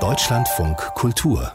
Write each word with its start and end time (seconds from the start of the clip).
Deutschlandfunk 0.00 0.76
Kultur 0.94 1.52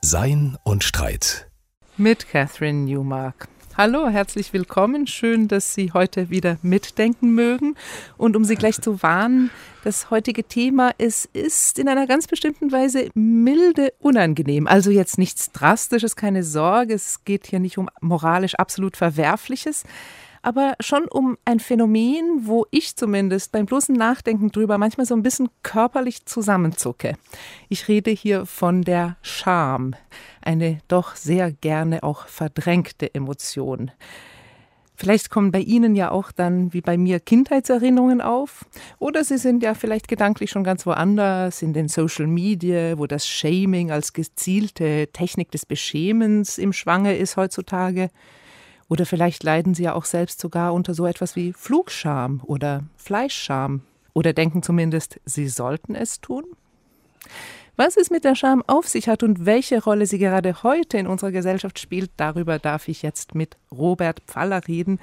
Sein 0.00 0.56
und 0.64 0.82
Streit 0.82 1.48
mit 1.96 2.28
Catherine 2.28 2.80
Newmark. 2.80 3.46
Hallo, 3.76 4.08
herzlich 4.08 4.52
willkommen. 4.52 5.06
Schön, 5.06 5.46
dass 5.46 5.74
Sie 5.74 5.92
heute 5.92 6.30
wieder 6.30 6.58
mitdenken 6.62 7.30
mögen. 7.34 7.76
Und 8.16 8.34
um 8.34 8.44
Sie 8.44 8.56
gleich 8.56 8.80
zu 8.80 9.02
warnen, 9.04 9.52
das 9.84 10.10
heutige 10.10 10.42
Thema 10.42 10.90
es 10.98 11.26
ist 11.26 11.78
in 11.78 11.88
einer 11.88 12.08
ganz 12.08 12.26
bestimmten 12.26 12.72
Weise 12.72 13.10
milde 13.14 13.92
unangenehm. 14.00 14.66
Also 14.66 14.90
jetzt 14.90 15.16
nichts 15.16 15.52
Drastisches, 15.52 16.16
keine 16.16 16.42
Sorge. 16.42 16.94
Es 16.94 17.24
geht 17.24 17.46
hier 17.46 17.60
nicht 17.60 17.78
um 17.78 17.88
moralisch 18.00 18.56
absolut 18.56 18.96
Verwerfliches 18.96 19.84
aber 20.44 20.74
schon 20.80 21.06
um 21.08 21.38
ein 21.44 21.58
Phänomen, 21.58 22.42
wo 22.42 22.66
ich 22.70 22.96
zumindest 22.96 23.50
beim 23.50 23.64
bloßen 23.64 23.94
Nachdenken 23.94 24.50
drüber 24.50 24.76
manchmal 24.76 25.06
so 25.06 25.14
ein 25.14 25.22
bisschen 25.22 25.48
körperlich 25.62 26.26
zusammenzucke. 26.26 27.16
Ich 27.70 27.88
rede 27.88 28.10
hier 28.10 28.44
von 28.44 28.82
der 28.82 29.16
Scham, 29.22 29.94
eine 30.42 30.80
doch 30.86 31.16
sehr 31.16 31.50
gerne 31.50 32.02
auch 32.02 32.26
verdrängte 32.28 33.14
Emotion. 33.14 33.90
Vielleicht 34.96 35.30
kommen 35.30 35.50
bei 35.50 35.60
Ihnen 35.60 35.96
ja 35.96 36.10
auch 36.10 36.30
dann 36.30 36.72
wie 36.72 36.80
bei 36.80 36.96
mir 36.96 37.18
Kindheitserinnerungen 37.18 38.20
auf. 38.20 38.64
Oder 38.98 39.24
Sie 39.24 39.38
sind 39.38 39.62
ja 39.62 39.74
vielleicht 39.74 40.06
gedanklich 40.06 40.50
schon 40.50 40.62
ganz 40.62 40.86
woanders, 40.86 41.62
in 41.62 41.72
den 41.72 41.88
Social 41.88 42.28
Media, 42.28 42.96
wo 42.96 43.06
das 43.06 43.26
Shaming 43.26 43.90
als 43.90 44.12
gezielte 44.12 45.08
Technik 45.12 45.50
des 45.50 45.66
Beschämens 45.66 46.58
im 46.58 46.72
Schwange 46.72 47.16
ist 47.16 47.36
heutzutage. 47.36 48.10
Oder 48.88 49.06
vielleicht 49.06 49.42
leiden 49.42 49.74
sie 49.74 49.84
ja 49.84 49.94
auch 49.94 50.04
selbst 50.04 50.40
sogar 50.40 50.74
unter 50.74 50.94
so 50.94 51.06
etwas 51.06 51.36
wie 51.36 51.52
Flugscham 51.52 52.40
oder 52.44 52.84
Fleischscham. 52.96 53.82
Oder 54.12 54.32
denken 54.32 54.62
zumindest, 54.62 55.20
sie 55.24 55.48
sollten 55.48 55.94
es 55.94 56.20
tun? 56.20 56.44
Was 57.76 57.96
es 57.96 58.08
mit 58.08 58.22
der 58.22 58.36
Scham 58.36 58.62
auf 58.68 58.86
sich 58.86 59.08
hat 59.08 59.24
und 59.24 59.46
welche 59.46 59.82
Rolle 59.82 60.06
sie 60.06 60.18
gerade 60.18 60.62
heute 60.62 60.96
in 60.96 61.08
unserer 61.08 61.32
Gesellschaft 61.32 61.80
spielt, 61.80 62.12
darüber 62.16 62.60
darf 62.60 62.86
ich 62.86 63.02
jetzt 63.02 63.34
mit 63.34 63.56
Robert 63.72 64.20
Pfaller 64.28 64.68
reden, 64.68 65.00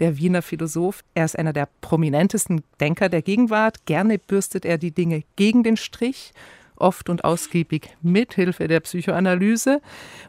der 0.00 0.18
Wiener 0.18 0.42
Philosoph. 0.42 1.02
Er 1.14 1.24
ist 1.24 1.38
einer 1.38 1.54
der 1.54 1.66
prominentesten 1.80 2.62
Denker 2.78 3.08
der 3.08 3.22
Gegenwart. 3.22 3.86
Gerne 3.86 4.18
bürstet 4.18 4.66
er 4.66 4.76
die 4.76 4.90
Dinge 4.90 5.22
gegen 5.36 5.62
den 5.62 5.78
Strich 5.78 6.34
oft 6.80 7.08
und 7.08 7.24
ausgiebig 7.24 7.96
mit 8.02 8.34
Hilfe 8.34 8.68
der 8.68 8.80
Psychoanalyse. 8.80 9.80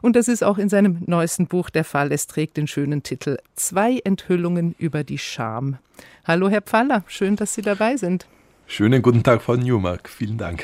Und 0.02 0.16
das 0.16 0.28
ist 0.28 0.44
auch 0.44 0.58
in 0.58 0.70
seinem 0.70 1.04
neuesten 1.06 1.48
Buch 1.48 1.70
der 1.70 1.84
Fall. 1.84 2.12
Es 2.12 2.28
trägt 2.28 2.58
den 2.58 2.68
schönen 2.68 3.04
Titel 3.04 3.38
Zwei 3.56 4.00
Enthüllungen 4.04 4.76
über 4.78 5.04
die 5.04 5.18
Scham. 5.18 5.78
Hallo, 6.26 6.50
Herr 6.50 6.62
Pfaller, 6.62 7.04
schön, 7.08 7.36
dass 7.36 7.54
Sie 7.54 7.62
dabei 7.62 7.98
sind. 7.98 8.28
Schönen 8.68 9.02
guten 9.02 9.24
Tag, 9.24 9.42
Frau 9.42 9.56
Newmark. 9.56 10.08
Vielen 10.08 10.38
Dank. 10.38 10.64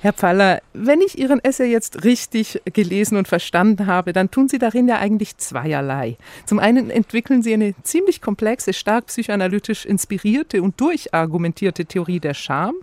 Herr 0.00 0.12
Pfaller, 0.12 0.62
wenn 0.74 1.00
ich 1.00 1.18
Ihren 1.18 1.42
Essay 1.42 1.72
jetzt 1.72 2.04
richtig 2.04 2.60
gelesen 2.72 3.16
und 3.16 3.26
verstanden 3.26 3.86
habe, 3.86 4.12
dann 4.12 4.30
tun 4.30 4.48
Sie 4.48 4.58
darin 4.58 4.86
ja 4.86 4.98
eigentlich 4.98 5.38
zweierlei. 5.38 6.16
Zum 6.46 6.60
einen 6.60 6.88
entwickeln 6.88 7.42
Sie 7.42 7.52
eine 7.52 7.74
ziemlich 7.82 8.20
komplexe, 8.20 8.72
stark 8.72 9.06
psychoanalytisch 9.06 9.84
inspirierte 9.84 10.62
und 10.62 10.80
durchargumentierte 10.80 11.84
Theorie 11.84 12.20
der 12.20 12.34
Scham, 12.34 12.74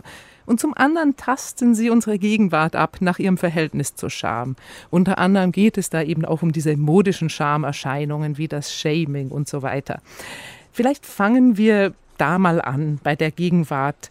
und 0.46 0.60
zum 0.60 0.74
anderen 0.74 1.16
tasten 1.16 1.74
sie 1.74 1.90
unsere 1.90 2.18
Gegenwart 2.18 2.76
ab 2.76 2.98
nach 3.00 3.18
ihrem 3.18 3.36
Verhältnis 3.36 3.94
zur 3.94 4.10
Scham. 4.10 4.56
Unter 4.90 5.18
anderem 5.18 5.52
geht 5.52 5.76
es 5.76 5.90
da 5.90 6.02
eben 6.02 6.24
auch 6.24 6.42
um 6.42 6.52
diese 6.52 6.76
modischen 6.76 7.28
Schamerscheinungen 7.28 8.38
wie 8.38 8.48
das 8.48 8.74
Shaming 8.74 9.28
und 9.28 9.48
so 9.48 9.62
weiter. 9.62 10.00
Vielleicht 10.72 11.04
fangen 11.04 11.56
wir 11.56 11.92
da 12.18 12.38
mal 12.38 12.60
an 12.60 13.00
bei 13.02 13.16
der 13.16 13.30
Gegenwart. 13.30 14.10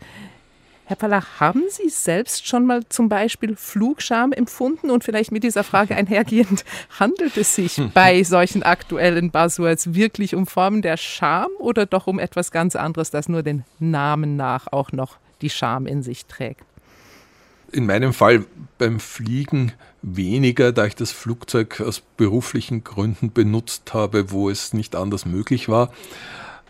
Herr 0.88 0.98
Paller, 0.98 1.24
haben 1.40 1.64
Sie 1.70 1.90
selbst 1.90 2.48
schon 2.48 2.68
mal 2.68 2.84
zum 2.90 3.10
Beispiel 3.10 3.56
Flugscham 3.56 4.32
empfunden? 4.32 4.92
Und 4.92 5.04
vielleicht 5.04 5.32
mit 5.32 5.44
dieser 5.44 5.64
Frage 5.64 5.96
einhergehend, 5.98 6.64
handelt 7.00 7.38
es 7.38 7.56
sich 7.56 7.82
bei 7.96 8.22
solchen 8.22 8.62
aktuellen 8.62 9.32
Buzzwords 9.32 9.96
wirklich 9.96 10.36
um 10.36 10.46
Formen 10.46 10.84
der 10.84 10.98
Scham 10.98 11.48
oder 11.58 11.88
doch 11.88 12.06
um 12.06 12.20
etwas 12.20 12.52
ganz 12.52 12.76
anderes, 12.76 13.10
das 13.10 13.28
nur 13.28 13.42
den 13.42 13.64
Namen 13.80 14.36
nach 14.36 14.72
auch 14.72 14.92
noch 14.92 15.18
die 15.42 15.50
Scham 15.50 15.88
in 15.88 16.04
sich 16.04 16.26
trägt. 16.26 16.64
In 17.72 17.86
meinem 17.86 18.14
Fall 18.14 18.46
beim 18.78 19.00
Fliegen 19.00 19.74
weniger, 20.02 20.72
da 20.72 20.86
ich 20.86 20.96
das 20.96 21.12
Flugzeug 21.12 21.82
aus 21.82 22.02
beruflichen 22.16 22.84
Gründen 22.84 23.32
benutzt 23.32 23.94
habe, 23.94 24.32
wo 24.32 24.50
es 24.50 24.74
nicht 24.74 24.96
anders 24.96 25.26
möglich 25.26 25.68
war 25.68 25.92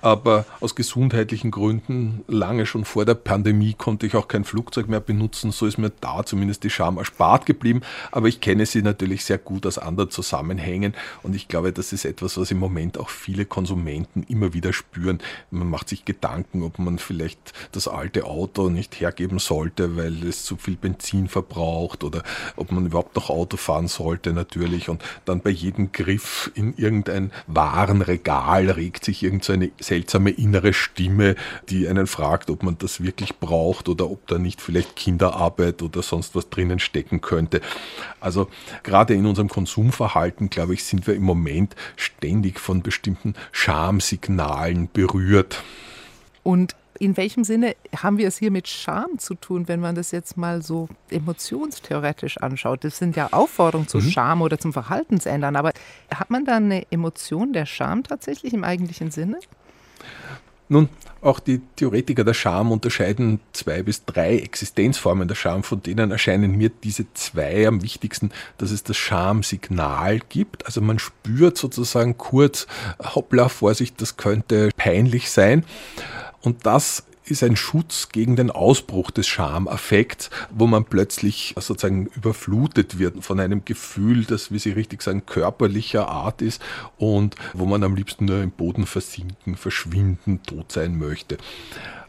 aber 0.05 0.45
aus 0.59 0.75
gesundheitlichen 0.75 1.49
Gründen 1.49 2.23
lange 2.27 2.67
schon 2.67 2.85
vor 2.85 3.05
der 3.05 3.15
Pandemie 3.15 3.73
konnte 3.73 4.05
ich 4.05 4.15
auch 4.15 4.27
kein 4.27 4.43
Flugzeug 4.43 4.87
mehr 4.87 4.99
benutzen. 4.99 5.49
So 5.49 5.65
ist 5.65 5.79
mir 5.79 5.91
da 5.99 6.23
zumindest 6.23 6.63
die 6.63 6.69
Scham 6.69 6.97
erspart 6.97 7.47
geblieben. 7.47 7.81
Aber 8.11 8.27
ich 8.27 8.39
kenne 8.39 8.67
sie 8.67 8.83
natürlich 8.83 9.25
sehr 9.25 9.39
gut 9.39 9.65
aus 9.65 9.79
anderen 9.79 10.11
Zusammenhängen 10.11 10.93
und 11.23 11.35
ich 11.35 11.47
glaube, 11.47 11.73
das 11.73 11.91
ist 11.91 12.05
etwas, 12.05 12.37
was 12.37 12.51
im 12.51 12.59
Moment 12.59 12.99
auch 12.99 13.09
viele 13.09 13.45
Konsumenten 13.45 14.21
immer 14.29 14.53
wieder 14.53 14.73
spüren. 14.73 15.17
Man 15.49 15.71
macht 15.71 15.89
sich 15.89 16.05
Gedanken, 16.05 16.61
ob 16.61 16.77
man 16.77 16.99
vielleicht 16.99 17.53
das 17.71 17.87
alte 17.87 18.25
Auto 18.25 18.69
nicht 18.69 18.99
hergeben 18.99 19.39
sollte, 19.39 19.97
weil 19.97 20.23
es 20.23 20.43
zu 20.43 20.55
viel 20.55 20.75
Benzin 20.75 21.27
verbraucht 21.29 22.03
oder 22.03 22.21
ob 22.57 22.71
man 22.71 22.85
überhaupt 22.85 23.15
noch 23.15 23.31
Auto 23.31 23.57
fahren 23.57 23.87
sollte 23.87 24.33
natürlich 24.33 24.87
und 24.87 25.03
dann 25.25 25.41
bei 25.41 25.49
jedem 25.49 25.91
Griff 25.91 26.51
in 26.53 26.75
irgendein 26.77 27.31
Warenregal 27.47 28.69
regt 28.69 29.03
sich 29.03 29.23
irgendeine 29.23 29.71
so 29.79 29.94
seltsame 29.95 30.31
innere 30.31 30.73
Stimme, 30.73 31.35
die 31.69 31.87
einen 31.87 32.05
fragt, 32.05 32.49
ob 32.49 32.63
man 32.63 32.77
das 32.77 33.01
wirklich 33.01 33.37
braucht 33.37 33.87
oder 33.87 34.09
ob 34.09 34.27
da 34.27 34.37
nicht 34.37 34.59
vielleicht 34.59 34.97
Kinderarbeit 34.97 35.81
oder 35.81 36.01
sonst 36.01 36.35
was 36.35 36.49
drinnen 36.49 36.79
stecken 36.79 37.21
könnte. 37.21 37.61
Also 38.19 38.49
gerade 38.83 39.13
in 39.13 39.25
unserem 39.25 39.47
Konsumverhalten, 39.47 40.49
glaube 40.49 40.73
ich, 40.73 40.83
sind 40.83 41.07
wir 41.07 41.15
im 41.15 41.23
Moment 41.23 41.77
ständig 41.95 42.59
von 42.59 42.81
bestimmten 42.81 43.35
Schamsignalen 43.53 44.89
berührt. 44.91 45.63
Und 46.43 46.75
in 46.99 47.15
welchem 47.15 47.43
Sinne 47.45 47.75
haben 47.95 48.17
wir 48.17 48.27
es 48.27 48.37
hier 48.37 48.51
mit 48.51 48.67
Scham 48.67 49.17
zu 49.17 49.35
tun, 49.35 49.67
wenn 49.67 49.79
man 49.79 49.95
das 49.95 50.11
jetzt 50.11 50.37
mal 50.37 50.61
so 50.61 50.89
emotionstheoretisch 51.09 52.37
anschaut? 52.37 52.83
Das 52.83 52.97
sind 52.97 53.15
ja 53.15 53.29
Aufforderungen 53.31 53.87
zu 53.87 53.99
mhm. 53.99 54.09
Scham 54.09 54.41
oder 54.41 54.59
zum 54.59 54.73
Verhaltensändern, 54.73 55.55
aber 55.55 55.71
hat 56.13 56.29
man 56.29 56.43
da 56.43 56.57
eine 56.57 56.89
Emotion 56.91 57.53
der 57.53 57.65
Scham 57.65 58.03
tatsächlich 58.03 58.53
im 58.53 58.63
eigentlichen 58.63 59.11
Sinne? 59.11 59.39
Nun, 60.67 60.89
auch 61.21 61.39
die 61.39 61.61
Theoretiker 61.75 62.23
der 62.23 62.35
Scham 62.35 62.71
unterscheiden 62.71 63.39
zwei 63.51 63.81
bis 63.81 64.05
drei 64.05 64.37
Existenzformen 64.37 65.27
der 65.27 65.35
Scham, 65.35 65.63
von 65.63 65.81
denen 65.81 66.11
erscheinen 66.11 66.55
mir 66.55 66.69
diese 66.69 67.11
zwei 67.13 67.67
am 67.67 67.81
wichtigsten, 67.81 68.31
dass 68.59 68.71
es 68.71 68.83
das 68.83 68.97
Schamsignal 68.97 70.19
gibt. 70.29 70.67
Also 70.67 70.81
man 70.81 70.99
spürt 70.99 71.57
sozusagen 71.57 72.17
kurz, 72.17 72.67
hoppla, 72.99 73.49
Vorsicht, 73.49 74.01
das 74.01 74.17
könnte 74.17 74.69
peinlich 74.77 75.31
sein. 75.31 75.65
Und 76.41 76.67
das 76.67 77.03
ist 77.25 77.43
ein 77.43 77.55
Schutz 77.55 78.09
gegen 78.09 78.35
den 78.35 78.51
Ausbruch 78.51 79.11
des 79.11 79.27
Schamaffekts, 79.27 80.29
wo 80.51 80.67
man 80.67 80.85
plötzlich 80.85 81.55
sozusagen 81.57 82.07
überflutet 82.07 82.99
wird 82.99 83.23
von 83.23 83.39
einem 83.39 83.65
Gefühl, 83.65 84.25
das, 84.25 84.51
wie 84.51 84.59
Sie 84.59 84.71
richtig 84.71 85.01
sagen, 85.01 85.25
körperlicher 85.25 86.07
Art 86.07 86.41
ist 86.41 86.61
und 86.97 87.35
wo 87.53 87.65
man 87.65 87.83
am 87.83 87.95
liebsten 87.95 88.25
nur 88.25 88.41
im 88.41 88.51
Boden 88.51 88.85
versinken, 88.85 89.55
verschwinden, 89.57 90.41
tot 90.43 90.71
sein 90.71 90.97
möchte 90.97 91.37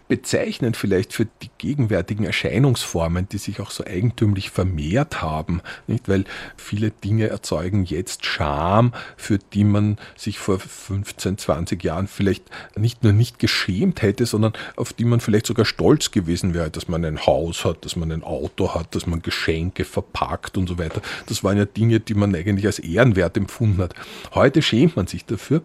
bezeichnend 0.09 0.77
vielleicht 0.77 1.13
für 1.13 1.27
die 1.43 1.51
gegenwärtigen 1.59 2.25
Erscheinungsformen, 2.25 3.29
die 3.29 3.39
sich 3.39 3.61
auch 3.61 3.71
so 3.71 3.85
eigentümlich 3.85 4.51
vermehrt 4.51 5.23
haben, 5.23 5.61
nicht? 5.87 6.09
Weil 6.09 6.25
viele 6.57 6.91
Dinge 6.91 7.29
erzeugen 7.29 7.85
jetzt 7.85 8.25
Scham, 8.25 8.93
für 9.17 9.39
die 9.39 9.65
man 9.65 9.99
sich 10.17 10.39
vor 10.39 10.59
15, 10.59 11.39
20 11.39 11.83
Jahren 11.83 12.07
vielleicht 12.07 12.45
nicht 12.77 13.03
nur 13.03 13.13
nicht 13.13 13.39
geschämt 13.39 14.03
hätte, 14.03 14.27
sondern 14.27 14.53
auf 14.77 14.93
die 14.93 15.05
man 15.05 15.21
vielleicht 15.21 15.47
sogar 15.47 15.65
stolz 15.65 16.11
gewesen 16.11 16.55
wäre, 16.55 16.71
dass 16.71 16.89
man 16.89 17.05
ein 17.05 17.27
Haus 17.27 17.65
hat, 17.65 17.85
dass 17.85 17.97
man 17.97 18.13
ein 18.13 18.23
Auto 18.23 18.75
hat, 18.75 18.95
dass 18.95 19.07
man 19.07 19.23
Geschenke 19.23 19.85
verpackt 19.85 20.57
und 20.57 20.69
so 20.69 20.79
weiter. 20.79 21.03
Das 21.27 21.43
waren 21.43 21.57
ja 21.57 21.65
Dinge, 21.65 22.01
die 22.01 22.15
man 22.15 22.35
eigentlich 22.35 22.67
als 22.67 22.79
ehrenwert 22.79 23.37
empfunden 23.37 23.83
hat. 23.83 23.95
Heute 24.35 24.63
schämt 24.63 24.97
man 24.97 25.07
sich 25.07 25.25
dafür. 25.25 25.63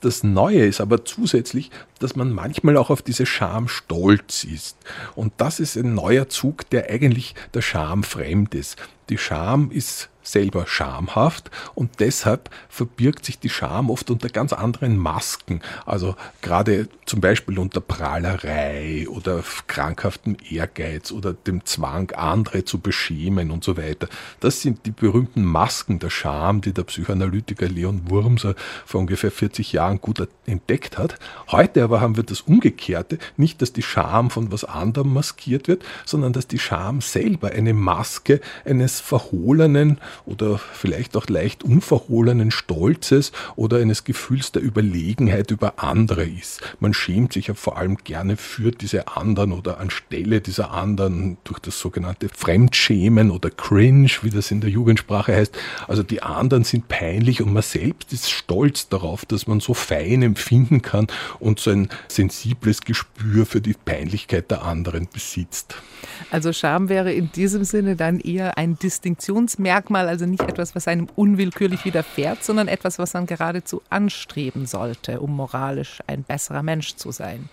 Das 0.00 0.22
Neue 0.22 0.66
ist 0.66 0.80
aber 0.80 1.04
zusätzlich, 1.04 1.70
dass 1.98 2.16
man 2.16 2.32
manchmal 2.32 2.76
auch 2.76 2.90
auf 2.90 3.02
diese 3.02 3.26
Scham 3.26 3.68
stolz 3.76 4.44
ist. 4.44 4.76
Und 5.14 5.34
das 5.36 5.60
ist 5.60 5.76
ein 5.76 5.94
neuer 5.94 6.28
Zug, 6.28 6.68
der 6.70 6.90
eigentlich 6.90 7.34
der 7.54 7.62
Scham 7.62 8.02
fremd 8.02 8.54
ist. 8.54 8.76
Die 9.08 9.18
Scham 9.18 9.70
ist 9.70 10.10
selber 10.26 10.66
schamhaft 10.66 11.50
und 11.74 12.00
deshalb 12.00 12.50
verbirgt 12.68 13.24
sich 13.24 13.38
die 13.38 13.48
Scham 13.48 13.90
oft 13.90 14.10
unter 14.10 14.28
ganz 14.28 14.52
anderen 14.52 14.96
Masken. 14.96 15.60
Also 15.84 16.16
gerade 16.42 16.88
zum 17.06 17.20
Beispiel 17.20 17.58
unter 17.58 17.80
Prahlerei 17.80 19.06
oder 19.08 19.42
krankhaftem 19.66 20.36
Ehrgeiz 20.50 21.12
oder 21.12 21.32
dem 21.32 21.64
Zwang, 21.64 22.10
andere 22.10 22.64
zu 22.64 22.80
beschämen 22.80 23.50
und 23.50 23.62
so 23.62 23.76
weiter. 23.76 24.08
Das 24.40 24.60
sind 24.60 24.84
die 24.86 24.90
berühmten 24.90 25.44
Masken 25.44 25.98
der 25.98 26.10
Scham, 26.10 26.60
die 26.60 26.72
der 26.72 26.82
Psychoanalytiker 26.82 27.68
Leon 27.68 28.10
Wurmser 28.10 28.54
vor 28.84 29.00
ungefähr 29.00 29.30
40 29.30 29.72
Jahren 29.72 30.00
gut 30.00 30.26
entdeckt 30.46 30.98
hat. 30.98 31.18
Heute 31.48 31.84
aber 31.84 32.00
haben 32.00 32.16
wir 32.16 32.24
das 32.24 32.40
Umgekehrte, 32.40 33.18
nicht, 33.36 33.62
dass 33.62 33.72
die 33.72 33.82
Scham 33.82 34.30
von 34.30 34.50
was 34.50 34.64
anderem 34.64 35.12
maskiert 35.12 35.68
wird, 35.68 35.84
sondern 36.04 36.32
dass 36.32 36.48
die 36.48 36.58
Scham 36.58 37.00
selber 37.00 37.50
eine 37.50 37.74
Maske 37.74 38.40
eines 38.64 38.95
verhohlenen, 39.00 39.98
oder 40.24 40.58
vielleicht 40.58 41.16
auch 41.16 41.28
leicht 41.28 41.62
unverhohlenen 41.62 42.50
Stolzes 42.50 43.32
oder 43.54 43.78
eines 43.78 44.04
Gefühls 44.04 44.52
der 44.52 44.62
Überlegenheit 44.62 45.50
über 45.50 45.82
andere 45.82 46.24
ist. 46.24 46.60
Man 46.80 46.94
schämt 46.94 47.32
sich 47.32 47.48
ja 47.48 47.54
vor 47.54 47.76
allem 47.76 47.98
gerne 47.98 48.36
für 48.36 48.70
diese 48.70 49.08
anderen 49.08 49.52
oder 49.52 49.78
anstelle 49.78 50.40
dieser 50.40 50.70
anderen 50.72 51.38
durch 51.44 51.58
das 51.58 51.78
sogenannte 51.78 52.28
Fremdschämen 52.28 53.30
oder 53.30 53.50
Cringe, 53.50 54.10
wie 54.22 54.30
das 54.30 54.50
in 54.50 54.60
der 54.60 54.70
Jugendsprache 54.70 55.34
heißt. 55.34 55.56
Also 55.88 56.02
die 56.02 56.22
anderen 56.22 56.64
sind 56.64 56.88
peinlich 56.88 57.42
und 57.42 57.52
man 57.52 57.62
selbst 57.62 58.12
ist 58.12 58.30
stolz 58.30 58.88
darauf, 58.88 59.24
dass 59.24 59.46
man 59.46 59.60
so 59.60 59.74
fein 59.74 60.22
empfinden 60.22 60.82
kann 60.82 61.06
und 61.38 61.60
so 61.60 61.70
ein 61.70 61.88
sensibles 62.08 62.80
Gespür 62.82 63.46
für 63.46 63.60
die 63.60 63.74
Peinlichkeit 63.74 64.50
der 64.50 64.62
anderen 64.62 65.08
besitzt. 65.12 65.76
Also 66.30 66.52
Scham 66.52 66.88
wäre 66.88 67.12
in 67.12 67.30
diesem 67.32 67.64
Sinne 67.64 67.96
dann 67.96 68.20
eher 68.20 68.58
ein 68.58 68.78
Distinktionsmerkmal, 68.86 70.06
also 70.08 70.26
nicht 70.26 70.44
etwas, 70.44 70.76
was 70.76 70.86
einem 70.86 71.08
unwillkürlich 71.16 71.84
widerfährt, 71.84 72.44
sondern 72.44 72.68
etwas, 72.68 73.00
was 73.00 73.14
man 73.14 73.26
geradezu 73.26 73.82
anstreben 73.90 74.64
sollte, 74.66 75.20
um 75.20 75.34
moralisch 75.34 75.98
ein 76.06 76.22
besserer 76.22 76.62
Mensch 76.62 76.94
zu 76.94 77.10
sein 77.10 77.48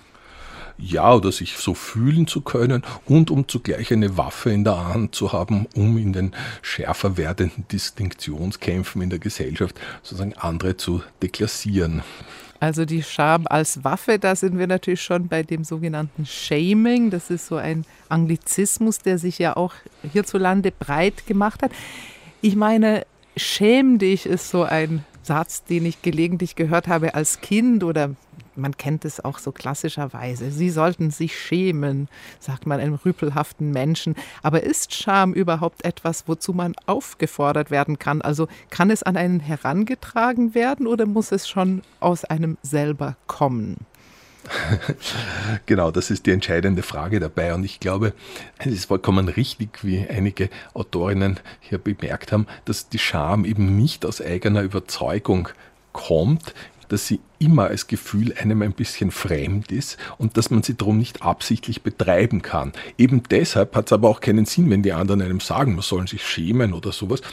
ja 0.80 1.14
oder 1.14 1.32
sich 1.32 1.58
so 1.58 1.76
fühlen 1.76 2.26
zu 2.26 2.42
können 2.42 2.82
und 3.06 3.30
um 3.30 3.48
zugleich 3.48 3.94
eine 3.94 4.18
Waffe 4.18 4.50
in 4.52 4.64
der 4.64 4.88
Hand 4.88 5.14
zu 5.14 5.32
haben, 5.32 5.68
um 5.76 6.00
in 6.00 6.14
den 6.14 6.32
schärfer 6.64 7.16
werdenden 7.16 7.68
Distinktionskämpfen 7.68 9.04
in 9.04 9.12
der 9.12 9.20
Gesellschaft 9.20 9.80
sozusagen 10.02 10.34
andere 10.34 10.76
zu 10.76 11.04
deklassieren. 11.22 12.02
Also 12.64 12.86
die 12.86 13.04
Scham 13.04 13.46
als 13.50 13.84
Waffe, 13.84 14.18
da 14.20 14.38
sind 14.38 14.58
wir 14.58 14.68
natürlich 14.68 15.02
schon 15.02 15.28
bei 15.28 15.44
dem 15.44 15.66
sogenannten 15.66 16.26
Shaming. 16.26 17.10
Das 17.10 17.30
ist 17.30 17.48
so 17.48 17.58
ein 17.58 17.84
Anglizismus, 18.08 19.00
der 19.00 19.18
sich 19.18 19.38
ja 19.38 19.58
auch 19.58 19.74
hierzulande 20.14 20.72
breit 20.72 21.28
gemacht 21.28 21.62
hat. 21.62 21.72
Ich 22.40 22.56
meine, 22.56 23.06
schäm 23.36 23.98
dich 23.98 24.26
ist 24.26 24.50
so 24.50 24.64
ein 24.64 25.04
Satz, 25.24 25.66
den 25.66 25.86
ich 25.86 26.02
gelegentlich 26.04 26.56
gehört 26.56 26.88
habe 26.88 27.16
als 27.16 27.42
Kind 27.42 27.84
oder 27.84 28.12
man 28.56 28.78
kennt 28.78 29.06
es 29.06 29.24
auch 29.24 29.40
so 29.40 29.52
klassischerweise. 29.52 30.52
Sie 30.52 30.70
sollten 30.70 31.12
sich 31.12 31.38
schämen, 31.40 32.08
sagt 32.40 32.66
man 32.66 32.80
einem 32.80 32.96
rüpelhaften 32.96 33.72
Menschen. 33.72 34.16
Aber 34.42 34.64
ist 34.64 34.94
Scham 34.94 35.34
überhaupt 35.34 35.86
etwas, 35.86 36.28
wozu 36.28 36.54
man 36.54 36.74
aufgefordert 36.86 37.72
werden 37.72 38.00
kann? 38.00 38.22
Also 38.22 38.48
kann 38.70 38.90
es 38.90 39.04
an 39.04 39.18
einen 39.18 39.40
herangetragen 39.40 40.56
werden 40.56 40.88
oder 40.88 41.06
muss 41.06 41.32
es 41.32 41.48
schon 41.48 41.82
aus 42.00 42.26
einem 42.26 42.58
selber 42.62 43.16
kommen? 43.28 43.78
genau, 45.66 45.92
das 45.92 46.10
ist 46.10 46.26
die 46.26 46.32
entscheidende 46.32 46.84
Frage 46.84 47.20
dabei. 47.20 47.54
Und 47.54 47.64
ich 47.64 47.80
glaube, 47.80 48.14
es 48.58 48.68
ist 48.68 48.86
vollkommen 48.86 49.30
richtig, 49.30 49.84
wie 49.84 50.06
einige 50.08 50.50
Autorinnen 50.74 51.40
hier 51.60 51.78
bemerkt 51.78 52.32
haben, 52.32 52.48
dass 52.66 52.90
die 52.90 53.00
Scham 53.00 53.46
eben 53.46 53.78
nicht 53.78 54.06
aus 54.06 54.22
eigener 54.22 54.62
Überzeugung 54.62 55.50
kommt, 55.94 56.54
dass 56.94 57.08
sie 57.08 57.22
immer 57.40 57.64
als 57.64 57.88
Gefühl 57.88 58.34
einem 58.34 58.62
ein 58.62 58.74
bisschen 58.74 59.10
fremd 59.10 59.72
ist 59.72 59.98
und 60.20 60.38
dass 60.38 60.52
man 60.52 60.62
sie 60.62 60.78
darum 60.78 61.00
nicht 61.00 61.24
absichtlich 61.24 61.82
betreiben 61.82 62.44
kann. 62.44 62.72
Eben 63.00 63.24
deshalb 63.24 63.76
hat 63.76 63.88
es 63.88 63.94
aber 63.94 64.10
auch 64.10 64.22
keinen 64.22 64.46
Sinn, 64.46 64.70
wenn 64.70 64.84
die 64.84 64.94
anderen 64.94 65.24
einem 65.24 65.40
sagen, 65.40 65.74
man 65.74 65.82
soll 65.82 66.08
sich 66.08 66.24
schämen 66.24 66.72
oder 66.72 66.92
sowas, 66.92 67.24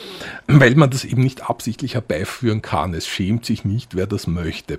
weil 0.46 0.76
man 0.76 0.88
das 0.88 1.04
eben 1.04 1.22
nicht 1.22 1.50
absichtlich 1.50 1.92
herbeiführen 1.92 2.62
kann. 2.62 2.94
Es 2.94 3.06
schämt 3.06 3.44
sich 3.44 3.66
nicht, 3.66 3.94
wer 3.94 4.06
das 4.06 4.26
möchte. 4.26 4.78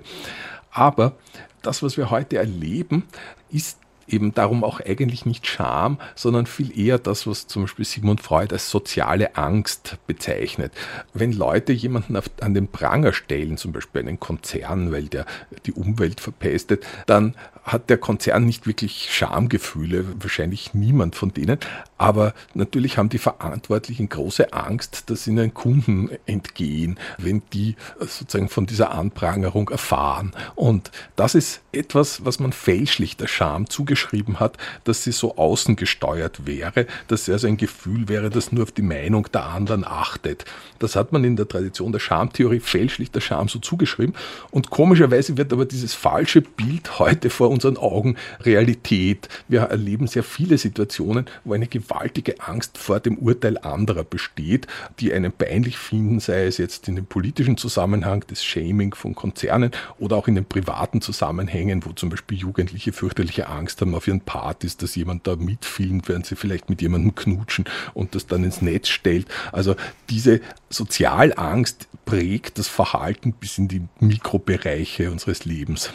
Aber 0.72 1.14
das, 1.62 1.84
was 1.84 1.96
wir 1.96 2.10
heute 2.10 2.38
erleben, 2.38 3.04
ist 3.50 3.78
eben 4.12 4.34
darum 4.34 4.64
auch 4.64 4.80
eigentlich 4.80 5.26
nicht 5.26 5.46
Scham, 5.46 5.98
sondern 6.14 6.46
viel 6.46 6.78
eher 6.78 6.98
das, 6.98 7.26
was 7.26 7.46
zum 7.46 7.62
Beispiel 7.62 7.84
Sigmund 7.84 8.20
Freud 8.20 8.52
als 8.52 8.70
soziale 8.70 9.36
Angst 9.36 9.96
bezeichnet. 10.06 10.72
Wenn 11.14 11.32
Leute 11.32 11.72
jemanden 11.72 12.16
auf, 12.16 12.30
an 12.40 12.54
den 12.54 12.68
Pranger 12.68 13.12
stellen, 13.12 13.56
zum 13.56 13.72
Beispiel 13.72 14.02
einen 14.02 14.20
Konzern, 14.20 14.92
weil 14.92 15.04
der 15.04 15.26
die 15.66 15.72
Umwelt 15.72 16.20
verpestet, 16.20 16.86
dann 17.06 17.34
hat 17.64 17.90
der 17.90 17.98
Konzern 17.98 18.44
nicht 18.44 18.66
wirklich 18.66 19.08
Schamgefühle, 19.10 20.04
wahrscheinlich 20.20 20.74
niemand 20.74 21.14
von 21.14 21.32
denen, 21.32 21.58
aber 21.96 22.34
natürlich 22.54 22.98
haben 22.98 23.08
die 23.08 23.18
Verantwortlichen 23.18 24.08
große 24.08 24.52
Angst, 24.52 25.10
dass 25.10 25.26
ihnen 25.26 25.54
Kunden 25.54 26.10
entgehen, 26.26 26.98
wenn 27.18 27.42
die 27.52 27.76
sozusagen 28.00 28.48
von 28.48 28.66
dieser 28.66 28.90
Anprangerung 28.90 29.68
erfahren. 29.68 30.32
Und 30.56 30.90
das 31.14 31.36
ist 31.36 31.61
etwas, 31.72 32.24
was 32.24 32.38
man 32.38 32.52
fälschlich 32.52 33.16
der 33.16 33.26
Scham 33.26 33.68
zugeschrieben 33.68 34.40
hat, 34.40 34.56
dass 34.84 35.04
sie 35.04 35.12
so 35.12 35.36
außengesteuert 35.36 36.46
wäre, 36.46 36.86
dass 37.08 37.24
sie 37.24 37.32
also 37.32 37.46
ein 37.46 37.56
Gefühl 37.56 38.08
wäre, 38.08 38.30
das 38.30 38.52
nur 38.52 38.64
auf 38.64 38.72
die 38.72 38.82
Meinung 38.82 39.28
der 39.32 39.46
anderen 39.46 39.84
achtet. 39.84 40.44
Das 40.78 40.96
hat 40.96 41.12
man 41.12 41.22
in 41.24 41.36
der 41.36 41.46
Tradition 41.48 41.92
der 41.92 42.00
Schamtheorie 42.00 42.60
fälschlich 42.60 43.10
der 43.10 43.20
Scham 43.20 43.48
so 43.48 43.58
zugeschrieben. 43.58 44.14
Und 44.50 44.70
komischerweise 44.70 45.36
wird 45.36 45.52
aber 45.52 45.64
dieses 45.64 45.94
falsche 45.94 46.42
Bild 46.42 46.98
heute 46.98 47.30
vor 47.30 47.50
unseren 47.50 47.76
Augen 47.76 48.16
Realität. 48.40 49.28
Wir 49.48 49.62
erleben 49.62 50.08
sehr 50.08 50.24
viele 50.24 50.58
Situationen, 50.58 51.26
wo 51.44 51.54
eine 51.54 51.68
gewaltige 51.68 52.40
Angst 52.40 52.78
vor 52.78 52.98
dem 53.00 53.16
Urteil 53.18 53.58
anderer 53.58 54.04
besteht, 54.04 54.66
die 54.98 55.12
einen 55.12 55.32
peinlich 55.32 55.78
finden, 55.78 56.20
sei 56.20 56.46
es 56.46 56.58
jetzt 56.58 56.88
in 56.88 56.96
dem 56.96 57.06
politischen 57.06 57.56
Zusammenhang 57.56 58.26
des 58.26 58.44
Shaming 58.44 58.94
von 58.94 59.14
Konzernen 59.14 59.70
oder 59.98 60.16
auch 60.16 60.28
in 60.28 60.34
den 60.34 60.44
privaten 60.44 61.00
Zusammenhängen, 61.00 61.61
wo 61.84 61.92
zum 61.92 62.08
Beispiel 62.08 62.38
Jugendliche 62.38 62.92
fürchterliche 62.92 63.48
Angst 63.48 63.80
haben 63.80 63.94
auf 63.94 64.06
ihren 64.06 64.20
Partys, 64.20 64.76
dass 64.76 64.94
jemand 64.94 65.26
da 65.26 65.36
mitfilmt, 65.36 66.08
während 66.08 66.26
sie 66.26 66.36
vielleicht 66.36 66.68
mit 66.68 66.82
jemandem 66.82 67.14
knutschen 67.14 67.64
und 67.94 68.14
das 68.14 68.26
dann 68.26 68.44
ins 68.44 68.62
Netz 68.62 68.88
stellt. 68.88 69.26
Also 69.52 69.76
diese 70.10 70.40
Sozialangst 70.70 71.88
prägt 72.04 72.58
das 72.58 72.68
Verhalten 72.68 73.32
bis 73.32 73.58
in 73.58 73.68
die 73.68 73.82
Mikrobereiche 74.00 75.10
unseres 75.10 75.44
Lebens. 75.44 75.90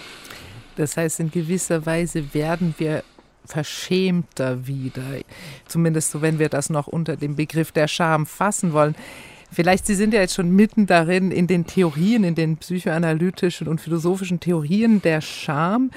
Das 0.75 0.95
heißt, 0.95 1.19
in 1.19 1.31
gewisser 1.31 1.85
Weise 1.85 2.33
werden 2.33 2.75
wir 2.77 3.03
verschämter 3.45 4.67
wieder. 4.67 5.03
Zumindest 5.67 6.11
so, 6.11 6.21
wenn 6.21 6.39
wir 6.39 6.49
das 6.49 6.69
noch 6.69 6.87
unter 6.87 7.15
dem 7.17 7.35
Begriff 7.35 7.71
der 7.71 7.87
Scham 7.87 8.25
fassen 8.25 8.73
wollen. 8.73 8.95
Vielleicht, 9.51 9.85
Sie 9.85 9.95
sind 9.95 10.13
ja 10.13 10.19
jetzt 10.19 10.35
schon 10.35 10.51
mitten 10.51 10.87
darin 10.87 11.31
in 11.31 11.47
den 11.47 11.65
Theorien, 11.65 12.23
in 12.23 12.35
den 12.35 12.57
psychoanalytischen 12.57 13.67
und 13.67 13.81
philosophischen 13.81 14.39
Theorien 14.39 15.01
der 15.01 15.21
Scham. 15.21 15.91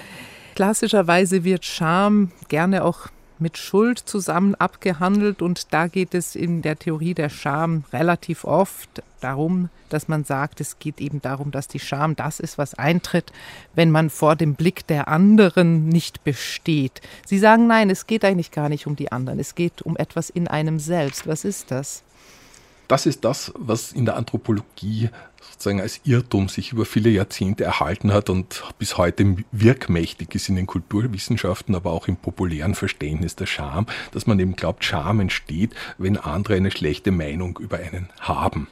Klassischerweise 0.54 1.44
wird 1.44 1.64
Scham 1.64 2.30
gerne 2.48 2.84
auch 2.84 3.08
mit 3.40 3.56
Schuld 3.56 3.98
zusammen 3.98 4.54
abgehandelt 4.54 5.42
und 5.42 5.72
da 5.72 5.86
geht 5.86 6.14
es 6.14 6.36
in 6.36 6.62
der 6.62 6.78
Theorie 6.78 7.14
der 7.14 7.30
Scham 7.30 7.84
relativ 7.92 8.44
oft 8.44 9.02
darum, 9.20 9.70
dass 9.88 10.08
man 10.08 10.24
sagt, 10.24 10.60
es 10.60 10.78
geht 10.78 11.00
eben 11.00 11.20
darum, 11.20 11.50
dass 11.50 11.66
die 11.66 11.78
Scham 11.78 12.16
das 12.16 12.40
ist, 12.40 12.58
was 12.58 12.74
eintritt, 12.74 13.32
wenn 13.74 13.90
man 13.90 14.10
vor 14.10 14.36
dem 14.36 14.54
Blick 14.54 14.86
der 14.86 15.08
anderen 15.08 15.88
nicht 15.88 16.22
besteht. 16.22 17.00
Sie 17.26 17.38
sagen, 17.38 17.66
nein, 17.66 17.90
es 17.90 18.06
geht 18.06 18.24
eigentlich 18.24 18.50
gar 18.50 18.68
nicht 18.68 18.86
um 18.86 18.96
die 18.96 19.10
anderen, 19.10 19.38
es 19.38 19.54
geht 19.54 19.82
um 19.82 19.96
etwas 19.96 20.30
in 20.30 20.46
einem 20.46 20.78
selbst. 20.78 21.26
Was 21.26 21.44
ist 21.44 21.70
das? 21.70 22.04
Das 22.90 23.06
ist 23.06 23.24
das, 23.24 23.52
was 23.56 23.92
in 23.92 24.04
der 24.04 24.16
Anthropologie 24.16 25.10
sozusagen 25.48 25.80
als 25.80 26.00
Irrtum 26.02 26.48
sich 26.48 26.72
über 26.72 26.84
viele 26.84 27.08
Jahrzehnte 27.08 27.62
erhalten 27.62 28.12
hat 28.12 28.28
und 28.28 28.64
bis 28.80 28.98
heute 28.98 29.36
wirkmächtig 29.52 30.34
ist 30.34 30.48
in 30.48 30.56
den 30.56 30.66
Kulturwissenschaften, 30.66 31.76
aber 31.76 31.92
auch 31.92 32.08
im 32.08 32.16
populären 32.16 32.74
Verständnis 32.74 33.36
der 33.36 33.46
Scham, 33.46 33.86
dass 34.10 34.26
man 34.26 34.40
eben 34.40 34.56
glaubt, 34.56 34.84
Scham 34.84 35.20
entsteht, 35.20 35.72
wenn 35.98 36.16
andere 36.16 36.56
eine 36.56 36.72
schlechte 36.72 37.12
Meinung 37.12 37.60
über 37.60 37.76
einen 37.76 38.08
haben. 38.18 38.66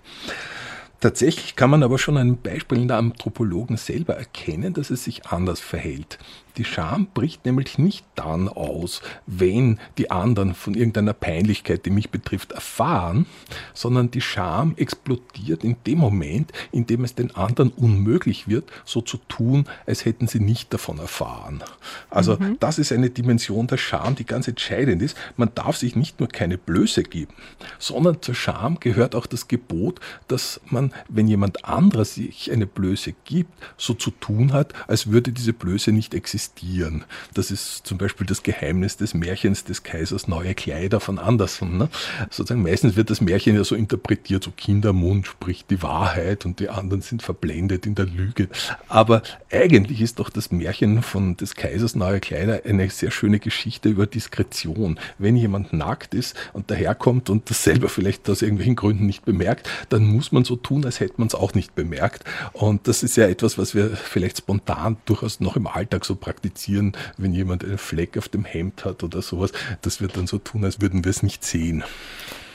Tatsächlich 1.00 1.54
kann 1.54 1.70
man 1.70 1.84
aber 1.84 1.96
schon 1.96 2.16
einem 2.16 2.38
Beispiel 2.38 2.78
in 2.78 2.88
der 2.88 2.96
Anthropologen 2.96 3.76
selber 3.76 4.16
erkennen, 4.16 4.74
dass 4.74 4.90
es 4.90 5.04
sich 5.04 5.26
anders 5.26 5.60
verhält. 5.60 6.18
Die 6.58 6.64
Scham 6.64 7.06
bricht 7.14 7.46
nämlich 7.46 7.78
nicht 7.78 8.04
dann 8.16 8.48
aus, 8.48 9.00
wenn 9.26 9.78
die 9.96 10.10
anderen 10.10 10.54
von 10.54 10.74
irgendeiner 10.74 11.12
Peinlichkeit, 11.12 11.86
die 11.86 11.90
mich 11.90 12.10
betrifft, 12.10 12.50
erfahren, 12.50 13.26
sondern 13.74 14.10
die 14.10 14.20
Scham 14.20 14.74
explodiert 14.76 15.62
in 15.62 15.76
dem 15.86 15.98
Moment, 15.98 16.50
in 16.72 16.86
dem 16.86 17.04
es 17.04 17.14
den 17.14 17.34
anderen 17.36 17.70
unmöglich 17.70 18.48
wird, 18.48 18.70
so 18.84 19.00
zu 19.00 19.18
tun, 19.28 19.66
als 19.86 20.04
hätten 20.04 20.26
sie 20.26 20.40
nicht 20.40 20.74
davon 20.74 20.98
erfahren. 20.98 21.62
Also 22.10 22.36
mhm. 22.36 22.56
das 22.58 22.80
ist 22.80 22.90
eine 22.90 23.10
Dimension 23.10 23.68
der 23.68 23.76
Scham, 23.76 24.16
die 24.16 24.26
ganz 24.26 24.48
entscheidend 24.48 25.00
ist. 25.00 25.16
Man 25.36 25.54
darf 25.54 25.76
sich 25.76 25.94
nicht 25.94 26.18
nur 26.18 26.28
keine 26.28 26.58
Blöße 26.58 27.04
geben, 27.04 27.34
sondern 27.78 28.20
zur 28.20 28.34
Scham 28.34 28.80
gehört 28.80 29.14
auch 29.14 29.26
das 29.26 29.46
Gebot, 29.46 30.00
dass 30.26 30.60
man, 30.66 30.92
wenn 31.08 31.28
jemand 31.28 31.64
anderer 31.64 32.04
sich 32.04 32.50
eine 32.50 32.66
Blöße 32.66 33.14
gibt, 33.24 33.52
so 33.76 33.94
zu 33.94 34.10
tun 34.10 34.52
hat, 34.52 34.72
als 34.88 35.12
würde 35.12 35.30
diese 35.30 35.52
Blöße 35.52 35.92
nicht 35.92 36.14
existieren 36.14 36.47
existieren. 36.48 37.04
Das 37.34 37.50
ist 37.50 37.86
zum 37.86 37.98
Beispiel 37.98 38.26
das 38.26 38.42
Geheimnis 38.42 38.96
des 38.96 39.14
Märchens 39.14 39.64
des 39.64 39.82
Kaisers 39.82 40.28
Neue 40.28 40.54
Kleider 40.54 41.00
von 41.00 41.18
Andersen. 41.18 41.78
Ne? 41.78 41.88
Sozusagen 42.30 42.62
meistens 42.62 42.96
wird 42.96 43.10
das 43.10 43.20
Märchen 43.20 43.54
ja 43.54 43.64
so 43.64 43.74
interpretiert, 43.74 44.44
so 44.44 44.50
Kindermund 44.50 45.26
spricht 45.26 45.70
die 45.70 45.82
Wahrheit 45.82 46.46
und 46.46 46.60
die 46.60 46.68
anderen 46.68 47.02
sind 47.02 47.22
verblendet 47.22 47.86
in 47.86 47.94
der 47.94 48.06
Lüge. 48.06 48.48
Aber 48.88 49.22
eigentlich 49.50 50.00
ist 50.00 50.18
doch 50.18 50.30
das 50.30 50.50
Märchen 50.50 51.02
von 51.02 51.36
des 51.36 51.54
Kaisers 51.54 51.94
Neue 51.94 52.20
Kleider 52.20 52.62
eine 52.64 52.88
sehr 52.90 53.10
schöne 53.10 53.38
Geschichte 53.38 53.88
über 53.88 54.06
Diskretion. 54.06 54.98
Wenn 55.18 55.36
jemand 55.36 55.72
nackt 55.72 56.14
ist 56.14 56.36
und 56.52 56.70
daherkommt 56.70 57.30
und 57.30 57.50
das 57.50 57.62
selber 57.62 57.88
vielleicht 57.88 58.28
aus 58.30 58.42
irgendwelchen 58.42 58.76
Gründen 58.76 59.06
nicht 59.06 59.24
bemerkt, 59.24 59.68
dann 59.88 60.04
muss 60.04 60.32
man 60.32 60.44
so 60.44 60.56
tun, 60.56 60.84
als 60.84 61.00
hätte 61.00 61.14
man 61.18 61.28
es 61.28 61.34
auch 61.34 61.54
nicht 61.54 61.74
bemerkt. 61.74 62.24
Und 62.52 62.88
das 62.88 63.02
ist 63.02 63.16
ja 63.16 63.28
etwas, 63.28 63.58
was 63.58 63.74
wir 63.74 63.90
vielleicht 63.90 64.38
spontan 64.38 64.96
durchaus 65.04 65.40
noch 65.40 65.56
im 65.56 65.66
Alltag 65.66 66.04
so 66.04 66.14
praktizieren 66.28 66.92
wenn 67.16 67.32
jemand 67.32 67.64
einen 67.64 67.78
Fleck 67.78 68.18
auf 68.18 68.28
dem 68.28 68.44
Hemd 68.44 68.84
hat 68.84 69.02
oder 69.02 69.22
sowas, 69.22 69.50
dass 69.80 70.02
wir 70.02 70.08
dann 70.08 70.26
so 70.26 70.38
tun, 70.38 70.64
als 70.64 70.80
würden 70.82 71.04
wir 71.04 71.10
es 71.10 71.22
nicht 71.22 71.42
sehen. 71.42 71.82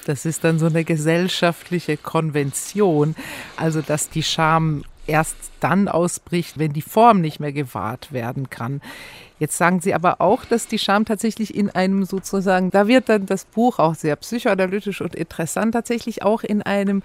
Das 0.05 0.25
ist 0.25 0.43
dann 0.43 0.59
so 0.59 0.67
eine 0.67 0.83
gesellschaftliche 0.83 1.97
Konvention, 1.97 3.15
also 3.57 3.81
dass 3.81 4.09
die 4.09 4.21
Scham 4.21 4.83
erst 5.07 5.35
dann 5.59 5.87
ausbricht, 5.87 6.59
wenn 6.59 6.71
die 6.73 6.81
Form 6.81 7.19
nicht 7.19 7.39
mehr 7.39 7.51
gewahrt 7.51 8.13
werden 8.13 8.49
kann. 8.49 8.79
Jetzt 9.39 9.57
sagen 9.57 9.81
Sie 9.81 9.93
aber 9.93 10.21
auch, 10.21 10.45
dass 10.45 10.67
die 10.67 10.79
Scham 10.79 11.05
tatsächlich 11.05 11.55
in 11.55 11.69
einem 11.69 12.05
sozusagen, 12.05 12.69
da 12.69 12.87
wird 12.87 13.09
dann 13.09 13.25
das 13.25 13.45
Buch 13.45 13.79
auch 13.79 13.95
sehr 13.95 14.15
psychoanalytisch 14.17 15.01
und 15.01 15.15
interessant, 15.15 15.73
tatsächlich 15.73 16.21
auch 16.21 16.43
in 16.43 16.61
einem 16.61 17.01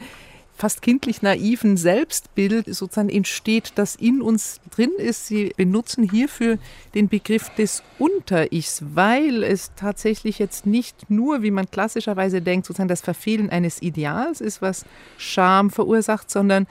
fast 0.58 0.82
kindlich 0.82 1.22
naiven 1.22 1.76
Selbstbild 1.76 2.66
sozusagen 2.66 3.08
entsteht, 3.08 3.72
das 3.76 3.94
in 3.94 4.20
uns 4.20 4.60
drin 4.74 4.90
ist. 4.98 5.26
Sie 5.28 5.52
benutzen 5.56 6.10
hierfür 6.10 6.58
den 6.94 7.08
Begriff 7.08 7.48
des 7.50 7.84
Unter-Ichs, 7.98 8.82
weil 8.92 9.44
es 9.44 9.70
tatsächlich 9.76 10.40
jetzt 10.40 10.66
nicht 10.66 11.08
nur, 11.08 11.42
wie 11.42 11.52
man 11.52 11.70
klassischerweise 11.70 12.42
denkt, 12.42 12.66
sozusagen 12.66 12.88
das 12.88 13.00
Verfehlen 13.00 13.50
eines 13.50 13.80
Ideals 13.82 14.40
ist, 14.40 14.60
was 14.60 14.84
Scham 15.16 15.70
verursacht, 15.70 16.28
sondern 16.28 16.66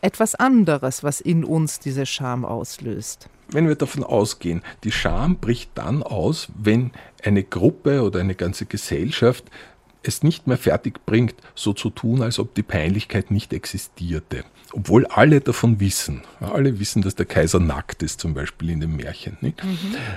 etwas 0.00 0.34
anderes, 0.34 1.04
was 1.04 1.20
in 1.20 1.44
uns 1.44 1.78
diese 1.78 2.06
Scham 2.06 2.44
auslöst. 2.44 3.28
Wenn 3.48 3.68
wir 3.68 3.76
davon 3.76 4.02
ausgehen, 4.02 4.62
die 4.82 4.92
Scham 4.92 5.36
bricht 5.36 5.70
dann 5.74 6.02
aus, 6.02 6.48
wenn 6.56 6.90
eine 7.22 7.44
Gruppe 7.44 8.02
oder 8.02 8.20
eine 8.20 8.34
ganze 8.34 8.66
Gesellschaft 8.66 9.44
es 10.08 10.22
nicht 10.22 10.46
mehr 10.46 10.58
fertig 10.58 11.04
bringt, 11.06 11.34
so 11.54 11.72
zu 11.72 11.90
tun, 11.90 12.22
als 12.22 12.38
ob 12.38 12.54
die 12.54 12.62
Peinlichkeit 12.62 13.30
nicht 13.30 13.52
existierte. 13.52 14.44
Obwohl 14.72 15.06
alle 15.06 15.40
davon 15.40 15.80
wissen. 15.80 16.22
Alle 16.40 16.78
wissen, 16.80 17.00
dass 17.02 17.14
der 17.14 17.26
Kaiser 17.26 17.60
nackt 17.60 18.02
ist, 18.02 18.20
zum 18.20 18.34
Beispiel 18.34 18.70
in 18.70 18.80
dem 18.80 18.96
Märchen. 18.96 19.38
Mhm. 19.40 19.54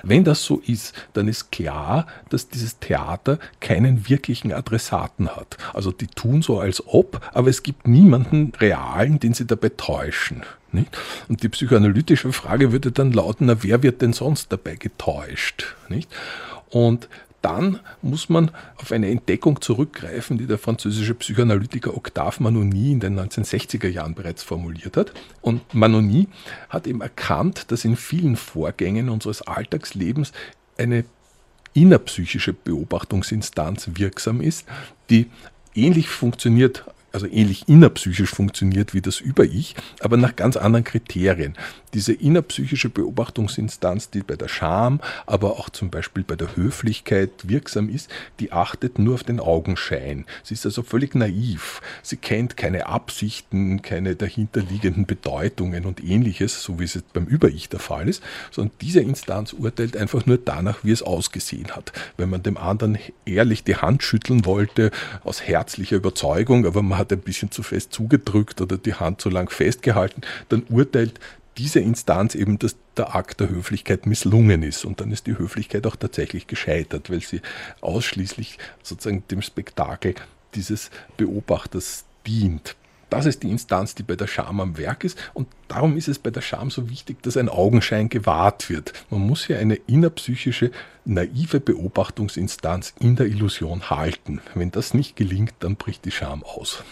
Wenn 0.04 0.24
das 0.24 0.44
so 0.44 0.62
ist, 0.66 0.94
dann 1.14 1.28
ist 1.28 1.52
klar, 1.52 2.08
dass 2.30 2.50
dieses 2.50 2.80
Theater 2.80 3.40
keinen 3.60 4.10
wirklichen 4.10 4.52
Adressaten 4.52 5.30
hat. 5.30 5.58
Also 5.74 5.92
die 5.92 6.08
tun 6.08 6.42
so 6.42 6.60
als 6.60 6.84
ob, 6.88 7.22
aber 7.34 7.50
es 7.50 7.64
gibt 7.64 7.88
niemanden 7.88 8.52
realen, 8.60 9.20
den 9.20 9.34
sie 9.34 9.46
dabei 9.46 9.70
täuschen. 9.70 10.44
Nicht? 10.72 10.98
Und 11.28 11.42
die 11.42 11.50
psychoanalytische 11.50 12.32
Frage 12.32 12.72
würde 12.72 12.92
dann 12.92 13.12
lauten, 13.12 13.48
na, 13.48 13.64
wer 13.64 13.82
wird 13.82 14.02
denn 14.02 14.14
sonst 14.14 14.52
dabei 14.52 14.76
getäuscht? 14.76 15.76
Nicht? 15.90 16.10
Und 16.70 17.08
dann 17.42 17.80
muss 18.02 18.30
man 18.30 18.52
auf 18.78 18.92
eine 18.92 19.10
Entdeckung 19.10 19.62
zurückgreifen, 19.62 20.38
die 20.38 20.46
der 20.46 20.58
französische 20.58 21.14
Psychoanalytiker 21.16 21.96
Octave 21.96 22.44
Manoni 22.44 22.92
in 22.92 23.00
den 23.00 23.20
1960er 23.20 23.88
Jahren 23.88 24.16
bereits 24.16 24.44
formuliert 24.44 24.98
hat. 24.98 25.14
Und 25.42 25.74
Manoni 25.74 26.28
hat 26.70 26.88
eben 26.88 27.02
erkannt, 27.02 27.72
dass 27.72 27.86
in 27.86 27.96
vielen 27.96 28.36
Vorgängen 28.36 29.10
unseres 29.10 29.42
Alltagslebens 29.42 30.32
eine 30.78 31.06
innerpsychische 31.74 32.54
Beobachtungsinstanz 32.54 33.90
wirksam 33.94 34.42
ist, 34.42 34.68
die 35.10 35.28
ähnlich 35.76 36.10
funktioniert 36.10 36.86
also 37.12 37.28
ähnlich 37.28 37.68
innerpsychisch 37.68 38.30
funktioniert 38.30 38.94
wie 38.94 39.02
das 39.02 39.20
Über-Ich, 39.20 39.76
aber 40.00 40.18
nach 40.18 40.36
ganz 40.36 40.58
anderen 40.58 40.84
Kriterien. 40.84 41.56
Diese 41.94 42.14
innerpsychische 42.14 42.90
Beobachtungsinstanz, 42.90 44.12
die 44.12 44.22
bei 44.22 44.36
der 44.36 44.48
Scham, 44.48 45.00
aber 45.26 45.54
auch 45.54 45.70
zum 45.70 45.90
Beispiel 45.90 46.24
bei 46.24 46.36
der 46.36 46.56
Höflichkeit 46.56 47.32
wirksam 47.44 47.90
ist, 47.90 48.10
die 48.40 48.52
achtet 48.52 49.00
nur 49.00 49.16
auf 49.16 49.24
den 49.24 49.40
Augenschein. 49.40 50.26
Sie 50.44 50.54
ist 50.54 50.66
also 50.66 50.84
völlig 50.84 51.16
naiv. 51.16 51.82
Sie 52.04 52.18
kennt 52.18 52.58
keine 52.58 52.86
Absichten, 52.86 53.82
keine 53.82 54.16
dahinterliegenden 54.16 55.08
Bedeutungen 55.08 55.86
und 55.86 56.04
ähnliches, 56.04 56.62
so 56.62 56.80
wie 56.80 56.84
es 56.84 57.02
beim 57.14 57.26
Über-Ich 57.26 57.70
der 57.70 57.80
Fall 57.80 58.08
ist, 58.08 58.22
sondern 58.52 58.76
diese 58.82 59.00
Instanz 59.02 59.54
urteilt 59.54 59.98
einfach 59.98 60.28
nur 60.28 60.38
danach, 60.38 60.84
wie 60.84 60.92
es 60.92 61.02
ausgesehen 61.02 61.72
hat. 61.76 61.92
Wenn 62.18 62.30
man 62.30 62.44
dem 62.44 62.58
anderen 62.58 63.00
ehrlich 63.26 63.64
die 63.64 63.78
Hand 63.78 64.04
schütteln 64.04 64.46
wollte, 64.46 64.92
aus 65.24 65.42
herzlicher 65.42 65.96
Überzeugung, 65.96 66.68
aber 66.68 66.84
man 66.84 66.99
hat 67.00 67.12
ein 67.12 67.22
bisschen 67.22 67.50
zu 67.50 67.64
fest 67.64 67.94
zugedrückt 67.94 68.62
oder 68.62 68.78
die 68.78 68.94
Hand 68.94 69.22
zu 69.22 69.30
lang 69.30 69.50
festgehalten, 69.50 70.22
dann 70.50 70.64
urteilt 70.70 71.20
diese 71.58 71.80
Instanz 71.80 72.36
eben, 72.36 72.60
dass 72.60 72.76
der 72.96 73.16
Akt 73.16 73.40
der 73.40 73.50
Höflichkeit 73.50 74.06
misslungen 74.06 74.64
ist. 74.64 74.86
Und 74.86 75.02
dann 75.02 75.12
ist 75.12 75.28
die 75.28 75.38
Höflichkeit 75.38 75.86
auch 75.88 75.96
tatsächlich 75.96 76.48
gescheitert, 76.48 77.10
weil 77.10 77.22
sie 77.22 77.42
ausschließlich 77.82 78.58
sozusagen 78.84 79.24
dem 79.30 79.42
Spektakel 79.42 80.16
dieses 80.56 80.90
Beobachters 81.18 82.06
dient. 82.26 82.76
Das 83.10 83.26
ist 83.26 83.44
die 83.44 83.50
Instanz, 83.50 83.96
die 83.96 84.04
bei 84.04 84.16
der 84.16 84.28
Scham 84.28 84.60
am 84.60 84.78
Werk 84.78 85.04
ist. 85.04 85.18
Und 85.34 85.48
darum 85.68 85.98
ist 85.98 86.08
es 86.08 86.20
bei 86.20 86.30
der 86.30 86.42
Scham 86.42 86.70
so 86.70 86.90
wichtig, 86.90 87.22
dass 87.24 87.38
ein 87.38 87.50
Augenschein 87.50 88.10
gewahrt 88.10 88.70
wird. 88.70 88.94
Man 89.10 89.22
muss 89.22 89.48
ja 89.48 89.58
eine 89.58 89.76
innerpsychische, 89.76 90.72
naive 91.06 91.60
Beobachtungsinstanz 91.60 92.94
in 93.00 93.16
der 93.16 93.26
Illusion 93.26 93.90
halten. 93.90 94.42
Wenn 94.54 94.70
das 94.70 94.94
nicht 94.94 95.16
gelingt, 95.16 95.54
dann 95.60 95.76
bricht 95.76 96.06
die 96.06 96.12
Scham 96.12 96.44
aus. 96.44 96.84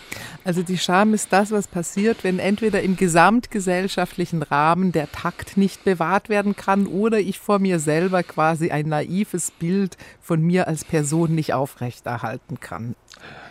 Also 0.43 0.63
die 0.63 0.77
Scham 0.77 1.13
ist 1.13 1.31
das, 1.31 1.51
was 1.51 1.67
passiert, 1.67 2.23
wenn 2.23 2.39
entweder 2.39 2.81
im 2.81 2.95
gesamtgesellschaftlichen 2.95 4.41
Rahmen 4.41 4.91
der 4.91 5.11
Takt 5.11 5.57
nicht 5.57 5.83
bewahrt 5.83 6.29
werden 6.29 6.55
kann 6.55 6.87
oder 6.87 7.19
ich 7.19 7.37
vor 7.37 7.59
mir 7.59 7.79
selber 7.79 8.23
quasi 8.23 8.71
ein 8.71 8.89
naives 8.89 9.51
Bild 9.51 9.97
von 10.19 10.41
mir 10.41 10.67
als 10.67 10.83
Person 10.83 11.35
nicht 11.35 11.53
aufrechterhalten 11.53 12.59
kann. 12.59 12.95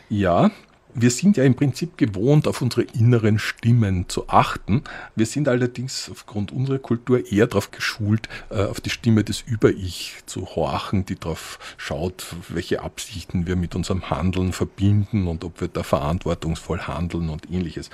Ja, 0.09 0.51
wir 0.99 1.11
sind 1.11 1.37
ja 1.37 1.45
im 1.45 1.55
Prinzip 1.55 1.99
gewohnt, 1.99 2.49
auf 2.49 2.63
unsere 2.63 2.83
inneren 2.83 3.39
Stimmen 3.39 4.09
zu 4.09 4.29
achten. 4.29 4.83
Wir 5.15 5.27
sind 5.27 5.47
allerdings 5.47 6.11
aufgrund 6.11 6.53
unserer 6.53 6.79
Kultur 6.79 7.31
eher 7.31 7.47
darauf 7.47 7.71
geschult, 7.71 8.29
äh, 8.49 8.65
auf 8.65 8.81
die 8.81 8.89
Stimme 8.89 9.23
des 9.23 9.43
Über-Ich 9.43 10.23
zu 10.25 10.47
horchen, 10.57 11.05
die 11.05 11.17
darauf 11.17 11.59
schaut, 11.77 12.35
welche 12.49 12.83
Absichten 12.83 13.47
wir 13.47 13.57
mit 13.57 13.75
unserem 13.75 14.09
Handeln 14.09 14.55
verbinden 14.55 15.27
und 15.27 15.45
ob 15.45 15.61
wir 15.61 15.69
da 15.69 15.83
verantwortungsvoll 15.83 16.81
handeln 16.81 17.29
und 17.29 17.51
ähnliches. 17.51 17.91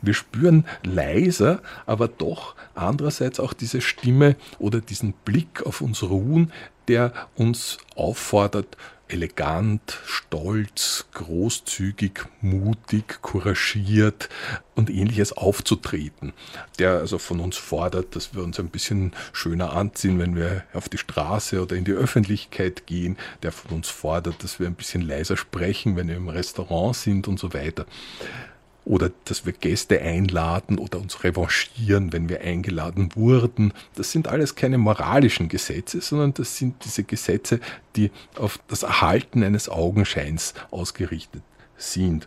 Wir 0.00 0.14
spüren 0.14 0.64
leiser, 0.84 1.60
aber 1.86 2.06
doch 2.06 2.54
andererseits 2.74 3.40
auch 3.40 3.52
diese 3.52 3.80
Stimme 3.80 4.36
oder 4.58 4.80
diesen 4.80 5.12
Blick 5.12 5.66
auf 5.66 5.80
uns 5.80 6.02
ruhen, 6.04 6.52
der 6.88 7.12
uns 7.34 7.78
auffordert, 7.96 8.76
elegant, 9.12 9.98
stolz, 10.06 11.06
großzügig, 11.12 12.24
mutig, 12.40 13.20
couragiert 13.22 14.28
und 14.74 14.90
ähnliches 14.90 15.32
aufzutreten, 15.32 16.32
der 16.78 16.92
also 16.92 17.18
von 17.18 17.40
uns 17.40 17.56
fordert, 17.56 18.16
dass 18.16 18.34
wir 18.34 18.42
uns 18.42 18.58
ein 18.58 18.70
bisschen 18.70 19.12
schöner 19.32 19.72
anziehen, 19.72 20.18
wenn 20.18 20.34
wir 20.34 20.64
auf 20.72 20.88
die 20.88 20.98
Straße 20.98 21.60
oder 21.62 21.76
in 21.76 21.84
die 21.84 21.92
Öffentlichkeit 21.92 22.86
gehen, 22.86 23.16
der 23.42 23.52
von 23.52 23.72
uns 23.76 23.88
fordert, 23.88 24.42
dass 24.42 24.58
wir 24.58 24.66
ein 24.66 24.74
bisschen 24.74 25.02
leiser 25.02 25.36
sprechen, 25.36 25.96
wenn 25.96 26.08
wir 26.08 26.16
im 26.16 26.28
Restaurant 26.28 26.96
sind 26.96 27.28
und 27.28 27.38
so 27.38 27.52
weiter 27.52 27.86
oder 28.84 29.10
dass 29.24 29.46
wir 29.46 29.52
Gäste 29.52 30.00
einladen 30.00 30.78
oder 30.78 30.98
uns 30.98 31.22
revanchieren, 31.24 32.12
wenn 32.12 32.28
wir 32.28 32.40
eingeladen 32.40 33.10
wurden. 33.14 33.72
Das 33.94 34.10
sind 34.10 34.28
alles 34.28 34.54
keine 34.54 34.78
moralischen 34.78 35.48
Gesetze, 35.48 36.00
sondern 36.00 36.34
das 36.34 36.56
sind 36.56 36.84
diese 36.84 37.04
Gesetze, 37.04 37.60
die 37.96 38.10
auf 38.36 38.58
das 38.68 38.82
Erhalten 38.82 39.42
eines 39.42 39.68
Augenscheins 39.68 40.54
ausgerichtet 40.70 41.42
sind. 41.76 42.26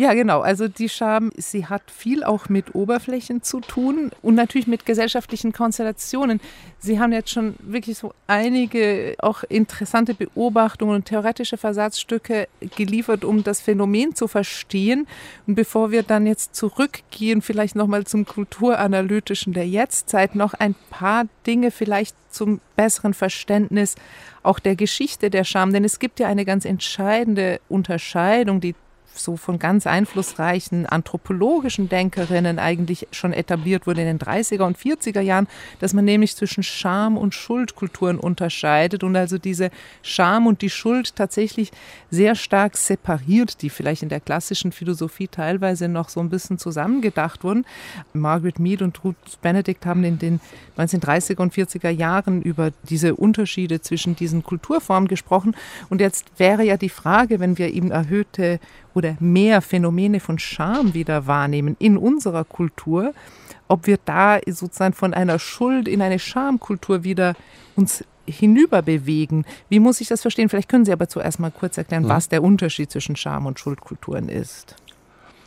Ja, 0.00 0.14
genau. 0.14 0.40
Also 0.40 0.66
die 0.66 0.88
Scham, 0.88 1.30
sie 1.36 1.66
hat 1.66 1.82
viel 1.90 2.24
auch 2.24 2.48
mit 2.48 2.74
Oberflächen 2.74 3.42
zu 3.42 3.60
tun 3.60 4.10
und 4.22 4.34
natürlich 4.34 4.66
mit 4.66 4.86
gesellschaftlichen 4.86 5.52
Konstellationen. 5.52 6.40
Sie 6.78 6.98
haben 6.98 7.12
jetzt 7.12 7.28
schon 7.28 7.54
wirklich 7.58 7.98
so 7.98 8.14
einige 8.26 9.14
auch 9.18 9.44
interessante 9.46 10.14
Beobachtungen 10.14 10.94
und 10.94 11.04
theoretische 11.04 11.58
Versatzstücke 11.58 12.48
geliefert, 12.76 13.26
um 13.26 13.44
das 13.44 13.60
Phänomen 13.60 14.14
zu 14.14 14.26
verstehen. 14.26 15.06
Und 15.46 15.56
bevor 15.56 15.90
wir 15.90 16.02
dann 16.02 16.26
jetzt 16.26 16.56
zurückgehen, 16.56 17.42
vielleicht 17.42 17.76
nochmal 17.76 18.06
zum 18.06 18.24
Kulturanalytischen 18.24 19.52
der 19.52 19.68
Jetztzeit, 19.68 20.34
noch 20.34 20.54
ein 20.54 20.74
paar 20.88 21.24
Dinge 21.46 21.70
vielleicht 21.70 22.16
zum 22.30 22.62
besseren 22.74 23.12
Verständnis 23.12 23.96
auch 24.42 24.60
der 24.60 24.76
Geschichte 24.76 25.28
der 25.28 25.44
Scham. 25.44 25.74
Denn 25.74 25.84
es 25.84 25.98
gibt 25.98 26.20
ja 26.20 26.26
eine 26.26 26.46
ganz 26.46 26.64
entscheidende 26.64 27.60
Unterscheidung, 27.68 28.62
die 28.62 28.74
so 29.14 29.36
von 29.36 29.58
ganz 29.58 29.86
einflussreichen 29.86 30.86
anthropologischen 30.86 31.88
Denkerinnen 31.88 32.58
eigentlich 32.58 33.08
schon 33.12 33.32
etabliert 33.32 33.86
wurde 33.86 34.02
in 34.02 34.06
den 34.06 34.18
30er 34.18 34.62
und 34.62 34.78
40er 34.78 35.20
Jahren, 35.20 35.48
dass 35.78 35.92
man 35.94 36.04
nämlich 36.04 36.36
zwischen 36.36 36.62
Scham 36.62 37.16
und 37.16 37.34
Schuldkulturen 37.34 38.18
unterscheidet 38.18 39.04
und 39.04 39.16
also 39.16 39.38
diese 39.38 39.70
Scham 40.02 40.46
und 40.46 40.62
die 40.62 40.70
Schuld 40.70 41.16
tatsächlich 41.16 41.70
sehr 42.10 42.34
stark 42.34 42.76
separiert, 42.76 43.62
die 43.62 43.70
vielleicht 43.70 44.02
in 44.02 44.08
der 44.08 44.20
klassischen 44.20 44.72
Philosophie 44.72 45.28
teilweise 45.28 45.88
noch 45.88 46.08
so 46.08 46.20
ein 46.20 46.30
bisschen 46.30 46.58
zusammengedacht 46.58 47.44
wurden. 47.44 47.64
Margaret 48.12 48.58
Mead 48.58 48.82
und 48.82 49.02
Ruth 49.04 49.16
Benedict 49.42 49.84
haben 49.86 50.04
in 50.04 50.18
den 50.18 50.40
1930er 50.78 51.40
und 51.40 51.54
40er 51.54 51.90
Jahren 51.90 52.42
über 52.42 52.70
diese 52.88 53.14
Unterschiede 53.14 53.80
zwischen 53.80 54.16
diesen 54.16 54.42
Kulturformen 54.42 55.08
gesprochen 55.08 55.54
und 55.88 56.00
jetzt 56.00 56.26
wäre 56.38 56.64
ja 56.64 56.76
die 56.76 56.88
Frage, 56.88 57.40
wenn 57.40 57.58
wir 57.58 57.72
eben 57.72 57.90
erhöhte 57.90 58.60
oder 58.94 59.16
mehr 59.20 59.60
Phänomene 59.60 60.20
von 60.20 60.38
Scham 60.38 60.94
wieder 60.94 61.26
wahrnehmen 61.26 61.76
in 61.78 61.96
unserer 61.96 62.44
Kultur, 62.44 63.12
ob 63.68 63.86
wir 63.86 63.98
da 64.04 64.40
sozusagen 64.46 64.94
von 64.94 65.14
einer 65.14 65.38
Schuld 65.38 65.88
in 65.88 66.02
eine 66.02 66.18
Schamkultur 66.18 67.04
wieder 67.04 67.34
uns 67.76 68.04
hinüber 68.26 68.82
bewegen. 68.82 69.44
Wie 69.68 69.80
muss 69.80 70.00
ich 70.00 70.08
das 70.08 70.22
verstehen? 70.22 70.48
Vielleicht 70.48 70.68
können 70.68 70.84
Sie 70.84 70.92
aber 70.92 71.08
zuerst 71.08 71.40
mal 71.40 71.50
kurz 71.50 71.78
erklären, 71.78 72.08
was 72.08 72.28
der 72.28 72.42
Unterschied 72.42 72.90
zwischen 72.90 73.16
Scham 73.16 73.46
und 73.46 73.58
Schuldkulturen 73.58 74.28
ist. 74.28 74.76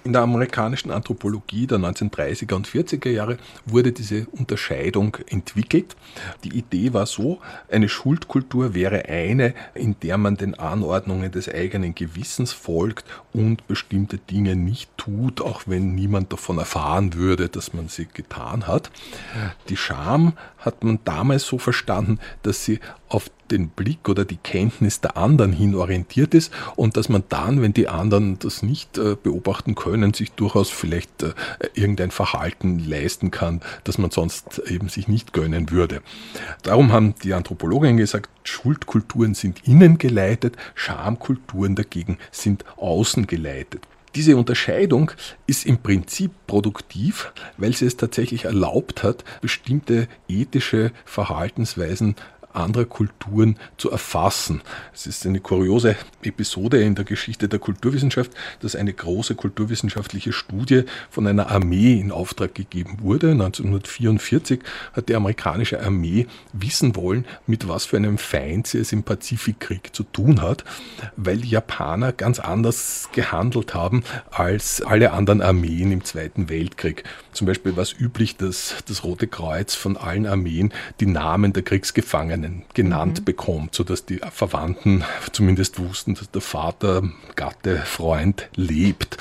In 0.06 0.12
der 0.12 0.22
amerikanischen 0.22 0.92
Anthropologie 0.92 1.66
der 1.66 1.78
1930er 1.78 2.54
und 2.56 2.68
40er 2.68 3.10
Jahre 3.10 3.38
wurde 3.66 3.94
diese 3.94 4.28
Unterscheidung 4.32 5.18
entwickelt. 5.28 5.96
Die 6.44 6.58
Idee 6.58 6.92
war 6.92 7.06
so, 7.06 7.40
eine 7.72 7.88
Schuldkultur 7.88 8.74
wäre 8.74 9.06
eine, 9.06 9.54
in 9.74 9.96
der 10.02 10.18
man 10.18 10.36
den 10.36 10.56
Anordnungen 10.60 11.32
des 11.32 11.48
eigenen 11.48 11.96
Gewissens 11.96 12.52
folgt 12.52 13.06
und 13.32 13.66
bestimmte 13.68 14.18
Dinge 14.18 14.58
nicht 14.58 14.90
tut, 14.98 15.40
auch 15.40 15.64
wenn 15.68 15.96
niemand 15.96 16.34
davon 16.34 16.58
erfahren 16.58 17.14
würde, 17.14 17.48
dass 17.48 17.74
man 17.74 17.88
sie 17.88 18.08
getan 18.14 18.68
hat. 18.68 18.92
Die 19.70 19.78
Scham 19.78 20.34
hat 20.58 20.84
man 20.84 21.00
damals 21.06 21.46
so 21.46 21.58
verstanden, 21.58 22.20
dass 22.42 22.66
sie 22.66 22.80
auf 23.08 23.30
den 23.52 23.70
Blick 23.70 24.10
oder 24.10 24.26
die 24.26 24.38
Kenntnis 24.38 25.02
der 25.02 25.18
anderen 25.18 25.52
hin 25.52 25.76
orientiert 25.76 26.34
ist 26.34 26.52
und 26.76 26.98
dass 26.98 27.10
man 27.10 27.24
dann, 27.30 27.62
wenn 27.62 27.74
die 27.74 27.88
anderen 27.88 28.40
das 28.40 28.64
nicht 28.64 28.98
äh, 28.98 29.16
beobachten 29.22 29.76
können, 29.76 30.14
sich 30.14 30.32
durchaus 30.32 30.70
vielleicht 30.70 31.24
äh, 31.24 31.34
irgendein 31.74 32.12
Verhalten 32.12 32.80
leisten 32.80 33.32
kann, 33.32 33.62
das 33.84 33.98
man 33.98 34.12
sonst 34.12 34.60
eben 34.68 34.90
sich 34.90 35.08
nicht 35.08 35.34
gönnen 35.34 35.72
würde. 35.72 36.02
Darum 36.64 36.92
haben 36.92 37.16
die 37.24 37.34
Anthropologen 37.34 37.98
gesagt, 37.98 38.30
Schuldkulturen 38.44 39.34
sind 39.34 39.68
innen 39.68 39.98
geleitet, 39.98 40.58
Schamkulturen 40.76 41.76
dagegen 41.76 42.18
sind 42.32 42.66
außen 42.78 43.28
geleitet. 43.28 43.88
Diese 44.16 44.38
Unterscheidung 44.38 45.10
ist 45.48 45.66
im 45.66 45.80
Prinzip 45.80 46.32
produktiv, 46.46 47.34
weil 47.58 47.74
sie 47.74 47.88
es 47.88 47.98
tatsächlich 47.98 48.46
erlaubt 48.46 49.02
hat, 49.02 49.24
bestimmte 49.42 50.08
ethische 50.28 50.92
Verhaltensweisen 51.04 52.16
anderer 52.56 52.86
Kulturen 52.86 53.58
zu 53.78 53.92
erfassen. 53.92 54.62
Es 54.94 55.08
ist 55.08 55.26
eine 55.26 55.40
kuriose 55.40 55.96
Episode 56.22 56.82
in 56.82 56.96
der 56.96 57.06
Geschichte 57.06 57.48
der 57.48 57.60
Kulturwissenschaft, 57.60 58.32
dass 58.62 58.76
eine 58.76 58.94
große 58.94 59.36
kulturwissenschaftliche 59.36 60.34
Studie 60.34 60.84
von 61.10 61.28
einer 61.28 61.50
Armee 61.50 62.00
in 62.00 62.12
Auftrag 62.12 62.56
gegeben 62.56 62.98
wurde. 63.02 63.32
1944 63.32 64.60
hat 64.94 65.10
die 65.10 65.16
amerikanische 65.16 65.82
Armee 65.82 66.28
wissen 66.52 66.96
wollen, 66.96 67.26
mit 67.48 67.68
was 67.68 67.86
für 67.86 67.98
einem 67.98 68.18
Feind 68.18 68.68
sie 68.68 68.80
es 68.80 68.92
im 68.92 69.04
Pazifikkrieg 69.04 69.96
zu 69.96 70.04
tun 70.04 70.42
hat, 70.42 70.64
weil 71.16 71.38
die 71.38 71.50
Japaner 71.50 72.12
ganz 72.12 72.40
anders 72.40 73.10
gehandelt 73.12 73.74
haben 73.74 74.04
als 74.32 74.82
alle 74.82 75.12
anderen 75.12 75.42
Armeen 75.42 75.92
im 75.92 76.04
Zweiten 76.04 76.50
Weltkrieg. 76.50 77.04
Zum 77.32 77.48
Beispiel 77.48 77.76
war 77.76 77.84
es 77.84 77.94
üblich, 77.98 78.38
dass 78.38 78.76
das 78.88 79.04
Rote 79.04 79.28
Kreuz 79.28 79.74
von 79.76 79.98
allen 79.98 80.26
Armeen 80.26 80.72
die 81.00 81.06
Namen 81.06 81.54
der 81.54 81.64
Kriegsgefangenen 81.64 82.43
Namen 82.44 82.64
genannt 82.74 83.22
mhm. 83.22 83.26
bekommt, 83.26 83.76
sodass 83.76 84.06
die 84.06 84.20
Verwandten 84.32 85.04
zumindest 85.32 85.80
wussten, 85.80 86.16
dass 86.16 86.30
der 86.32 86.42
Vater, 86.42 87.04
Gatte, 87.36 87.78
Freund 87.78 88.50
lebt. 88.56 89.18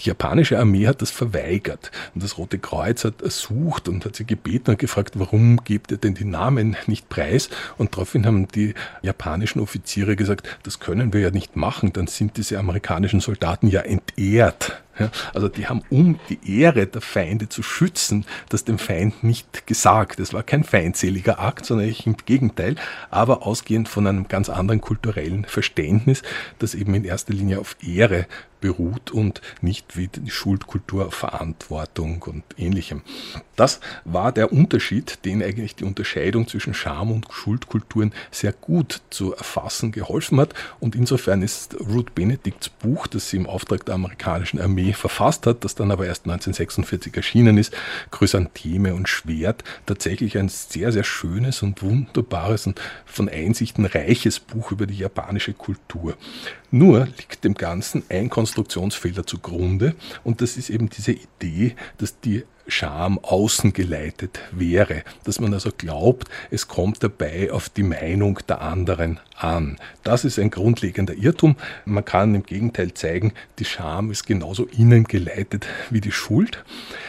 Die 0.00 0.08
japanische 0.08 0.58
Armee 0.58 0.86
hat 0.86 1.02
das 1.02 1.10
verweigert 1.10 1.90
und 2.14 2.22
das 2.22 2.38
Rote 2.38 2.58
Kreuz 2.58 3.04
hat 3.04 3.20
ersucht 3.20 3.88
und 3.88 4.04
hat 4.04 4.14
sie 4.14 4.24
gebeten 4.24 4.70
und 4.70 4.78
gefragt, 4.78 5.18
warum 5.18 5.64
gebt 5.64 5.90
ihr 5.90 5.96
denn 5.96 6.14
die 6.14 6.24
Namen 6.24 6.76
nicht 6.86 7.08
preis? 7.08 7.50
Und 7.78 7.94
daraufhin 7.94 8.24
haben 8.24 8.46
die 8.48 8.74
japanischen 9.02 9.60
Offiziere 9.60 10.14
gesagt, 10.14 10.58
das 10.62 10.78
können 10.78 11.12
wir 11.12 11.20
ja 11.20 11.30
nicht 11.30 11.56
machen, 11.56 11.92
dann 11.92 12.06
sind 12.06 12.36
diese 12.36 12.58
amerikanischen 12.58 13.20
Soldaten 13.20 13.66
ja 13.66 13.80
entehrt. 13.80 14.80
Ja, 14.98 15.10
also 15.32 15.48
die 15.48 15.66
haben, 15.66 15.82
um 15.90 16.18
die 16.28 16.60
Ehre 16.60 16.86
der 16.86 17.00
Feinde 17.00 17.48
zu 17.48 17.62
schützen, 17.62 18.26
das 18.48 18.64
dem 18.64 18.78
Feind 18.78 19.22
nicht 19.22 19.66
gesagt. 19.66 20.18
Es 20.20 20.32
war 20.32 20.42
kein 20.42 20.64
feindseliger 20.64 21.38
Akt, 21.38 21.66
sondern 21.66 21.94
im 22.04 22.16
Gegenteil, 22.16 22.76
aber 23.10 23.46
ausgehend 23.46 23.88
von 23.88 24.06
einem 24.06 24.28
ganz 24.28 24.48
anderen 24.48 24.80
kulturellen 24.80 25.44
Verständnis, 25.44 26.22
das 26.58 26.74
eben 26.74 26.94
in 26.94 27.04
erster 27.04 27.32
Linie 27.32 27.60
auf 27.60 27.76
Ehre 27.82 28.26
beruht 28.60 29.10
und 29.10 29.40
nicht 29.60 29.96
wie 29.96 30.08
die 30.08 30.30
Schuldkultur 30.30 31.10
Verantwortung 31.12 32.22
und 32.22 32.44
ähnlichem. 32.56 33.02
Das 33.56 33.80
war 34.04 34.32
der 34.32 34.52
Unterschied, 34.52 35.24
den 35.24 35.42
eigentlich 35.42 35.74
die 35.74 35.84
Unterscheidung 35.84 36.46
zwischen 36.46 36.74
Scham- 36.74 37.10
und 37.10 37.26
Schuldkulturen 37.30 38.12
sehr 38.30 38.52
gut 38.52 39.02
zu 39.10 39.34
erfassen 39.34 39.92
geholfen 39.92 40.38
hat. 40.40 40.54
Und 40.80 40.94
insofern 40.94 41.42
ist 41.42 41.76
Ruth 41.80 42.14
Benedicts 42.14 42.68
Buch, 42.68 43.06
das 43.06 43.30
sie 43.30 43.36
im 43.36 43.46
Auftrag 43.46 43.84
der 43.84 43.96
amerikanischen 43.96 44.60
Armee 44.60 44.92
verfasst 44.92 45.46
hat, 45.46 45.64
das 45.64 45.74
dann 45.74 45.90
aber 45.90 46.06
erst 46.06 46.26
1946 46.26 47.16
erschienen 47.16 47.58
ist, 47.58 47.74
Chrysantheme 48.10 48.94
und 48.94 49.08
Schwert, 49.08 49.64
tatsächlich 49.86 50.38
ein 50.38 50.48
sehr, 50.48 50.92
sehr 50.92 51.04
schönes 51.04 51.62
und 51.62 51.82
wunderbares 51.82 52.66
und 52.66 52.80
von 53.06 53.28
Einsichten 53.28 53.86
reiches 53.86 54.38
Buch 54.38 54.72
über 54.72 54.86
die 54.86 54.98
japanische 54.98 55.52
Kultur. 55.52 56.16
Nur 56.70 57.06
liegt 57.06 57.44
dem 57.44 57.54
Ganzen 57.54 58.02
ein 58.10 58.28
Konstruktionsfehler 58.28 59.26
zugrunde 59.26 59.94
und 60.22 60.42
das 60.42 60.56
ist 60.56 60.68
eben 60.68 60.90
diese 60.90 61.12
Idee, 61.12 61.74
dass 61.96 62.20
die 62.20 62.44
Scham 62.70 63.18
außen 63.18 63.72
geleitet 63.72 64.40
wäre, 64.52 65.02
dass 65.24 65.40
man 65.40 65.54
also 65.54 65.70
glaubt, 65.76 66.28
es 66.50 66.68
kommt 66.68 67.02
dabei 67.02 67.50
auf 67.50 67.70
die 67.70 67.82
Meinung 67.82 68.40
der 68.46 68.60
anderen 68.60 69.18
an. 69.36 69.78
Das 70.02 70.26
ist 70.26 70.38
ein 70.38 70.50
grundlegender 70.50 71.14
Irrtum. 71.14 71.56
Man 71.86 72.04
kann 72.04 72.34
im 72.34 72.42
Gegenteil 72.42 72.92
zeigen, 72.92 73.32
die 73.58 73.64
Scham 73.64 74.10
ist 74.10 74.26
genauso 74.26 74.66
innen 74.66 75.04
geleitet 75.04 75.66
wie 75.88 76.02
die 76.02 76.12
Schuld. 76.12 76.62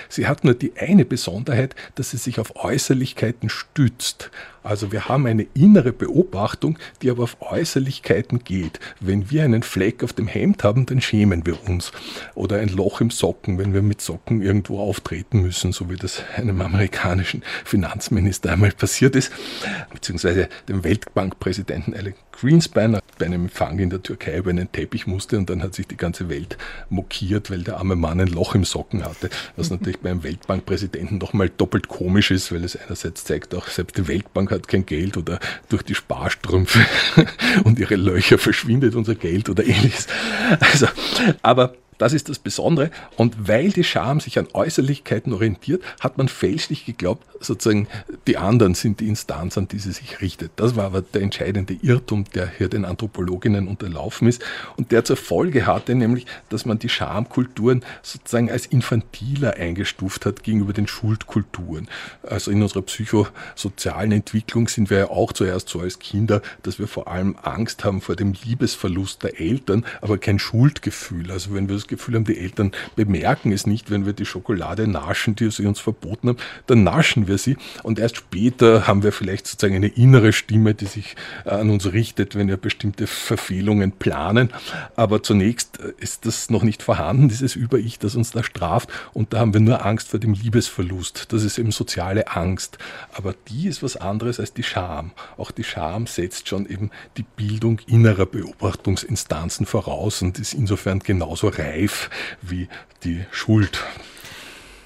Sie 0.09 0.27
hat 0.27 0.43
nur 0.43 0.55
die 0.55 0.73
eine 0.77 1.05
Besonderheit, 1.05 1.75
dass 1.95 2.11
sie 2.11 2.17
sich 2.17 2.39
auf 2.39 2.55
Äußerlichkeiten 2.55 3.47
stützt. 3.49 4.31
Also 4.63 4.91
wir 4.91 5.07
haben 5.07 5.25
eine 5.25 5.47
innere 5.53 5.93
Beobachtung, 5.93 6.77
die 7.01 7.09
aber 7.09 7.23
auf 7.23 7.37
Äußerlichkeiten 7.39 8.43
geht. 8.43 8.79
Wenn 8.99 9.31
wir 9.31 9.43
einen 9.43 9.63
Fleck 9.63 10.03
auf 10.03 10.13
dem 10.13 10.27
Hemd 10.27 10.63
haben, 10.63 10.85
dann 10.85 10.99
schämen 10.99 11.45
wir 11.45 11.69
uns. 11.69 11.91
Oder 12.35 12.57
ein 12.57 12.69
Loch 12.69 13.01
im 13.01 13.09
Socken, 13.09 13.57
wenn 13.57 13.73
wir 13.73 13.81
mit 13.81 14.01
Socken 14.01 14.41
irgendwo 14.41 14.79
auftreten 14.79 15.41
müssen, 15.41 15.71
so 15.71 15.89
wie 15.89 15.95
das 15.95 16.23
einem 16.35 16.61
amerikanischen 16.61 17.43
Finanzminister 17.63 18.51
einmal 18.51 18.71
passiert 18.71 19.15
ist, 19.15 19.31
beziehungsweise 19.93 20.49
dem 20.67 20.83
Weltbankpräsidenten 20.83 21.93
Alex 21.93 22.17
Greenspan 22.39 22.99
bei 23.17 23.25
einem 23.25 23.43
Empfang 23.43 23.79
in 23.79 23.89
der 23.89 24.01
Türkei 24.01 24.37
über 24.37 24.49
einen 24.49 24.71
Teppich 24.71 25.07
musste 25.07 25.37
und 25.37 25.49
dann 25.49 25.61
hat 25.61 25.75
sich 25.75 25.87
die 25.87 25.97
ganze 25.97 26.29
Welt 26.29 26.57
mokiert, 26.89 27.51
weil 27.51 27.63
der 27.63 27.77
arme 27.77 27.97
Mann 27.97 28.21
ein 28.21 28.27
Loch 28.27 28.55
im 28.55 28.63
Socken 28.63 29.03
hatte, 29.03 29.29
was 29.57 29.69
natürlich 29.69 29.98
beim 30.01 30.23
Weltbankpräsidenten 30.23 31.17
nochmal 31.17 31.49
doppelt 31.49 31.87
komisch 31.87 32.31
ist, 32.31 32.51
weil 32.51 32.63
es 32.63 32.75
einerseits 32.75 33.23
zeigt, 33.23 33.55
auch 33.55 33.67
selbst 33.67 33.97
die 33.97 34.07
Weltbank 34.07 34.51
hat 34.51 34.67
kein 34.67 34.85
Geld 34.85 35.17
oder 35.17 35.39
durch 35.69 35.83
die 35.83 35.95
Sparstrümpfe 35.95 36.85
und 37.63 37.79
ihre 37.79 37.95
Löcher 37.95 38.37
verschwindet 38.37 38.95
unser 38.95 39.15
Geld 39.15 39.49
oder 39.49 39.65
ähnliches. 39.65 40.07
Also, 40.59 40.87
aber 41.41 41.75
Das 41.99 42.13
ist 42.13 42.29
das 42.29 42.39
Besondere. 42.39 42.89
Und 43.17 43.47
weil 43.47 43.69
die 43.69 43.83
Scham 43.83 44.19
sich 44.19 44.39
an 44.39 44.47
Äußerlichkeiten 44.53 45.33
orientiert, 45.33 45.83
hat 45.99 46.17
man 46.17 46.29
fälschlich 46.29 46.85
geglaubt, 46.85 47.27
sozusagen 47.39 47.87
die 48.25 48.37
anderen 48.37 48.73
sind 48.73 49.01
die 49.01 49.07
Instanz, 49.07 49.57
an 49.57 49.67
die 49.67 49.79
sie 49.79 49.91
sich 49.91 50.21
richtet. 50.21 50.51
Das 50.55 50.75
war 50.75 50.85
aber 50.85 51.01
der 51.01 51.21
entscheidende 51.21 51.77
Irrtum, 51.81 52.23
der 52.33 52.49
hier 52.49 52.69
den 52.69 52.85
Anthropologinnen 52.85 53.67
unterlaufen 53.67 54.27
ist 54.27 54.41
und 54.77 54.91
der 54.91 55.03
zur 55.03 55.17
Folge 55.17 55.67
hatte, 55.67 55.93
nämlich, 55.93 56.25
dass 56.47 56.65
man 56.65 56.79
die 56.79 56.89
Schamkulturen 56.89 57.83
sozusagen 58.01 58.49
als 58.49 58.65
infantiler 58.65 59.55
eingestuft 59.55 60.25
hat 60.25 60.43
gegenüber 60.43 60.73
den 60.73 60.87
Schuldkulturen. 60.87 61.89
Also 62.23 62.49
in 62.49 62.61
unserer 62.61 62.81
psychosozialen 62.81 64.13
Entwicklung 64.13 64.69
sind 64.69 64.89
wir 64.89 64.97
ja 64.97 65.09
auch 65.09 65.33
zuerst 65.33 65.67
so 65.67 65.81
als 65.81 65.99
Kinder, 65.99 66.41
dass 66.63 66.79
wir 66.79 66.87
vor 66.87 67.09
allem 67.09 67.35
Angst 67.41 67.83
haben 67.83 67.99
vor 67.99 68.15
dem 68.15 68.33
Liebesverlust 68.45 69.23
der 69.23 69.39
Eltern, 69.39 69.85
aber 70.01 70.17
kein 70.17 70.39
Schuldgefühl. 70.39 71.29
Also 71.31 71.53
wenn 71.53 71.67
wir 71.67 71.75
das 71.75 71.88
Gefühl 71.89 72.15
haben, 72.15 72.25
die 72.25 72.37
Eltern 72.37 72.71
bemerken 72.95 73.51
es 73.51 73.67
nicht, 73.67 73.91
wenn 73.91 74.05
wir 74.05 74.13
die 74.13 74.25
Schokolade 74.25 74.87
naschen, 74.87 75.35
die 75.35 75.51
sie 75.51 75.65
uns 75.65 75.79
verboten 75.79 76.29
haben, 76.29 76.37
dann 76.67 76.83
naschen 76.83 77.27
wir 77.27 77.37
sie 77.37 77.57
und 77.83 77.99
erst 77.99 78.17
später 78.17 78.87
haben 78.87 79.03
wir 79.03 79.11
vielleicht 79.11 79.47
sozusagen 79.47 79.75
eine 79.75 79.87
innere 79.87 80.31
Stimme, 80.31 80.73
die 80.73 80.85
sich 80.85 81.15
an 81.45 81.69
uns 81.69 81.91
richtet, 81.91 82.35
wenn 82.35 82.47
wir 82.47 82.57
bestimmte 82.57 83.07
Verfehlungen 83.07 83.91
planen. 83.91 84.49
Aber 84.95 85.23
zunächst 85.23 85.77
ist 85.77 86.25
das 86.25 86.49
noch 86.49 86.63
nicht 86.63 86.83
vorhanden, 86.83 87.29
dieses 87.29 87.55
Über-Ich, 87.55 87.99
das 87.99 88.15
uns 88.15 88.31
da 88.31 88.43
straft 88.43 88.89
und 89.13 89.33
da 89.33 89.39
haben 89.39 89.53
wir 89.53 89.61
nur 89.61 89.85
Angst 89.85 90.09
vor 90.09 90.19
dem 90.19 90.33
Liebesverlust. 90.33 91.33
Das 91.33 91.43
ist 91.43 91.57
eben 91.57 91.71
soziale 91.71 92.27
Angst. 92.27 92.77
Aber 93.13 93.35
die 93.47 93.67
ist 93.67 93.83
was 93.83 93.97
anderes 93.97 94.39
als 94.39 94.53
die 94.53 94.63
Scham. 94.63 95.11
Auch 95.37 95.51
die 95.51 95.63
Scham 95.63 96.07
setzt 96.07 96.47
schon 96.47 96.67
eben 96.67 96.91
die 97.17 97.23
Bildung 97.23 97.79
innerer 97.87 98.25
Beobachtungsinstanzen 98.25 99.65
voraus 99.65 100.21
und 100.21 100.39
ist 100.39 100.53
insofern 100.53 100.99
genauso 100.99 101.47
reif 101.79 102.09
wie 102.41 102.67
die 103.03 103.25
Schuld. 103.31 103.83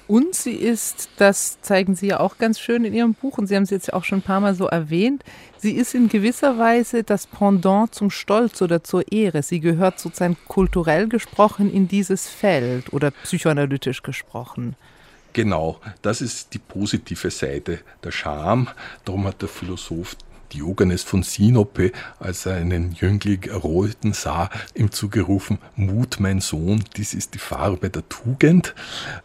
Und 0.06 0.34
sie 0.34 0.52
ist, 0.52 1.08
das 1.16 1.62
zeigen 1.62 1.94
Sie 1.94 2.08
ja 2.08 2.20
auch 2.20 2.36
ganz 2.36 2.60
schön 2.60 2.84
in 2.84 2.92
Ihrem 2.92 3.14
Buch, 3.14 3.38
und 3.38 3.46
Sie 3.46 3.56
haben 3.56 3.62
es 3.62 3.70
jetzt 3.70 3.90
auch 3.92 4.04
schon 4.04 4.18
ein 4.18 4.22
paar 4.22 4.40
Mal 4.40 4.54
so 4.54 4.66
erwähnt, 4.66 5.24
sie 5.56 5.72
ist 5.72 5.94
in 5.94 6.08
gewisser 6.08 6.58
Weise 6.58 7.04
das 7.04 7.26
Pendant 7.26 7.94
zum 7.94 8.10
Stolz 8.10 8.60
oder 8.60 8.84
zur 8.84 9.10
Ehre. 9.10 9.42
Sie 9.42 9.60
gehört 9.60 9.98
sozusagen 9.98 10.36
kulturell 10.46 11.08
gesprochen 11.08 11.72
in 11.72 11.88
dieses 11.88 12.28
Feld 12.28 12.92
oder 12.92 13.12
psychoanalytisch 13.12 14.02
gesprochen. 14.02 14.76
Genau, 15.32 15.80
das 16.02 16.20
ist 16.20 16.52
die 16.52 16.58
positive 16.58 17.30
Seite 17.30 17.80
der 18.04 18.10
Scham. 18.10 18.68
Darum 19.06 19.26
hat 19.26 19.40
der 19.40 19.48
Philosoph 19.48 20.16
Diogenes 20.54 21.02
von 21.02 21.22
Sinope, 21.22 21.92
als 22.18 22.46
er 22.46 22.54
einen 22.54 22.92
Jüngling 22.92 23.42
erröten 23.44 24.12
sah, 24.12 24.50
ihm 24.74 24.92
zugerufen, 24.92 25.58
Mut, 25.76 26.18
mein 26.20 26.40
Sohn, 26.40 26.84
dies 26.96 27.14
ist 27.14 27.34
die 27.34 27.38
Farbe 27.38 27.90
der 27.90 28.08
Tugend. 28.08 28.74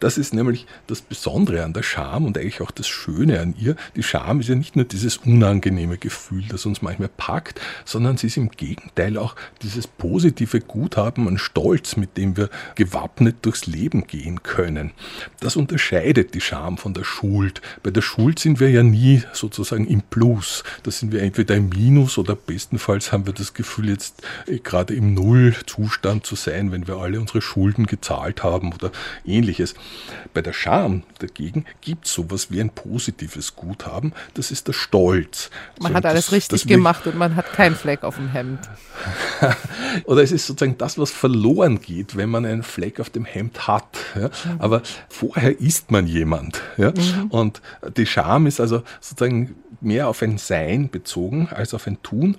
Das 0.00 0.18
ist 0.18 0.34
nämlich 0.34 0.66
das 0.86 1.00
Besondere 1.00 1.64
an 1.64 1.72
der 1.72 1.82
Scham 1.82 2.26
und 2.26 2.36
eigentlich 2.36 2.60
auch 2.60 2.70
das 2.70 2.88
Schöne 2.88 3.40
an 3.40 3.54
ihr. 3.58 3.76
Die 3.96 4.02
Scham 4.02 4.40
ist 4.40 4.48
ja 4.48 4.54
nicht 4.54 4.76
nur 4.76 4.84
dieses 4.84 5.18
unangenehme 5.18 5.98
Gefühl, 5.98 6.44
das 6.48 6.66
uns 6.66 6.82
manchmal 6.82 7.08
packt, 7.08 7.60
sondern 7.84 8.16
sie 8.16 8.26
ist 8.26 8.36
im 8.36 8.50
Gegenteil 8.50 9.16
auch 9.16 9.36
dieses 9.62 9.86
positive 9.86 10.60
Guthaben 10.60 11.28
an 11.28 11.38
Stolz, 11.38 11.96
mit 11.96 12.16
dem 12.16 12.36
wir 12.36 12.50
gewappnet 12.74 13.36
durchs 13.42 13.66
Leben 13.66 14.06
gehen 14.06 14.42
können. 14.42 14.92
Das 15.40 15.56
unterscheidet 15.56 16.34
die 16.34 16.40
Scham 16.40 16.76
von 16.76 16.94
der 16.94 17.04
Schuld. 17.04 17.60
Bei 17.82 17.90
der 17.90 18.02
Schuld 18.02 18.38
sind 18.38 18.60
wir 18.60 18.70
ja 18.70 18.82
nie 18.82 19.22
sozusagen 19.32 19.86
im 19.86 20.02
Plus. 20.02 20.64
Da 20.82 20.90
sind 20.90 21.12
wir 21.12 21.19
entweder 21.20 21.54
im 21.54 21.68
Minus 21.68 22.18
oder 22.18 22.34
bestenfalls 22.34 23.12
haben 23.12 23.26
wir 23.26 23.32
das 23.32 23.54
Gefühl, 23.54 23.88
jetzt 23.88 24.22
äh, 24.46 24.58
gerade 24.58 24.94
im 24.94 25.14
Nullzustand 25.14 26.26
zu 26.26 26.34
sein, 26.34 26.72
wenn 26.72 26.86
wir 26.86 26.96
alle 26.96 27.20
unsere 27.20 27.42
Schulden 27.42 27.86
gezahlt 27.86 28.42
haben 28.42 28.72
oder 28.72 28.90
ähnliches. 29.24 29.74
Bei 30.34 30.42
der 30.42 30.52
Scham 30.52 31.02
dagegen 31.18 31.64
gibt 31.80 32.06
es 32.06 32.14
sowas 32.14 32.50
wie 32.50 32.60
ein 32.60 32.70
positives 32.70 33.56
Guthaben, 33.56 34.12
das 34.34 34.50
ist 34.50 34.68
der 34.68 34.72
Stolz. 34.72 35.50
Man 35.80 35.92
so, 35.92 35.96
hat 35.96 36.06
alles 36.06 36.26
das, 36.26 36.32
richtig 36.32 36.62
das 36.62 36.68
gemacht 36.68 37.06
und 37.06 37.16
man 37.16 37.36
hat 37.36 37.52
keinen 37.52 37.74
Fleck 37.74 38.02
auf 38.02 38.16
dem 38.16 38.28
Hemd. 38.28 38.60
oder 40.04 40.22
es 40.22 40.32
ist 40.32 40.46
sozusagen 40.46 40.78
das, 40.78 40.98
was 40.98 41.10
verloren 41.10 41.80
geht, 41.80 42.16
wenn 42.16 42.30
man 42.30 42.44
einen 42.44 42.62
Fleck 42.62 43.00
auf 43.00 43.10
dem 43.10 43.24
Hemd 43.24 43.66
hat. 43.66 43.98
Ja? 44.14 44.28
Mhm. 44.28 44.60
Aber 44.60 44.82
vorher 45.08 45.60
ist 45.60 45.90
man 45.90 46.06
jemand. 46.06 46.60
Ja? 46.76 46.90
Mhm. 46.90 47.26
Und 47.30 47.62
die 47.96 48.06
Scham 48.06 48.46
ist 48.46 48.60
also 48.60 48.82
sozusagen 49.00 49.54
mehr 49.80 50.08
auf 50.08 50.22
ein 50.22 50.38
Sein 50.38 50.90
bezogen 50.90 51.48
als 51.48 51.74
auf 51.74 51.86
ein 51.86 52.02
Tun. 52.02 52.36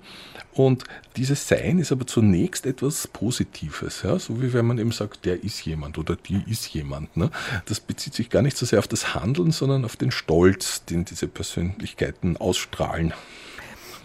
Und 0.53 0.83
dieses 1.15 1.47
Sein 1.47 1.79
ist 1.79 1.91
aber 1.91 2.05
zunächst 2.05 2.65
etwas 2.65 3.07
Positives, 3.07 4.03
ja? 4.03 4.19
so 4.19 4.41
wie 4.41 4.53
wenn 4.53 4.65
man 4.65 4.79
eben 4.79 4.91
sagt, 4.91 5.25
der 5.25 5.43
ist 5.43 5.63
jemand 5.65 5.97
oder 5.97 6.15
die 6.15 6.43
ist 6.45 6.67
jemand. 6.73 7.15
Ne? 7.15 7.31
Das 7.65 7.79
bezieht 7.79 8.13
sich 8.13 8.29
gar 8.29 8.41
nicht 8.41 8.57
so 8.57 8.65
sehr 8.65 8.79
auf 8.79 8.87
das 8.87 9.15
Handeln, 9.15 9.51
sondern 9.51 9.85
auf 9.85 9.95
den 9.95 10.11
Stolz, 10.11 10.83
den 10.85 11.05
diese 11.05 11.27
Persönlichkeiten 11.27 12.35
ausstrahlen. 12.37 13.13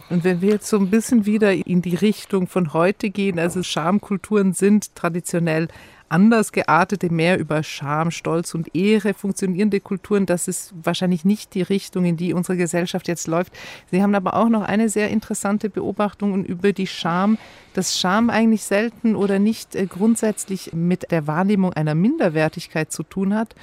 Und 0.09 0.23
wenn 0.23 0.41
wir 0.41 0.51
jetzt 0.51 0.69
so 0.69 0.79
ein 0.79 0.91
bisschen 0.91 1.27
wieder 1.27 1.53
in 1.53 1.83
die 1.83 1.97
Richtung 1.97 2.47
von 2.47 2.73
heute 2.73 3.11
gehen, 3.11 3.39
also 3.39 3.63
Schamkulturen 3.63 4.53
sind 4.53 4.95
traditionell 4.95 5.69
anders 6.09 6.53
geartete, 6.53 7.11
mehr 7.11 7.39
über 7.39 7.63
Scham, 7.63 8.11
Stolz 8.11 8.55
und 8.55 8.75
Ehre 8.75 9.15
funktionierende 9.15 9.81
Kulturen, 9.81 10.27
das 10.27 10.47
ist 10.47 10.73
wahrscheinlich 10.81 11.25
nicht 11.25 11.55
die 11.55 11.63
Richtung, 11.63 12.05
in 12.05 12.17
die 12.17 12.33
unsere 12.33 12.57
Gesellschaft 12.57 13.09
jetzt 13.09 13.27
läuft. 13.27 13.53
Sie 13.91 14.03
haben 14.03 14.15
aber 14.15 14.35
auch 14.35 14.49
noch 14.49 14.63
eine 14.63 14.89
sehr 14.89 15.11
interessante 15.11 15.69
Beobachtung 15.69 16.45
über 16.45 16.73
die 16.73 16.87
Scham, 16.87 17.39
dass 17.75 17.99
Scham 17.99 18.31
eigentlich 18.31 18.63
selten 18.63 19.17
oder 19.17 19.39
nicht 19.39 19.75
äh, 19.75 19.87
grundsätzlich 19.87 20.73
mit 20.73 21.11
der 21.11 21.27
Wahrnehmung 21.27 21.73
einer 21.73 21.95
Minderwertigkeit 21.95 22.93
zu 22.93 23.03
tun 23.03 23.35
hat, 23.35 23.55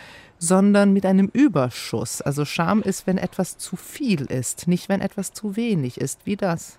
sondern 0.44 0.92
mit 0.92 1.06
einem 1.06 1.30
Überschuss. 1.32 2.22
Also 2.22 2.44
Scham 2.44 2.82
ist, 2.82 3.08
wenn 3.08 3.18
etwas 3.18 3.58
zu 3.58 3.76
viel 3.76 4.26
ist, 4.26 4.68
nicht 4.68 4.90
wenn 4.90 5.02
etwas 5.02 5.32
zu 5.32 5.56
wenig 5.56 6.00
ist. 6.02 6.26
Wie 6.26 6.36
das? 6.36 6.78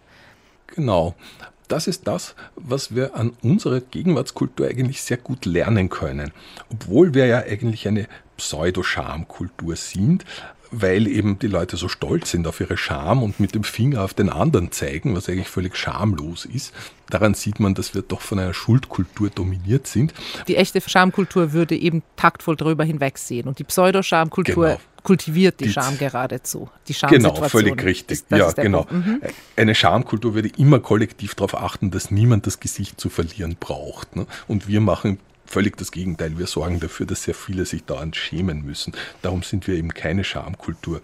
Genau 0.66 1.14
das 1.68 1.86
ist 1.86 2.06
das, 2.06 2.34
was 2.56 2.94
wir 2.94 3.16
an 3.16 3.32
unserer 3.42 3.80
Gegenwartskultur 3.80 4.66
eigentlich 4.66 5.02
sehr 5.02 5.16
gut 5.16 5.46
lernen 5.46 5.88
können. 5.88 6.32
Obwohl 6.70 7.14
wir 7.14 7.26
ja 7.26 7.38
eigentlich 7.38 7.88
eine 7.88 8.06
Pseudo-Schamkultur 8.36 9.76
sind, 9.76 10.24
weil 10.80 11.06
eben 11.06 11.38
die 11.38 11.46
Leute 11.46 11.76
so 11.76 11.88
stolz 11.88 12.30
sind 12.30 12.46
auf 12.46 12.60
ihre 12.60 12.76
Scham 12.76 13.22
und 13.22 13.40
mit 13.40 13.54
dem 13.54 13.64
Finger 13.64 14.02
auf 14.02 14.14
den 14.14 14.28
anderen 14.28 14.72
zeigen, 14.72 15.14
was 15.14 15.28
eigentlich 15.28 15.48
völlig 15.48 15.76
schamlos 15.76 16.44
ist. 16.44 16.72
Daran 17.10 17.34
sieht 17.34 17.60
man, 17.60 17.74
dass 17.74 17.94
wir 17.94 18.02
doch 18.02 18.20
von 18.20 18.38
einer 18.38 18.54
Schuldkultur 18.54 19.30
dominiert 19.30 19.86
sind. 19.86 20.14
Die 20.48 20.56
echte 20.56 20.80
Schamkultur 20.80 21.52
würde 21.52 21.76
eben 21.76 22.02
taktvoll 22.16 22.56
darüber 22.56 22.84
hinwegsehen 22.84 23.46
und 23.46 23.58
die 23.58 23.64
Pseudo-Schamkultur 23.64 24.66
genau 24.66 24.80
kultiviert 25.04 25.60
die, 25.60 25.64
die 25.64 25.72
Scham 25.72 25.96
geradezu. 25.98 26.68
Die 26.88 26.94
Genau, 26.94 27.34
völlig 27.34 27.84
richtig. 27.84 28.20
Ist, 28.20 28.30
ja, 28.30 28.50
genau. 28.52 28.86
Mhm. 28.90 29.20
Eine 29.54 29.74
Schamkultur 29.74 30.34
würde 30.34 30.50
immer 30.56 30.80
kollektiv 30.80 31.36
darauf 31.36 31.56
achten, 31.56 31.92
dass 31.92 32.10
niemand 32.10 32.46
das 32.46 32.58
Gesicht 32.58 33.00
zu 33.00 33.10
verlieren 33.10 33.56
braucht. 33.60 34.16
Ne? 34.16 34.26
Und 34.48 34.66
wir 34.66 34.80
machen 34.80 35.18
völlig 35.54 35.76
das 35.76 35.92
Gegenteil. 35.92 36.36
Wir 36.36 36.48
sorgen 36.48 36.80
dafür, 36.80 37.06
dass 37.06 37.22
sehr 37.22 37.34
viele 37.34 37.64
sich 37.64 37.84
dauernd 37.84 38.16
schämen 38.16 38.64
müssen. 38.64 38.92
Darum 39.22 39.44
sind 39.44 39.68
wir 39.68 39.76
eben 39.76 39.94
keine 39.94 40.24
Schamkultur. 40.24 41.00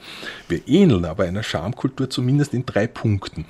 Wir 0.48 0.66
ähneln 0.66 1.04
aber 1.04 1.22
einer 1.22 1.44
Schamkultur 1.44 2.10
zumindest 2.10 2.52
in 2.52 2.66
drei 2.66 2.88
Punkten. 2.88 3.44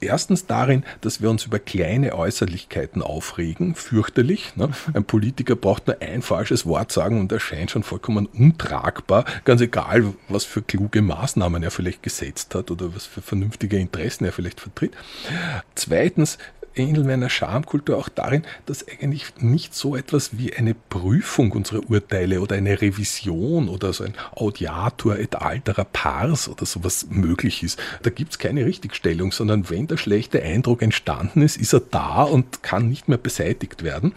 Erstens 0.00 0.46
darin, 0.46 0.82
dass 1.02 1.22
wir 1.22 1.30
uns 1.30 1.46
über 1.46 1.60
kleine 1.60 2.16
Äußerlichkeiten 2.16 3.00
aufregen, 3.00 3.76
fürchterlich. 3.76 4.56
Ne? 4.56 4.70
Ein 4.92 5.04
Politiker 5.04 5.54
braucht 5.54 5.86
nur 5.86 6.02
ein 6.02 6.20
falsches 6.20 6.66
Wort 6.66 6.90
sagen 6.90 7.20
und 7.20 7.30
erscheint 7.30 7.70
schon 7.70 7.84
vollkommen 7.84 8.26
untragbar, 8.26 9.24
ganz 9.44 9.60
egal, 9.60 10.14
was 10.28 10.44
für 10.44 10.62
kluge 10.62 11.00
Maßnahmen 11.00 11.62
er 11.62 11.70
vielleicht 11.70 12.02
gesetzt 12.02 12.56
hat 12.56 12.72
oder 12.72 12.92
was 12.92 13.06
für 13.06 13.22
vernünftige 13.22 13.78
Interessen 13.78 14.24
er 14.24 14.32
vielleicht 14.32 14.60
vertritt. 14.60 14.94
Zweitens 15.76 16.38
ähneln 16.76 17.06
wir 17.06 17.14
einer 17.14 17.30
Schamkultur 17.30 17.96
auch 17.96 18.08
darin, 18.08 18.42
dass 18.66 18.86
eigentlich 18.86 19.26
nicht 19.38 19.74
so 19.74 19.96
etwas 19.96 20.38
wie 20.38 20.54
eine 20.54 20.74
Prüfung 20.74 21.52
unserer 21.52 21.88
Urteile 21.88 22.40
oder 22.40 22.56
eine 22.56 22.80
Revision 22.80 23.68
oder 23.68 23.92
so 23.92 24.04
ein 24.04 24.14
Audiatur 24.32 25.18
et 25.18 25.36
altera 25.36 25.84
pars 25.84 26.48
oder 26.48 26.66
sowas 26.66 27.06
möglich 27.10 27.62
ist. 27.62 27.78
Da 28.02 28.10
gibt 28.10 28.32
es 28.32 28.38
keine 28.38 28.66
Richtigstellung, 28.66 29.32
sondern 29.32 29.70
wenn 29.70 29.86
der 29.86 29.96
schlechte 29.96 30.42
Eindruck 30.42 30.82
entstanden 30.82 31.42
ist, 31.42 31.56
ist 31.56 31.72
er 31.72 31.80
da 31.80 32.22
und 32.22 32.62
kann 32.62 32.88
nicht 32.88 33.08
mehr 33.08 33.18
beseitigt 33.18 33.82
werden. 33.82 34.14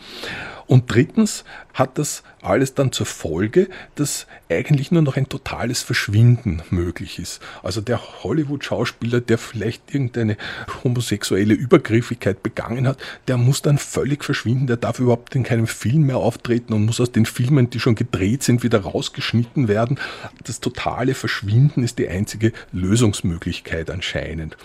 Und 0.68 0.94
drittens 0.94 1.46
hat 1.74 1.98
das 1.98 2.24
alles 2.42 2.74
dann 2.74 2.92
zur 2.92 3.06
Folge, 3.06 3.70
dass 3.96 4.26
eigentlich 4.50 4.92
nur 4.92 5.02
noch 5.02 5.16
ein 5.16 5.30
totales 5.30 5.82
Verschwinden 5.82 6.62
möglich 6.70 7.20
ist. 7.20 7.42
Also 7.62 7.82
der 7.82 8.24
Hollywood-Schauspieler, 8.24 9.22
der 9.22 9.38
vielleicht 9.38 9.94
irgendeine 9.94 10.38
homosexuelle 10.84 11.54
Übergriffigkeit 11.54 12.42
begangen 12.42 12.88
hat, 12.88 12.98
der 13.28 13.38
muss 13.38 13.62
dann 13.62 13.78
völlig 13.78 14.24
verschwinden, 14.24 14.68
der 14.68 14.78
darf 14.78 15.00
überhaupt 15.00 15.36
in 15.36 15.44
keinem 15.44 15.68
Film 15.68 16.04
mehr 16.04 16.18
auftreten 16.18 16.74
und 16.74 16.86
muss 16.86 17.00
aus 17.00 17.12
den 17.12 17.26
Filmen, 17.26 17.70
die 17.70 17.80
schon 17.80 17.96
gedreht 17.96 18.44
sind, 18.44 18.64
wieder 18.64 18.80
rausgeschnitten 18.80 19.68
werden. 19.68 20.00
Das 20.44 20.60
totale 20.60 21.14
Verschwinden 21.14 21.84
ist 21.84 22.00
die 22.00 22.08
einzige 22.08 22.54
Lösungsmöglichkeit 22.72 23.90
anscheinend. 23.90 24.58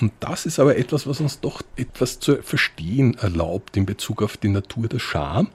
Und 0.00 0.12
das 0.20 0.46
ist 0.46 0.58
aber 0.58 0.76
etwas, 0.76 1.06
was 1.06 1.20
uns 1.20 1.40
doch 1.40 1.62
etwas 1.76 2.20
zu 2.20 2.42
verstehen 2.42 3.16
erlaubt 3.18 3.76
in 3.76 3.86
Bezug 3.86 4.22
auf 4.22 4.36
die 4.36 4.48
Natur 4.48 4.88
der 4.88 4.98
Scham 4.98 5.47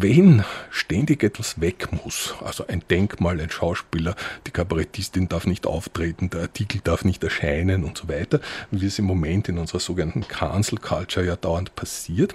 wenn 0.00 0.44
ständig 0.70 1.22
etwas 1.22 1.60
weg 1.60 1.88
muss, 2.04 2.34
also 2.42 2.66
ein 2.66 2.82
Denkmal, 2.90 3.40
ein 3.40 3.50
Schauspieler, 3.50 4.16
die 4.46 4.50
Kabarettistin 4.50 5.28
darf 5.28 5.46
nicht 5.46 5.66
auftreten, 5.66 6.30
der 6.30 6.42
Artikel 6.42 6.80
darf 6.82 7.04
nicht 7.04 7.22
erscheinen 7.22 7.84
und 7.84 7.98
so 7.98 8.08
weiter, 8.08 8.40
wie 8.70 8.86
es 8.86 8.98
im 8.98 9.04
Moment 9.04 9.48
in 9.48 9.58
unserer 9.58 9.80
sogenannten 9.80 10.26
Cancel 10.26 10.78
Culture 10.78 11.24
ja 11.24 11.36
dauernd 11.36 11.76
passiert, 11.76 12.34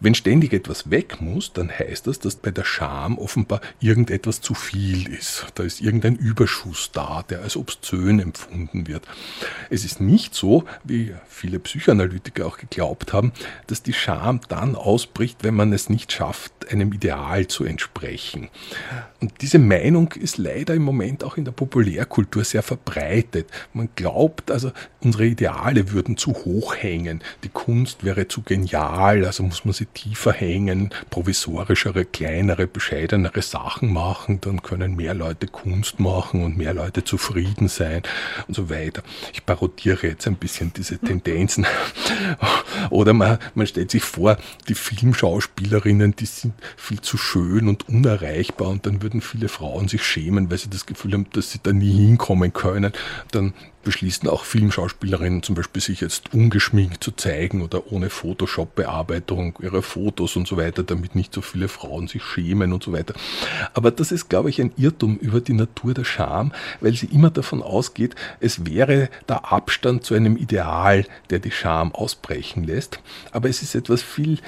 wenn 0.00 0.14
ständig 0.14 0.52
etwas 0.52 0.90
weg 0.90 1.20
muss, 1.20 1.52
dann 1.52 1.70
heißt 1.70 2.06
das, 2.06 2.18
dass 2.18 2.36
bei 2.36 2.50
der 2.50 2.64
Scham 2.64 3.18
offenbar 3.18 3.60
irgendetwas 3.80 4.40
zu 4.40 4.54
viel 4.54 5.08
ist. 5.08 5.46
Da 5.54 5.62
ist 5.62 5.80
irgendein 5.80 6.16
Überschuss 6.16 6.90
da, 6.92 7.24
der 7.28 7.42
als 7.42 7.56
obszön 7.56 8.20
empfunden 8.20 8.86
wird. 8.86 9.06
Es 9.70 9.84
ist 9.84 10.00
nicht 10.00 10.34
so, 10.34 10.64
wie 10.84 11.14
viele 11.28 11.58
Psychoanalytiker 11.58 12.46
auch 12.46 12.58
geglaubt 12.58 13.12
haben, 13.12 13.32
dass 13.66 13.82
die 13.82 13.92
Scham 13.92 14.40
dann 14.48 14.74
ausbricht, 14.74 15.44
wenn 15.44 15.54
man 15.54 15.72
es 15.72 15.88
nicht 15.88 16.12
schafft, 16.12 16.52
einem 16.70 16.92
Ideal 16.92 17.46
zu 17.46 17.64
entsprechen. 17.64 18.48
Und 19.20 19.32
diese 19.40 19.58
Meinung 19.58 20.12
ist 20.12 20.36
leider 20.36 20.74
im 20.74 20.82
Moment 20.82 21.24
auch 21.24 21.36
in 21.36 21.44
der 21.44 21.52
Populärkultur 21.52 22.44
sehr 22.44 22.62
verbreitet. 22.62 23.48
Man 23.72 23.88
glaubt 23.96 24.50
also, 24.50 24.72
unsere 25.00 25.26
Ideale 25.26 25.92
würden 25.92 26.16
zu 26.16 26.32
hoch 26.32 26.76
hängen, 26.76 27.22
die 27.44 27.48
Kunst 27.48 28.04
wäre 28.04 28.28
zu 28.28 28.42
genial, 28.42 29.24
also 29.24 29.42
muss 29.42 29.64
man 29.64 29.72
sie 29.72 29.85
tiefer 29.94 30.32
hängen, 30.32 30.90
provisorischere, 31.10 32.04
kleinere, 32.04 32.66
bescheidenere 32.66 33.42
Sachen 33.42 33.92
machen, 33.92 34.40
dann 34.40 34.62
können 34.62 34.96
mehr 34.96 35.14
Leute 35.14 35.46
Kunst 35.46 36.00
machen 36.00 36.44
und 36.44 36.56
mehr 36.56 36.74
Leute 36.74 37.04
zufrieden 37.04 37.68
sein 37.68 38.02
und 38.48 38.54
so 38.54 38.70
weiter. 38.70 39.02
Ich 39.32 39.44
parodiere 39.46 40.08
jetzt 40.08 40.26
ein 40.26 40.36
bisschen 40.36 40.72
diese 40.74 40.98
Tendenzen. 40.98 41.66
Oder 42.90 43.12
man, 43.12 43.38
man 43.54 43.66
stellt 43.66 43.90
sich 43.90 44.02
vor, 44.02 44.36
die 44.68 44.74
Filmschauspielerinnen, 44.74 46.16
die 46.16 46.26
sind 46.26 46.54
viel 46.76 47.00
zu 47.00 47.16
schön 47.16 47.68
und 47.68 47.88
unerreichbar 47.88 48.68
und 48.68 48.86
dann 48.86 49.02
würden 49.02 49.20
viele 49.20 49.48
Frauen 49.48 49.88
sich 49.88 50.02
schämen, 50.02 50.50
weil 50.50 50.58
sie 50.58 50.70
das 50.70 50.86
Gefühl 50.86 51.12
haben, 51.12 51.26
dass 51.32 51.52
sie 51.52 51.60
da 51.62 51.72
nie 51.72 51.92
hinkommen 51.92 52.52
können. 52.52 52.92
Dann 53.30 53.54
beschließen 53.86 54.28
auch 54.28 54.44
Filmschauspielerinnen 54.44 55.44
zum 55.44 55.54
Beispiel, 55.54 55.80
sich 55.80 56.00
jetzt 56.00 56.34
ungeschminkt 56.34 57.04
zu 57.04 57.12
zeigen 57.12 57.62
oder 57.62 57.92
ohne 57.92 58.10
Photoshop-Bearbeitung 58.10 59.56
ihrer 59.62 59.80
Fotos 59.80 60.34
und 60.34 60.48
so 60.48 60.56
weiter, 60.56 60.82
damit 60.82 61.14
nicht 61.14 61.32
so 61.32 61.40
viele 61.40 61.68
Frauen 61.68 62.08
sich 62.08 62.24
schämen 62.24 62.72
und 62.72 62.82
so 62.82 62.92
weiter. 62.92 63.14
Aber 63.74 63.92
das 63.92 64.10
ist, 64.10 64.28
glaube 64.28 64.50
ich, 64.50 64.60
ein 64.60 64.72
Irrtum 64.76 65.18
über 65.18 65.40
die 65.40 65.52
Natur 65.52 65.94
der 65.94 66.02
Scham, 66.02 66.52
weil 66.80 66.94
sie 66.94 67.06
immer 67.06 67.30
davon 67.30 67.62
ausgeht, 67.62 68.16
es 68.40 68.66
wäre 68.66 69.08
der 69.28 69.52
Abstand 69.52 70.02
zu 70.02 70.14
einem 70.14 70.36
Ideal, 70.36 71.06
der 71.30 71.38
die 71.38 71.52
Scham 71.52 71.94
ausbrechen 71.94 72.64
lässt. 72.64 72.98
Aber 73.30 73.48
es 73.48 73.62
ist 73.62 73.76
etwas 73.76 74.02
viel 74.02 74.40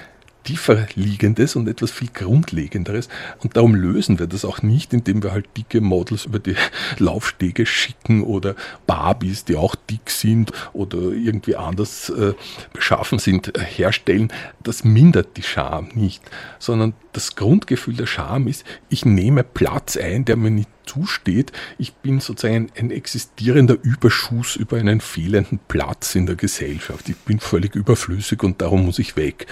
tiefer 0.49 0.87
liegendes 0.95 1.57
und 1.57 1.69
etwas 1.69 1.91
viel 1.91 2.09
grundlegenderes. 2.09 3.11
Und 3.43 3.59
darum 3.59 3.75
lösen 3.75 4.19
wir 4.19 4.27
das 4.27 4.47
auch 4.47 4.63
nicht, 4.63 4.95
indem 4.95 5.23
wir 5.23 5.33
halt 5.33 5.45
dicke 5.59 5.83
Models 5.83 6.25
über 6.25 6.39
die 6.39 6.57
Laufstege 6.99 7.67
schicken 7.67 8.23
oder 8.23 8.55
Barbies, 8.87 9.45
die 9.45 9.57
auch 9.57 9.75
dick 9.75 10.09
sind 10.09 10.53
oder 10.73 10.99
irgendwie 11.13 11.55
anders 11.55 12.09
äh, 12.09 12.33
beschaffen 12.73 13.19
sind, 13.19 13.59
äh, 13.59 13.61
herstellen. 13.61 14.33
Das 14.63 14.85
mindert 14.85 15.37
die 15.37 15.43
Scham 15.43 15.91
nicht, 15.95 16.23
sondern 16.59 16.95
das 17.13 17.37
Grundgefühl 17.37 17.95
der 17.95 18.07
Scham 18.07 18.49
ist, 18.49 18.65
ich 18.89 19.05
nehme 19.05 19.45
Platz 19.45 19.99
ein, 19.99 20.25
der 20.25 20.37
mir 20.37 20.51
nicht 20.51 20.71
zusteht. 20.87 21.53
Ich 21.77 21.93
bin 21.93 22.21
sozusagen 22.21 22.71
ein 22.75 22.91
existierender 22.91 23.77
Überschuss 23.83 24.57
über 24.57 24.79
einen 24.79 25.03
fehlenden 25.03 25.61
Platz 25.69 26.15
in 26.15 26.25
der 26.25 26.37
Gesellschaft. 26.37 27.07
Ich 27.11 27.17
bin 27.17 27.39
völlig 27.39 27.75
überflüssig 27.75 28.43
und 28.43 28.63
darum 28.63 28.87
muss 28.87 28.99
ich 28.99 29.17
weg. 29.17 29.47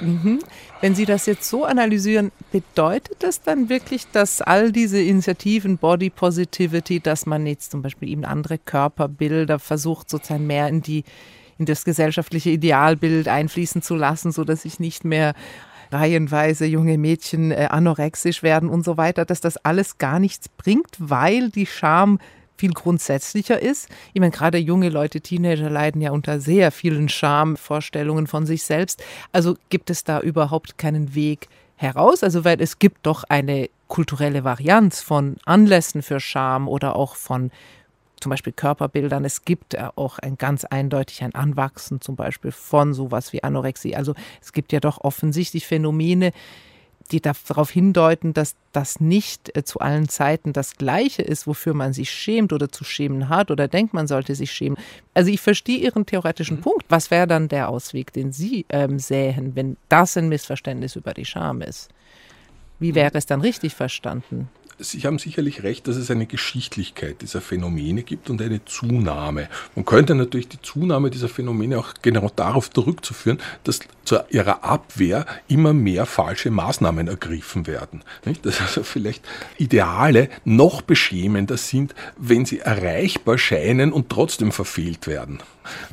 Mhm. 0.00 0.40
Wenn 0.80 0.94
Sie 0.94 1.04
das 1.04 1.26
jetzt 1.26 1.48
so 1.48 1.64
analysieren, 1.64 2.32
bedeutet 2.52 3.22
das 3.22 3.42
dann 3.42 3.68
wirklich, 3.68 4.06
dass 4.12 4.40
all 4.40 4.72
diese 4.72 5.00
Initiativen, 5.00 5.78
Body 5.78 6.10
Positivity, 6.10 7.00
dass 7.00 7.26
man 7.26 7.46
jetzt 7.46 7.70
zum 7.70 7.82
Beispiel 7.82 8.08
eben 8.08 8.24
andere 8.24 8.58
Körperbilder 8.58 9.58
versucht, 9.58 10.10
sozusagen 10.10 10.46
mehr 10.46 10.68
in 10.68 10.82
die 10.82 11.04
in 11.58 11.66
das 11.66 11.84
gesellschaftliche 11.84 12.48
Idealbild 12.48 13.28
einfließen 13.28 13.82
zu 13.82 13.94
lassen, 13.94 14.32
so 14.32 14.44
dass 14.44 14.64
ich 14.64 14.80
nicht 14.80 15.04
mehr 15.04 15.34
reihenweise 15.92 16.64
junge 16.64 16.96
Mädchen 16.96 17.50
äh, 17.50 17.68
anorexisch 17.70 18.42
werden 18.42 18.70
und 18.70 18.82
so 18.82 18.96
weiter, 18.96 19.26
dass 19.26 19.40
das 19.40 19.58
alles 19.58 19.98
gar 19.98 20.20
nichts 20.20 20.48
bringt, 20.48 20.96
weil 20.98 21.50
die 21.50 21.66
Scham 21.66 22.18
viel 22.60 22.72
grundsätzlicher 22.72 23.60
ist. 23.60 23.88
Ich 24.12 24.20
meine, 24.20 24.32
gerade 24.32 24.58
junge 24.58 24.90
Leute, 24.90 25.22
Teenager 25.22 25.70
leiden 25.70 26.02
ja 26.02 26.10
unter 26.10 26.40
sehr 26.40 26.70
vielen 26.70 27.08
Schamvorstellungen 27.08 28.26
von 28.26 28.44
sich 28.44 28.64
selbst. 28.64 29.02
Also 29.32 29.56
gibt 29.70 29.88
es 29.88 30.04
da 30.04 30.20
überhaupt 30.20 30.76
keinen 30.76 31.14
Weg 31.14 31.48
heraus? 31.76 32.22
Also, 32.22 32.44
weil 32.44 32.60
es 32.60 32.78
gibt 32.78 33.06
doch 33.06 33.24
eine 33.24 33.70
kulturelle 33.88 34.44
Varianz 34.44 35.00
von 35.00 35.36
Anlässen 35.46 36.02
für 36.02 36.20
Scham 36.20 36.68
oder 36.68 36.96
auch 36.96 37.16
von 37.16 37.50
zum 38.20 38.28
Beispiel 38.28 38.52
Körperbildern. 38.52 39.24
Es 39.24 39.46
gibt 39.46 39.78
auch 39.96 40.18
ein 40.18 40.36
ganz 40.36 40.66
eindeutig 40.66 41.24
ein 41.24 41.34
Anwachsen 41.34 42.02
zum 42.02 42.14
Beispiel 42.16 42.52
von 42.52 42.92
sowas 42.92 43.32
wie 43.32 43.42
Anorexie. 43.42 43.96
Also 43.96 44.14
es 44.42 44.52
gibt 44.52 44.72
ja 44.72 44.80
doch 44.80 44.98
offensichtlich 45.02 45.66
Phänomene, 45.66 46.32
die 47.10 47.20
darauf 47.20 47.70
hindeuten, 47.70 48.32
dass 48.32 48.54
das 48.72 49.00
nicht 49.00 49.56
äh, 49.56 49.64
zu 49.64 49.80
allen 49.80 50.08
Zeiten 50.08 50.52
das 50.52 50.76
Gleiche 50.76 51.22
ist, 51.22 51.46
wofür 51.46 51.74
man 51.74 51.92
sich 51.92 52.10
schämt 52.10 52.52
oder 52.52 52.70
zu 52.70 52.84
schämen 52.84 53.28
hat 53.28 53.50
oder 53.50 53.68
denkt, 53.68 53.94
man 53.94 54.06
sollte 54.06 54.34
sich 54.34 54.52
schämen. 54.52 54.78
Also 55.14 55.30
ich 55.30 55.40
verstehe 55.40 55.78
Ihren 55.78 56.06
theoretischen 56.06 56.58
mhm. 56.58 56.62
Punkt. 56.62 56.84
Was 56.88 57.10
wäre 57.10 57.26
dann 57.26 57.48
der 57.48 57.68
Ausweg, 57.68 58.12
den 58.12 58.32
Sie 58.32 58.66
ähm, 58.68 58.98
sähen, 58.98 59.56
wenn 59.56 59.76
das 59.88 60.16
ein 60.16 60.28
Missverständnis 60.28 60.96
über 60.96 61.14
die 61.14 61.24
Scham 61.24 61.62
ist? 61.62 61.88
Wie 62.78 62.94
wäre 62.94 63.18
es 63.18 63.26
dann 63.26 63.40
richtig 63.40 63.74
verstanden? 63.74 64.48
Sie 64.82 65.00
haben 65.00 65.18
sicherlich 65.18 65.62
recht, 65.62 65.86
dass 65.88 65.96
es 65.96 66.10
eine 66.10 66.26
Geschichtlichkeit 66.26 67.20
dieser 67.20 67.42
Phänomene 67.42 68.02
gibt 68.02 68.30
und 68.30 68.40
eine 68.40 68.64
Zunahme. 68.64 69.48
Man 69.74 69.84
könnte 69.84 70.14
natürlich 70.14 70.48
die 70.48 70.62
Zunahme 70.62 71.10
dieser 71.10 71.28
Phänomene 71.28 71.78
auch 71.78 71.94
genau 72.00 72.30
darauf 72.34 72.70
zurückzuführen, 72.70 73.38
dass 73.64 73.80
zu 74.04 74.18
ihrer 74.30 74.64
Abwehr 74.64 75.26
immer 75.48 75.72
mehr 75.72 76.06
falsche 76.06 76.50
Maßnahmen 76.50 77.08
ergriffen 77.08 77.66
werden. 77.66 78.02
Dass 78.42 78.60
also 78.60 78.82
vielleicht 78.82 79.22
Ideale 79.58 80.28
noch 80.44 80.82
beschämender 80.82 81.56
sind, 81.56 81.94
wenn 82.16 82.44
sie 82.44 82.60
erreichbar 82.60 83.38
scheinen 83.38 83.92
und 83.92 84.08
trotzdem 84.08 84.50
verfehlt 84.50 85.06
werden. 85.06 85.40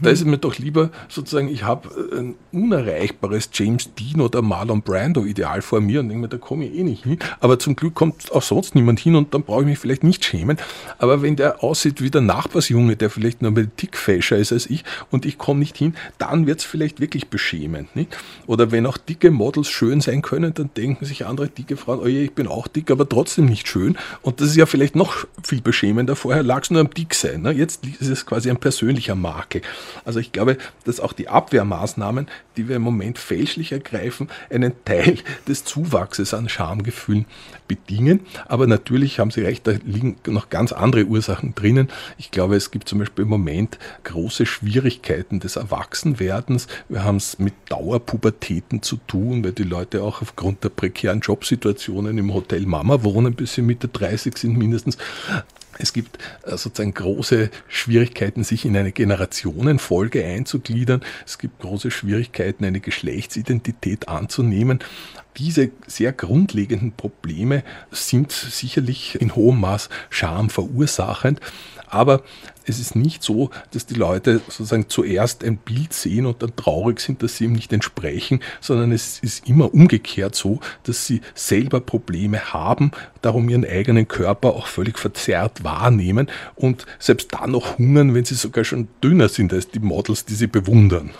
Da 0.01 0.09
ist 0.09 0.21
es 0.21 0.25
mir 0.25 0.37
doch 0.37 0.57
lieber 0.57 0.89
sozusagen, 1.09 1.49
ich 1.49 1.63
habe 1.63 1.89
ein 2.17 2.35
unerreichbares 2.51 3.49
James 3.53 3.93
Dean 3.93 4.21
oder 4.21 4.41
Marlon 4.41 4.81
Brando 4.81 5.25
Ideal 5.25 5.61
vor 5.61 5.81
mir 5.81 5.99
und 5.99 6.09
denke 6.09 6.21
mir, 6.21 6.29
da 6.29 6.37
komme 6.37 6.65
ich 6.65 6.75
eh 6.75 6.83
nicht 6.83 7.03
hin. 7.03 7.19
Aber 7.39 7.59
zum 7.59 7.75
Glück 7.75 7.93
kommt 7.93 8.31
auch 8.31 8.41
sonst 8.41 8.75
niemand 8.77 8.99
hin 8.99 9.15
und 9.15 9.33
dann 9.33 9.43
brauche 9.43 9.61
ich 9.61 9.67
mich 9.67 9.79
vielleicht 9.79 10.03
nicht 10.03 10.23
schämen. 10.23 10.57
Aber 10.97 11.21
wenn 11.21 11.35
der 11.35 11.63
aussieht 11.63 12.01
wie 12.01 12.09
der 12.09 12.21
Nachbarsjunge, 12.21 12.95
der 12.95 13.09
vielleicht 13.09 13.41
nur 13.41 13.51
ein 13.51 13.71
Tick 13.75 13.97
fäscher 13.97 14.37
ist 14.37 14.53
als 14.53 14.67
ich 14.67 14.83
und 15.11 15.25
ich 15.25 15.37
komme 15.37 15.59
nicht 15.59 15.77
hin, 15.77 15.95
dann 16.17 16.47
wird 16.47 16.59
es 16.59 16.65
vielleicht 16.65 16.99
wirklich 16.99 17.27
beschämend. 17.27 17.95
Nicht? 17.95 18.15
Oder 18.45 18.71
wenn 18.71 18.85
auch 18.85 18.97
dicke 18.97 19.31
Models 19.31 19.69
schön 19.69 20.01
sein 20.01 20.21
können, 20.21 20.53
dann 20.53 20.69
denken 20.75 21.05
sich 21.05 21.25
andere 21.25 21.49
dicke 21.49 21.77
Frauen, 21.77 21.99
oh 21.99 22.07
je, 22.07 22.23
ich 22.23 22.33
bin 22.33 22.47
auch 22.47 22.67
dick, 22.67 22.91
aber 22.91 23.07
trotzdem 23.07 23.45
nicht 23.45 23.67
schön. 23.67 23.97
Und 24.21 24.41
das 24.41 24.49
ist 24.49 24.55
ja 24.55 24.65
vielleicht 24.65 24.95
noch 24.95 25.25
viel 25.43 25.61
beschämender. 25.61 26.15
Vorher 26.15 26.43
lag 26.43 26.63
es 26.63 26.71
nur 26.71 26.81
am 26.81 26.89
Dicksein. 26.89 27.41
Ne? 27.41 27.51
Jetzt 27.51 27.85
ist 27.85 28.09
es 28.09 28.25
quasi 28.25 28.49
ein 28.49 28.57
persönlicher 28.57 29.15
Makel. 29.15 29.61
Also 30.05 30.19
ich 30.19 30.31
glaube, 30.31 30.57
dass 30.85 30.99
auch 30.99 31.13
die 31.13 31.29
Abwehrmaßnahmen, 31.29 32.27
die 32.55 32.67
wir 32.67 32.75
im 32.75 32.81
Moment 32.81 33.17
fälschlich 33.17 33.71
ergreifen, 33.71 34.29
einen 34.49 34.73
Teil 34.85 35.17
des 35.47 35.63
Zuwachses 35.63 36.33
an 36.33 36.49
Schamgefühlen 36.49 37.25
bedingen. 37.67 38.21
Aber 38.47 38.66
natürlich 38.67 39.19
haben 39.19 39.31
Sie 39.31 39.41
recht, 39.41 39.65
da 39.67 39.73
liegen 39.85 40.17
noch 40.27 40.49
ganz 40.49 40.71
andere 40.71 41.05
Ursachen 41.05 41.55
drinnen. 41.55 41.89
Ich 42.17 42.31
glaube, 42.31 42.55
es 42.55 42.71
gibt 42.71 42.87
zum 42.87 42.99
Beispiel 42.99 43.23
im 43.23 43.29
Moment 43.29 43.79
große 44.03 44.45
Schwierigkeiten 44.45 45.39
des 45.39 45.55
Erwachsenwerdens. 45.55 46.67
Wir 46.89 47.03
haben 47.03 47.17
es 47.17 47.39
mit 47.39 47.53
Dauerpubertäten 47.69 48.81
zu 48.81 48.97
tun, 49.07 49.43
weil 49.43 49.53
die 49.53 49.63
Leute 49.63 50.03
auch 50.03 50.21
aufgrund 50.21 50.63
der 50.63 50.69
prekären 50.69 51.21
Jobsituationen 51.21 52.17
im 52.17 52.33
Hotel 52.33 52.65
Mama 52.65 53.03
wohnen, 53.03 53.33
bis 53.33 53.55
sie 53.55 53.61
Mitte 53.61 53.87
30 53.87 54.37
sind 54.37 54.57
mindestens. 54.57 54.97
Es 55.79 55.93
gibt 55.93 56.17
äh, 56.43 56.57
sozusagen 56.57 56.93
große 56.93 57.49
Schwierigkeiten, 57.67 58.43
sich 58.43 58.65
in 58.65 58.75
eine 58.75 58.91
Generationenfolge 58.91 60.23
einzugliedern. 60.23 61.01
Es 61.25 61.37
gibt 61.37 61.59
große 61.59 61.91
Schwierigkeiten, 61.91 62.65
eine 62.65 62.79
Geschlechtsidentität 62.79 64.07
anzunehmen. 64.07 64.79
Diese 65.37 65.69
sehr 65.85 66.13
grundlegenden 66.13 66.93
Probleme 66.93 67.63
sind 67.91 68.31
sicherlich 68.31 69.21
in 69.21 69.35
hohem 69.35 69.59
Maß 69.59 69.89
Scham 70.09 70.49
verursachend. 70.49 71.39
Aber 71.89 72.23
es 72.67 72.79
ist 72.79 72.95
nicht 72.95 73.23
so, 73.23 73.49
dass 73.71 73.85
die 73.85 73.93
Leute 73.93 74.41
sozusagen 74.47 74.89
zuerst 74.89 75.43
ein 75.43 75.57
Bild 75.57 75.93
sehen 75.93 76.25
und 76.25 76.43
dann 76.43 76.55
traurig 76.55 76.99
sind, 76.99 77.23
dass 77.23 77.37
sie 77.37 77.45
ihm 77.45 77.53
nicht 77.53 77.71
entsprechen, 77.71 78.41
sondern 78.59 78.91
es 78.91 79.19
ist 79.19 79.47
immer 79.47 79.73
umgekehrt 79.73 80.35
so, 80.35 80.59
dass 80.83 81.07
sie 81.07 81.21
selber 81.33 81.79
Probleme 81.79 82.53
haben, 82.53 82.91
darum 83.21 83.49
ihren 83.49 83.65
eigenen 83.65 84.07
Körper 84.07 84.49
auch 84.49 84.67
völlig 84.67 84.99
verzerrt 84.99 85.63
wahrnehmen 85.63 86.27
und 86.55 86.85
selbst 86.99 87.33
dann 87.33 87.51
noch 87.51 87.77
hungern, 87.77 88.13
wenn 88.13 88.25
sie 88.25 88.35
sogar 88.35 88.63
schon 88.63 88.87
dünner 89.03 89.29
sind 89.29 89.53
als 89.53 89.69
die 89.69 89.79
Models, 89.79 90.25
die 90.25 90.35
sie 90.35 90.47
bewundern. 90.47 91.11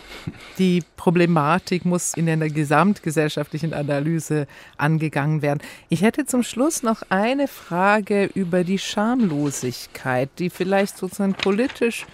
Die 0.58 0.84
Problematik 0.98 1.86
muss 1.86 2.14
in 2.16 2.30
einer 2.30 2.50
gesamtgesellschaftlichen 2.50 3.74
Analyse 3.74 4.48
angegangen 4.78 5.42
werden. 5.42 5.60
Ich 5.88 6.02
hätte 6.02 6.26
zum 6.26 6.44
Schluss 6.44 6.84
noch 6.84 7.04
eine 7.10 7.48
Frage 7.48 8.26
über 8.34 8.64
die 8.64 8.80
Schamlosigkeit, 8.80 10.30
die 10.40 10.50
vielleicht 10.50 10.98
sozusagen 10.98 11.37
politisch 11.38 12.06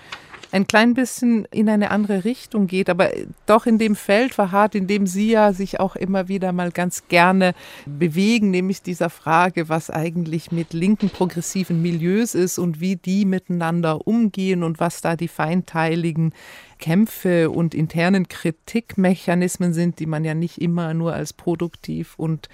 ein 0.53 0.67
klein 0.67 0.93
bisschen 0.93 1.45
in 1.45 1.67
eine 1.67 1.89
andere 1.89 2.25
Richtung 2.25 2.67
geht, 2.67 2.87
aber 2.87 3.09
doch 3.47 3.65
in 3.65 3.79
dem 3.79 3.95
Feld 3.95 4.35
verharrt, 4.35 4.75
in 4.75 4.85
dem 4.85 5.07
Sie 5.07 5.31
ja 5.31 5.51
sich 5.51 5.79
auch 5.79 5.95
immer 5.95 6.27
wieder 6.27 6.51
mal 6.51 6.71
ganz 6.71 7.07
gerne 7.07 7.55
bewegen, 7.87 8.51
nämlich 8.51 8.83
dieser 8.83 9.09
Frage, 9.09 9.67
was 9.67 9.89
eigentlich 9.89 10.51
mit 10.51 10.73
linken 10.73 11.09
progressiven 11.09 11.81
Milieus 11.81 12.35
ist 12.35 12.59
und 12.59 12.79
wie 12.79 12.97
die 12.97 13.25
miteinander 13.25 14.05
umgehen 14.05 14.61
und 14.61 14.79
was 14.79 15.01
da 15.01 15.15
die 15.15 15.27
feinteiligen 15.27 16.35
Kämpfe 16.77 17.49
und 17.49 17.73
internen 17.73 18.27
Kritikmechanismen 18.27 19.73
sind, 19.73 19.97
die 19.97 20.05
man 20.05 20.23
ja 20.23 20.35
nicht 20.35 20.61
immer 20.61 20.93
nur 20.93 21.13
als 21.13 21.33
produktiv 21.33 22.13
und 22.17 22.47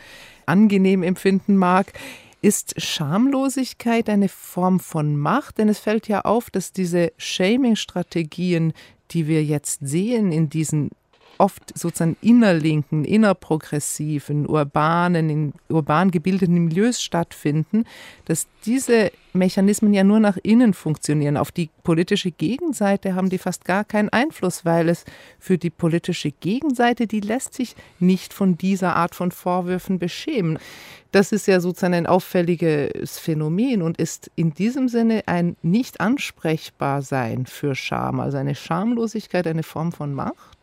angenehm 0.45 1.03
empfinden 1.03 1.57
mag. 1.57 1.91
Ist 2.41 2.81
Schamlosigkeit 2.81 4.09
eine 4.09 4.29
Form 4.29 4.79
von 4.79 5.17
Macht? 5.17 5.57
Denn 5.57 5.67
es 5.67 5.79
fällt 5.79 6.07
ja 6.07 6.21
auf, 6.21 6.49
dass 6.49 6.71
diese 6.71 7.11
Shaming-Strategien, 7.17 8.73
die 9.11 9.27
wir 9.27 9.43
jetzt 9.43 9.79
sehen 9.81 10.31
in 10.31 10.49
diesen 10.49 10.89
oft 11.39 11.77
sozusagen 11.77 12.17
innerlinken, 12.21 13.05
innerprogressiven, 13.05 14.45
urbanen, 14.45 15.29
in 15.29 15.53
urban 15.69 16.11
gebildeten 16.11 16.65
Milieus 16.65 17.01
stattfinden, 17.01 17.85
dass 18.25 18.47
diese 18.65 19.11
Mechanismen 19.31 19.93
ja 19.93 20.03
nur 20.03 20.19
nach 20.19 20.37
innen 20.43 20.73
funktionieren. 20.73 21.37
Auf 21.37 21.51
die 21.51 21.69
politische 21.83 22.31
Gegenseite 22.31 23.15
haben 23.15 23.29
die 23.29 23.37
fast 23.37 23.63
gar 23.63 23.85
keinen 23.85 24.09
Einfluss, 24.09 24.65
weil 24.65 24.89
es 24.89 25.05
für 25.39 25.57
die 25.57 25.69
politische 25.69 26.31
Gegenseite, 26.31 27.07
die 27.07 27.21
lässt 27.21 27.53
sich 27.53 27.75
nicht 27.99 28.33
von 28.33 28.57
dieser 28.57 28.97
Art 28.97 29.15
von 29.15 29.31
Vorwürfen 29.31 29.97
beschämen. 29.97 30.59
Das 31.11 31.31
ist 31.31 31.47
ja 31.47 31.61
sozusagen 31.61 31.93
ein 31.93 32.05
auffälliges 32.05 33.17
Phänomen 33.17 33.81
und 33.81 33.97
ist 33.97 34.29
in 34.35 34.53
diesem 34.53 34.89
Sinne 34.89 35.23
ein 35.25 35.55
nicht 35.61 36.01
ansprechbar 36.01 37.01
sein 37.01 37.45
für 37.45 37.75
Scham, 37.75 38.19
also 38.19 38.37
eine 38.37 38.55
Schamlosigkeit, 38.55 39.47
eine 39.47 39.63
Form 39.63 39.91
von 39.93 40.13
Macht. 40.13 40.58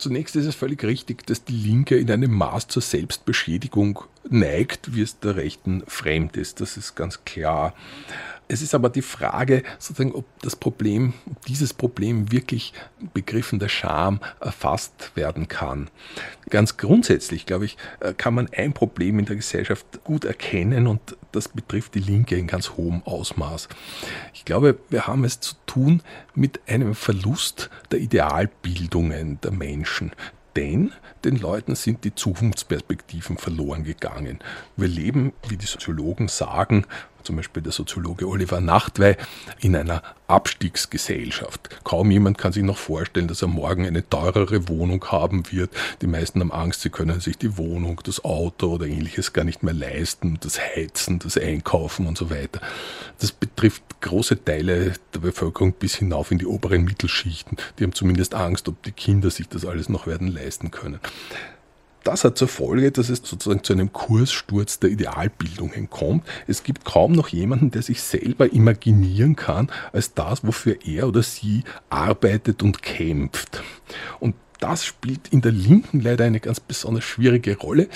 Zunächst 0.00 0.34
ist 0.34 0.46
es 0.46 0.54
völlig 0.54 0.82
richtig, 0.82 1.26
dass 1.26 1.44
die 1.44 1.52
Linke 1.52 1.98
in 1.98 2.10
einem 2.10 2.32
Maß 2.32 2.68
zur 2.68 2.80
Selbstbeschädigung 2.80 4.02
neigt, 4.30 4.94
wie 4.94 5.02
es 5.02 5.18
der 5.18 5.36
Rechten 5.36 5.82
fremd 5.86 6.38
ist. 6.38 6.62
Das 6.62 6.78
ist 6.78 6.94
ganz 6.94 7.26
klar. 7.26 7.74
Es 8.50 8.62
ist 8.62 8.74
aber 8.74 8.88
die 8.88 9.00
Frage, 9.00 9.62
sozusagen, 9.78 10.12
ob 10.12 10.24
das 10.40 10.56
Problem, 10.56 11.14
ob 11.30 11.46
dieses 11.46 11.72
Problem 11.72 12.32
wirklich 12.32 12.72
Begriffen 13.14 13.60
der 13.60 13.68
Scham 13.68 14.18
erfasst 14.40 15.12
werden 15.14 15.46
kann. 15.46 15.88
Ganz 16.48 16.76
grundsätzlich, 16.76 17.46
glaube 17.46 17.66
ich, 17.66 17.76
äh, 18.00 18.12
kann 18.12 18.34
man 18.34 18.48
ein 18.52 18.72
Problem 18.72 19.20
in 19.20 19.26
der 19.26 19.36
Gesellschaft 19.36 20.02
gut 20.02 20.24
erkennen 20.24 20.88
und 20.88 21.16
das 21.30 21.46
betrifft 21.46 21.94
die 21.94 22.00
Linke 22.00 22.34
in 22.34 22.48
ganz 22.48 22.70
hohem 22.70 23.02
Ausmaß. 23.04 23.68
Ich 24.34 24.44
glaube, 24.44 24.80
wir 24.88 25.06
haben 25.06 25.22
es 25.22 25.38
zu 25.38 25.54
tun 25.66 26.02
mit 26.34 26.60
einem 26.66 26.96
Verlust 26.96 27.70
der 27.92 28.00
Idealbildungen 28.00 29.40
der 29.42 29.52
Menschen, 29.52 30.10
denn 30.56 30.92
den 31.24 31.36
Leuten 31.36 31.74
sind 31.74 32.04
die 32.04 32.14
Zukunftsperspektiven 32.14 33.36
verloren 33.36 33.84
gegangen. 33.84 34.40
Wir 34.76 34.88
leben, 34.88 35.32
wie 35.48 35.56
die 35.56 35.66
Soziologen 35.66 36.28
sagen, 36.28 36.86
zum 37.24 37.36
Beispiel 37.36 37.62
der 37.62 37.72
Soziologe 37.72 38.26
Oliver 38.26 38.60
Nachtwey, 38.60 39.16
in 39.60 39.76
einer 39.76 40.02
Abstiegsgesellschaft. 40.26 41.82
Kaum 41.84 42.10
jemand 42.10 42.38
kann 42.38 42.52
sich 42.52 42.62
noch 42.62 42.78
vorstellen, 42.78 43.28
dass 43.28 43.42
er 43.42 43.48
morgen 43.48 43.86
eine 43.86 44.08
teurere 44.08 44.68
Wohnung 44.68 45.04
haben 45.06 45.50
wird. 45.50 45.70
Die 46.02 46.06
meisten 46.06 46.40
haben 46.40 46.52
Angst, 46.52 46.82
sie 46.82 46.90
können 46.90 47.20
sich 47.20 47.36
die 47.36 47.56
Wohnung, 47.56 48.00
das 48.04 48.24
Auto 48.24 48.74
oder 48.74 48.86
ähnliches 48.86 49.32
gar 49.32 49.44
nicht 49.44 49.62
mehr 49.62 49.74
leisten, 49.74 50.38
das 50.40 50.58
Heizen, 50.60 51.18
das 51.18 51.36
Einkaufen 51.36 52.06
und 52.06 52.16
so 52.16 52.30
weiter. 52.30 52.60
Das 53.18 53.32
betrifft 53.32 53.82
große 54.00 54.44
Teile 54.44 54.94
der 55.14 55.18
Bevölkerung 55.20 55.72
bis 55.72 55.96
hinauf 55.96 56.30
in 56.30 56.38
die 56.38 56.46
oberen 56.46 56.84
Mittelschichten. 56.84 57.56
Die 57.78 57.84
haben 57.84 57.92
zumindest 57.92 58.34
Angst, 58.34 58.68
ob 58.68 58.82
die 58.82 58.92
Kinder 58.92 59.30
sich 59.30 59.48
das 59.48 59.64
alles 59.64 59.88
noch 59.88 60.06
werden 60.06 60.28
leisten 60.28 60.70
können. 60.70 61.00
Das 62.04 62.24
hat 62.24 62.38
zur 62.38 62.48
Folge, 62.48 62.90
dass 62.92 63.10
es 63.10 63.20
sozusagen 63.22 63.62
zu 63.62 63.72
einem 63.74 63.92
Kurssturz 63.92 64.78
der 64.78 64.90
Idealbildungen 64.90 65.90
kommt. 65.90 66.26
Es 66.46 66.62
gibt 66.62 66.84
kaum 66.84 67.12
noch 67.12 67.28
jemanden, 67.28 67.70
der 67.70 67.82
sich 67.82 68.02
selber 68.02 68.52
imaginieren 68.52 69.36
kann 69.36 69.70
als 69.92 70.14
das, 70.14 70.46
wofür 70.46 70.78
er 70.84 71.08
oder 71.08 71.22
sie 71.22 71.62
arbeitet 71.90 72.62
und 72.62 72.82
kämpft. 72.82 73.62
Und 74.18 74.34
das 74.60 74.84
spielt 74.84 75.28
in 75.28 75.40
der 75.40 75.52
Linken 75.52 76.00
leider 76.00 76.24
eine 76.24 76.40
ganz 76.40 76.60
besonders 76.60 77.04
schwierige 77.04 77.56
Rolle, 77.56 77.88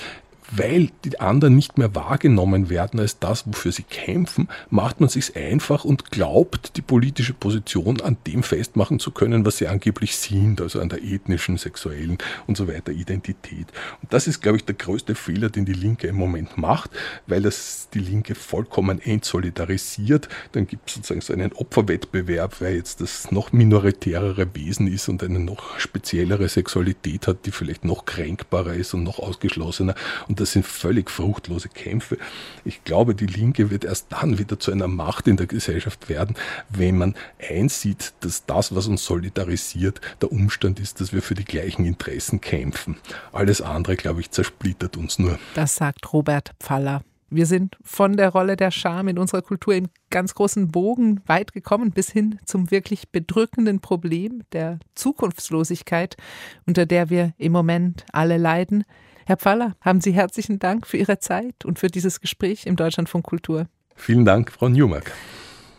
weil 0.51 0.91
die 1.05 1.21
anderen 1.21 1.55
nicht 1.55 1.79
mehr 1.79 1.95
wahrgenommen 1.95 2.69
werden 2.71 3.01
als 3.01 3.19
das, 3.19 3.47
wofür 3.47 3.73
sie 3.73 3.83
kämpfen, 3.83 4.49
macht 4.71 5.01
man 5.01 5.09
sich 5.09 5.37
einfach 5.37 5.85
und 5.85 6.11
glaubt, 6.11 6.77
die 6.77 6.83
politische 6.83 7.35
Position 7.35 8.01
an 8.01 8.17
dem 8.27 8.43
festmachen 8.43 8.99
zu 8.99 9.11
können, 9.11 9.47
was 9.47 9.59
sie 9.59 9.69
angeblich 9.69 10.17
sind, 10.17 10.61
also 10.61 10.81
an 10.81 10.89
der 10.89 11.03
ethnischen, 11.03 11.57
sexuellen 11.57 12.19
und 12.47 12.57
so 12.57 12.69
weiter 12.69 12.93
Identität. 12.93 13.69
Und 14.03 14.13
das 14.13 14.27
ist, 14.27 14.43
glaube 14.43 14.59
ich, 14.59 14.65
der 14.65 14.75
größte 14.75 15.15
Fehler, 15.15 15.51
den 15.51 15.65
die 15.65 15.73
Linke 15.73 16.07
im 16.07 16.17
Moment 16.17 16.59
macht, 16.59 16.91
weil 17.27 17.43
das 17.43 17.89
die 17.95 18.01
Linke 18.01 18.35
vollkommen 18.35 19.01
entsolidarisiert. 19.01 20.29
Dann 20.53 20.67
gibt 20.67 20.89
es 20.89 20.97
sozusagen 20.97 21.21
so 21.21 21.33
einen 21.33 21.53
Opferwettbewerb, 21.53 22.57
wer 22.61 22.75
jetzt 22.75 23.01
das 23.01 23.31
noch 23.31 23.53
minoritärere 23.53 24.55
Wesen 24.55 24.87
ist 24.87 25.09
und 25.09 25.23
eine 25.23 25.39
noch 25.39 25.79
speziellere 25.79 26.49
Sexualität 26.49 27.27
hat, 27.27 27.47
die 27.47 27.51
vielleicht 27.51 27.85
noch 27.85 28.05
kränkbarer 28.05 28.75
ist 28.75 28.95
und 28.95 29.05
noch 29.05 29.19
ausgeschlossener. 29.19 29.95
Und 30.29 30.34
das 30.41 30.53
sind 30.53 30.67
völlig 30.67 31.11
fruchtlose 31.11 31.69
Kämpfe. 31.69 32.19
Ich 32.65 32.85
glaube, 32.85 33.15
die 33.15 33.27
Linke 33.27 33.71
wird 33.71 33.85
erst 33.85 34.07
dann 34.11 34.39
wieder 34.39 34.59
zu 34.59 34.73
einer 34.73 34.89
Macht 34.89 35.29
in 35.29 35.37
der 35.37 35.47
Gesellschaft 35.47 36.09
werden, 36.09 36.37
wenn 36.71 36.99
man 36.99 37.15
einsieht, 37.39 38.13
dass 38.21 38.47
das, 38.47 38.75
was 38.75 38.87
uns 38.87 39.05
solidarisiert, 39.05 40.01
der 40.21 40.33
Umstand 40.33 40.81
ist, 40.81 41.01
dass 41.01 41.13
wir 41.13 41.23
für 41.23 41.35
die 41.35 41.45
gleichen 41.45 41.85
Interessen 41.85 42.41
kämpfen. 42.41 42.97
Alles 43.33 43.61
andere, 43.61 43.97
glaube 43.97 44.21
ich, 44.21 44.31
zersplittert 44.31 44.97
uns 44.97 45.19
nur. 45.19 45.39
Das 45.55 45.77
sagt 45.77 46.13
Robert 46.13 46.53
Pfaller. 46.61 47.03
Wir 47.35 47.47
sind 47.47 47.77
von 47.83 48.17
der 48.17 48.29
Rolle 48.29 48.55
der 48.55 48.71
Scham 48.71 49.09
in 49.09 49.19
unserer 49.19 49.43
Kultur 49.43 49.75
im 49.75 49.89
ganz 50.09 50.37
großen 50.37 50.69
Bogen 50.71 51.21
weit 51.27 51.53
gekommen, 51.53 51.91
bis 51.91 52.11
hin 52.11 52.39
zum 52.45 52.71
wirklich 52.71 53.09
bedrückenden 53.09 53.81
Problem 53.81 54.43
der 54.53 54.79
Zukunftslosigkeit, 54.95 56.17
unter 56.65 56.87
der 56.87 57.11
wir 57.11 57.33
im 57.37 57.51
Moment 57.51 58.05
alle 58.13 58.37
leiden. 58.37 58.85
Herr 59.27 59.37
Pfaller, 59.37 59.75
haben 59.81 60.01
Sie 60.01 60.13
herzlichen 60.13 60.59
Dank 60.59 60.87
für 60.87 60.99
Ihre 60.99 61.19
Zeit 61.19 61.65
und 61.65 61.79
für 61.79 61.89
dieses 61.89 62.21
Gespräch 62.21 62.67
im 62.67 62.77
Deutschlandfunk 62.77 63.25
Kultur. 63.25 63.67
Vielen 63.95 64.25
Dank, 64.25 64.53
Frau 64.53 64.69
Newmark. 64.69 65.13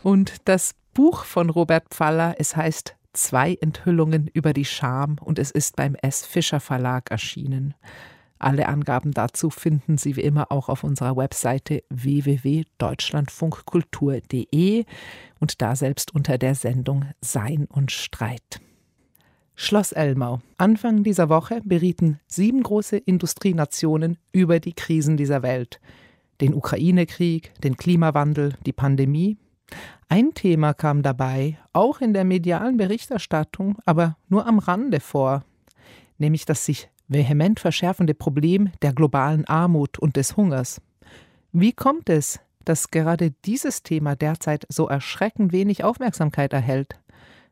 Und 0.02 0.36
das 0.46 0.74
Buch 0.94 1.24
von 1.24 1.50
Robert 1.50 1.88
Pfaller, 1.90 2.34
es 2.38 2.56
heißt 2.56 2.94
Zwei 3.12 3.54
Enthüllungen 3.54 4.28
über 4.34 4.52
die 4.52 4.66
Scham 4.66 5.16
und 5.22 5.38
es 5.38 5.50
ist 5.50 5.76
beim 5.76 5.94
S. 5.94 6.26
Fischer 6.26 6.60
Verlag 6.60 7.10
erschienen. 7.10 7.72
Alle 8.38 8.68
Angaben 8.68 9.12
dazu 9.12 9.48
finden 9.48 9.96
Sie 9.96 10.16
wie 10.16 10.20
immer 10.20 10.52
auch 10.52 10.68
auf 10.68 10.84
unserer 10.84 11.16
Webseite 11.16 11.82
www.deutschlandfunkkultur.de 11.88 14.84
und 15.40 15.62
da 15.62 15.76
selbst 15.76 16.14
unter 16.14 16.36
der 16.36 16.54
Sendung 16.54 17.06
Sein 17.22 17.64
und 17.70 17.90
Streit. 17.90 18.60
Schloss 19.58 19.92
Elmau. 19.92 20.42
Anfang 20.58 21.02
dieser 21.02 21.30
Woche 21.30 21.62
berieten 21.64 22.20
sieben 22.26 22.62
große 22.62 22.98
Industrienationen 22.98 24.18
über 24.30 24.60
die 24.60 24.74
Krisen 24.74 25.16
dieser 25.16 25.42
Welt. 25.42 25.80
Den 26.42 26.52
Ukraine-Krieg, 26.52 27.58
den 27.62 27.78
Klimawandel, 27.78 28.52
die 28.66 28.74
Pandemie. 28.74 29.38
Ein 30.10 30.34
Thema 30.34 30.74
kam 30.74 31.02
dabei, 31.02 31.58
auch 31.72 32.02
in 32.02 32.12
der 32.12 32.24
medialen 32.24 32.76
Berichterstattung, 32.76 33.78
aber 33.86 34.18
nur 34.28 34.46
am 34.46 34.58
Rande 34.58 35.00
vor, 35.00 35.42
nämlich 36.18 36.44
das 36.44 36.66
sich 36.66 36.90
vehement 37.08 37.58
verschärfende 37.58 38.12
Problem 38.12 38.70
der 38.82 38.92
globalen 38.92 39.46
Armut 39.46 39.98
und 39.98 40.16
des 40.16 40.36
Hungers. 40.36 40.82
Wie 41.52 41.72
kommt 41.72 42.10
es, 42.10 42.40
dass 42.66 42.90
gerade 42.90 43.30
dieses 43.46 43.82
Thema 43.82 44.16
derzeit 44.16 44.66
so 44.68 44.86
erschreckend 44.86 45.54
wenig 45.54 45.82
Aufmerksamkeit 45.82 46.52
erhält? 46.52 47.00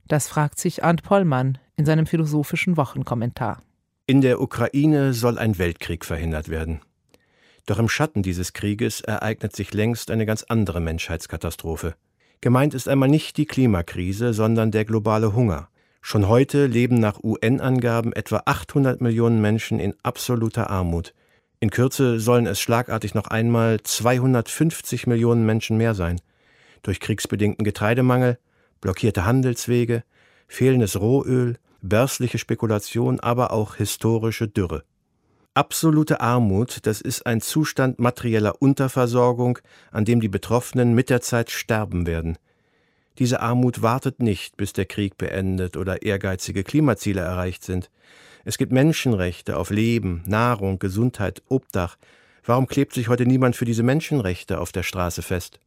Das 0.06 0.28
fragt 0.28 0.58
sich 0.58 0.84
Arndt 0.84 1.02
Pollmann 1.02 1.58
in 1.76 1.86
seinem 1.86 2.06
philosophischen 2.06 2.76
Wochenkommentar. 2.76 3.62
In 4.06 4.20
der 4.20 4.40
Ukraine 4.40 5.14
soll 5.14 5.38
ein 5.38 5.58
Weltkrieg 5.58 6.04
verhindert 6.04 6.48
werden. 6.48 6.80
Doch 7.66 7.78
im 7.78 7.88
Schatten 7.88 8.22
dieses 8.22 8.52
Krieges 8.52 9.00
ereignet 9.00 9.56
sich 9.56 9.72
längst 9.72 10.10
eine 10.10 10.26
ganz 10.26 10.42
andere 10.42 10.80
Menschheitskatastrophe. 10.80 11.94
Gemeint 12.42 12.74
ist 12.74 12.88
einmal 12.88 13.08
nicht 13.08 13.38
die 13.38 13.46
Klimakrise, 13.46 14.34
sondern 14.34 14.70
der 14.70 14.84
globale 14.84 15.34
Hunger. 15.34 15.68
Schon 16.02 16.28
heute 16.28 16.66
leben 16.66 17.00
nach 17.00 17.24
UN-Angaben 17.24 18.12
etwa 18.12 18.42
800 18.44 19.00
Millionen 19.00 19.40
Menschen 19.40 19.80
in 19.80 19.94
absoluter 20.02 20.68
Armut. 20.68 21.14
In 21.60 21.70
Kürze 21.70 22.20
sollen 22.20 22.46
es 22.46 22.60
schlagartig 22.60 23.14
noch 23.14 23.28
einmal 23.28 23.80
250 23.82 25.06
Millionen 25.06 25.46
Menschen 25.46 25.78
mehr 25.78 25.94
sein. 25.94 26.20
Durch 26.82 27.00
kriegsbedingten 27.00 27.64
Getreidemangel, 27.64 28.38
blockierte 28.82 29.24
Handelswege, 29.24 30.04
fehlendes 30.46 31.00
Rohöl, 31.00 31.56
börsliche 31.88 32.38
Spekulation, 32.38 33.20
aber 33.20 33.52
auch 33.52 33.76
historische 33.76 34.48
Dürre. 34.48 34.84
Absolute 35.54 36.20
Armut, 36.20 36.78
das 36.82 37.00
ist 37.00 37.26
ein 37.26 37.40
Zustand 37.40 38.00
materieller 38.00 38.60
Unterversorgung, 38.60 39.60
an 39.92 40.04
dem 40.04 40.20
die 40.20 40.28
Betroffenen 40.28 40.94
mit 40.94 41.10
der 41.10 41.20
Zeit 41.20 41.50
sterben 41.50 42.06
werden. 42.06 42.38
Diese 43.20 43.40
Armut 43.40 43.80
wartet 43.80 44.20
nicht, 44.20 44.56
bis 44.56 44.72
der 44.72 44.86
Krieg 44.86 45.16
beendet 45.16 45.76
oder 45.76 46.02
ehrgeizige 46.02 46.64
Klimaziele 46.64 47.20
erreicht 47.20 47.62
sind. 47.62 47.88
Es 48.44 48.58
gibt 48.58 48.72
Menschenrechte 48.72 49.56
auf 49.56 49.70
Leben, 49.70 50.24
Nahrung, 50.26 50.80
Gesundheit, 50.80 51.42
Obdach. 51.48 51.96
Warum 52.44 52.66
klebt 52.66 52.92
sich 52.92 53.08
heute 53.08 53.24
niemand 53.24 53.54
für 53.54 53.64
diese 53.64 53.84
Menschenrechte 53.84 54.58
auf 54.58 54.72
der 54.72 54.82
Straße 54.82 55.22
fest? 55.22 55.60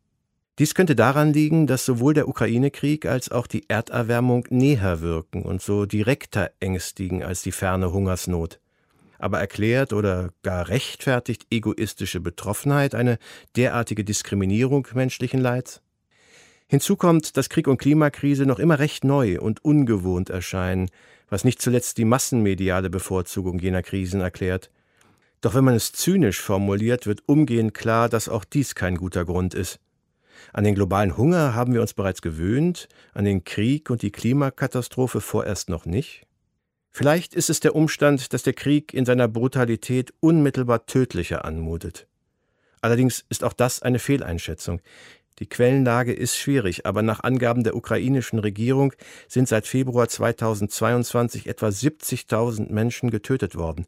Dies 0.60 0.74
könnte 0.74 0.96
daran 0.96 1.34
liegen, 1.34 1.68
dass 1.68 1.86
sowohl 1.86 2.16
der 2.16 2.28
Ukraine-Krieg 2.28 3.06
als 3.06 3.30
auch 3.30 3.46
die 3.46 3.70
Erderwärmung 3.70 4.48
näher 4.50 5.02
wirken 5.02 5.44
und 5.44 5.62
so 5.62 5.86
direkter 5.86 6.50
ängstigen 6.60 7.22
als 7.22 7.44
die 7.44 7.52
ferne 7.52 7.92
Hungersnot. 7.94 8.60
Aber 9.20 9.40
erklärt 9.40 9.94
oder 9.94 10.32
gar 10.42 10.68
rechtfertigt 10.68 11.46
egoistische 11.52 12.20
Betroffenheit 12.20 12.96
eine 12.96 13.20
derartige 13.56 14.04
Diskriminierung 14.04 14.88
menschlichen 14.96 15.40
Leids? 15.40 15.82
Hinzu 16.68 16.96
kommt, 16.96 17.38
dass 17.38 17.50
Krieg 17.50 17.68
und 17.68 17.78
Klimakrise 17.78 18.48
noch 18.48 18.60
immer 18.60 18.80
recht 18.80 19.04
neu 19.04 19.40
und 19.40 19.64
ungewohnt 19.64 20.32
erscheinen, 20.32 20.90
was 21.30 21.44
nicht 21.44 21.62
zuletzt 21.62 22.00
die 22.00 22.06
massenmediale 22.06 22.90
Bevorzugung 22.90 23.60
jener 23.60 23.84
Krisen 23.84 24.22
erklärt. 24.22 24.72
Doch 25.42 25.54
wenn 25.54 25.64
man 25.64 25.76
es 25.76 25.92
zynisch 25.92 26.42
formuliert, 26.42 27.06
wird 27.06 27.22
umgehend 27.28 27.76
klar, 27.76 28.10
dass 28.10 28.28
auch 28.28 28.44
dies 28.44 28.74
kein 28.74 28.96
guter 28.96 29.24
Grund 29.24 29.54
ist. 29.54 29.80
An 30.54 30.64
den 30.64 30.76
globalen 30.76 31.18
Hunger 31.18 31.54
haben 31.54 31.74
wir 31.74 31.82
uns 31.82 31.94
bereits 31.94 32.22
gewöhnt, 32.22 32.88
an 33.14 33.26
den 33.26 33.44
Krieg 33.44 33.90
und 33.90 34.02
die 34.02 34.12
Klimakatastrophe 34.12 35.22
vorerst 35.22 35.70
noch 35.70 35.86
nicht. 35.86 36.26
Vielleicht 36.92 37.36
ist 37.36 37.50
es 37.50 37.60
der 37.60 37.76
Umstand, 37.76 38.34
dass 38.34 38.44
der 38.44 38.54
Krieg 38.54 38.94
in 38.94 39.06
seiner 39.06 39.28
Brutalität 39.28 40.14
unmittelbar 40.20 40.86
tödlicher 40.88 41.46
anmutet. 41.46 42.08
Allerdings 42.82 43.26
ist 43.30 43.44
auch 43.44 43.54
das 43.54 43.82
eine 43.82 44.00
Fehleinschätzung. 44.00 44.82
Die 45.40 45.48
Quellenlage 45.48 46.14
ist 46.14 46.36
schwierig, 46.36 46.88
aber 46.88 47.04
nach 47.04 47.24
Angaben 47.24 47.64
der 47.64 47.76
ukrainischen 47.76 48.40
Regierung 48.40 48.94
sind 49.28 49.48
seit 49.48 49.68
Februar 49.68 50.10
2022 50.10 51.46
etwa 51.46 51.68
70.000 51.68 52.72
Menschen 52.72 53.12
getötet 53.12 53.56
worden. 53.56 53.86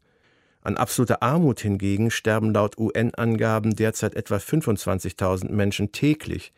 An 0.62 0.76
absoluter 0.78 1.24
Armut 1.24 1.62
hingegen 1.62 2.12
sterben 2.12 2.54
laut 2.54 2.78
UN-Angaben 2.78 3.76
derzeit 3.76 4.16
etwa 4.16 4.38
25.000 4.38 5.52
Menschen 5.52 5.92
täglich, 5.92 6.52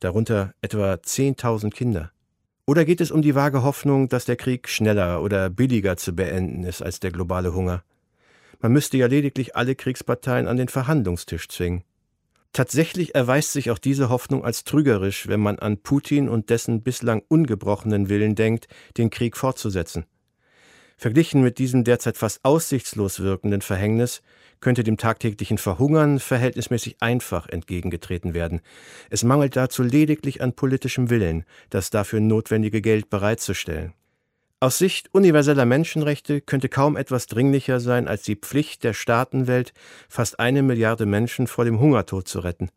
darunter 0.00 0.52
etwa 0.60 0.94
10.000 0.94 1.70
Kinder. 1.70 2.10
Oder 2.66 2.84
geht 2.84 3.00
es 3.00 3.10
um 3.10 3.22
die 3.22 3.34
vage 3.34 3.62
Hoffnung, 3.62 4.08
dass 4.08 4.24
der 4.24 4.36
Krieg 4.36 4.68
schneller 4.68 5.22
oder 5.22 5.48
billiger 5.48 5.96
zu 5.96 6.14
beenden 6.14 6.64
ist 6.64 6.82
als 6.82 7.00
der 7.00 7.12
globale 7.12 7.54
Hunger? 7.54 7.82
Man 8.60 8.72
müsste 8.72 8.96
ja 8.96 9.06
lediglich 9.06 9.56
alle 9.56 9.74
Kriegsparteien 9.74 10.48
an 10.48 10.56
den 10.56 10.68
Verhandlungstisch 10.68 11.48
zwingen. 11.48 11.84
Tatsächlich 12.52 13.14
erweist 13.14 13.52
sich 13.52 13.70
auch 13.70 13.78
diese 13.78 14.08
Hoffnung 14.08 14.44
als 14.44 14.64
trügerisch, 14.64 15.28
wenn 15.28 15.40
man 15.40 15.58
an 15.58 15.78
Putin 15.78 16.28
und 16.28 16.50
dessen 16.50 16.82
bislang 16.82 17.22
ungebrochenen 17.28 18.08
Willen 18.08 18.34
denkt, 18.34 18.66
den 18.96 19.10
Krieg 19.10 19.36
fortzusetzen. 19.36 20.06
Verglichen 20.98 21.42
mit 21.42 21.58
diesem 21.58 21.84
derzeit 21.84 22.16
fast 22.16 22.42
aussichtslos 22.42 23.20
wirkenden 23.20 23.60
Verhängnis 23.60 24.22
könnte 24.60 24.82
dem 24.82 24.96
tagtäglichen 24.96 25.58
Verhungern 25.58 26.18
verhältnismäßig 26.18 26.96
einfach 27.00 27.48
entgegengetreten 27.50 28.32
werden. 28.32 28.62
Es 29.10 29.22
mangelt 29.22 29.56
dazu 29.56 29.82
lediglich 29.82 30.40
an 30.40 30.54
politischem 30.54 31.10
Willen, 31.10 31.44
das 31.68 31.90
dafür 31.90 32.20
notwendige 32.20 32.80
Geld 32.80 33.10
bereitzustellen. 33.10 33.92
Aus 34.58 34.78
Sicht 34.78 35.12
universeller 35.12 35.66
Menschenrechte 35.66 36.40
könnte 36.40 36.70
kaum 36.70 36.96
etwas 36.96 37.26
dringlicher 37.26 37.78
sein 37.78 38.08
als 38.08 38.22
die 38.22 38.36
Pflicht 38.36 38.82
der 38.82 38.94
Staatenwelt, 38.94 39.74
fast 40.08 40.40
eine 40.40 40.62
Milliarde 40.62 41.04
Menschen 41.04 41.46
vor 41.46 41.66
dem 41.66 41.78
Hungertod 41.78 42.26
zu 42.26 42.40
retten. 42.40 42.70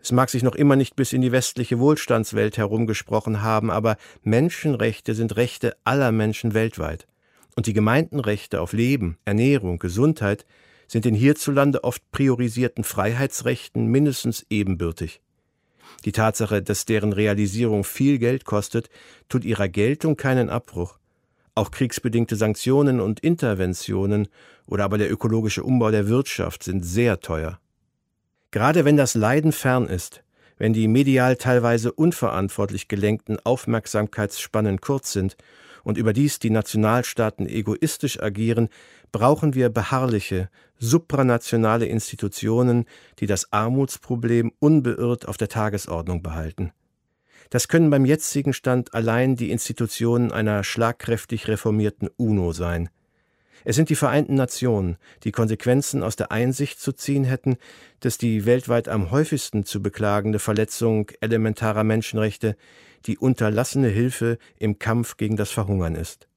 Es 0.00 0.12
mag 0.12 0.28
sich 0.28 0.42
noch 0.42 0.54
immer 0.54 0.76
nicht 0.76 0.96
bis 0.96 1.14
in 1.14 1.22
die 1.22 1.32
westliche 1.32 1.78
Wohlstandswelt 1.78 2.58
herumgesprochen 2.58 3.40
haben, 3.40 3.70
aber 3.70 3.96
Menschenrechte 4.22 5.14
sind 5.14 5.36
Rechte 5.36 5.76
aller 5.84 6.12
Menschen 6.12 6.52
weltweit 6.52 7.06
und 7.56 7.66
die 7.66 7.72
gemeinten 7.72 8.20
Rechte 8.20 8.60
auf 8.60 8.72
Leben, 8.72 9.18
Ernährung, 9.24 9.78
Gesundheit 9.78 10.44
sind 10.88 11.04
den 11.04 11.14
hierzulande 11.14 11.84
oft 11.84 12.02
priorisierten 12.12 12.84
Freiheitsrechten 12.84 13.86
mindestens 13.86 14.44
ebenbürtig. 14.50 15.20
Die 16.04 16.12
Tatsache, 16.12 16.62
dass 16.62 16.84
deren 16.84 17.12
Realisierung 17.12 17.84
viel 17.84 18.18
Geld 18.18 18.44
kostet, 18.44 18.90
tut 19.28 19.44
ihrer 19.44 19.68
Geltung 19.68 20.16
keinen 20.16 20.50
Abbruch. 20.50 20.98
Auch 21.54 21.70
kriegsbedingte 21.70 22.36
Sanktionen 22.36 23.00
und 23.00 23.20
Interventionen 23.20 24.28
oder 24.66 24.84
aber 24.84 24.98
der 24.98 25.10
ökologische 25.12 25.62
Umbau 25.62 25.90
der 25.90 26.08
Wirtschaft 26.08 26.62
sind 26.62 26.84
sehr 26.84 27.20
teuer. 27.20 27.60
Gerade 28.50 28.84
wenn 28.84 28.96
das 28.96 29.14
Leiden 29.14 29.52
fern 29.52 29.86
ist, 29.86 30.24
wenn 30.58 30.72
die 30.72 30.88
medial 30.88 31.36
teilweise 31.36 31.92
unverantwortlich 31.92 32.88
gelenkten 32.88 33.38
Aufmerksamkeitsspannen 33.44 34.80
kurz 34.80 35.12
sind 35.12 35.36
und 35.84 35.98
überdies 35.98 36.38
die 36.38 36.50
Nationalstaaten 36.50 37.46
egoistisch 37.46 38.20
agieren, 38.20 38.68
brauchen 39.10 39.54
wir 39.54 39.68
beharrliche, 39.68 40.48
supranationale 40.78 41.86
Institutionen, 41.86 42.86
die 43.18 43.26
das 43.26 43.52
Armutsproblem 43.52 44.52
unbeirrt 44.58 45.28
auf 45.28 45.36
der 45.36 45.48
Tagesordnung 45.48 46.22
behalten. 46.22 46.72
Das 47.50 47.68
können 47.68 47.90
beim 47.90 48.06
jetzigen 48.06 48.54
Stand 48.54 48.94
allein 48.94 49.36
die 49.36 49.50
Institutionen 49.50 50.32
einer 50.32 50.64
schlagkräftig 50.64 51.48
reformierten 51.48 52.08
UNO 52.16 52.52
sein. 52.52 52.88
Es 53.64 53.76
sind 53.76 53.90
die 53.90 53.96
Vereinten 53.96 54.34
Nationen, 54.34 54.96
die 55.24 55.32
Konsequenzen 55.32 56.02
aus 56.02 56.16
der 56.16 56.32
Einsicht 56.32 56.80
zu 56.80 56.92
ziehen 56.92 57.24
hätten, 57.24 57.56
dass 58.00 58.18
die 58.18 58.44
weltweit 58.44 58.88
am 58.88 59.10
häufigsten 59.10 59.64
zu 59.64 59.82
beklagende 59.82 60.38
Verletzung 60.38 61.10
elementarer 61.20 61.84
Menschenrechte 61.84 62.56
die 63.06 63.18
unterlassene 63.18 63.88
Hilfe 63.88 64.38
im 64.58 64.78
Kampf 64.78 65.16
gegen 65.16 65.36
das 65.36 65.50
Verhungern 65.50 65.94
ist. 65.94 66.28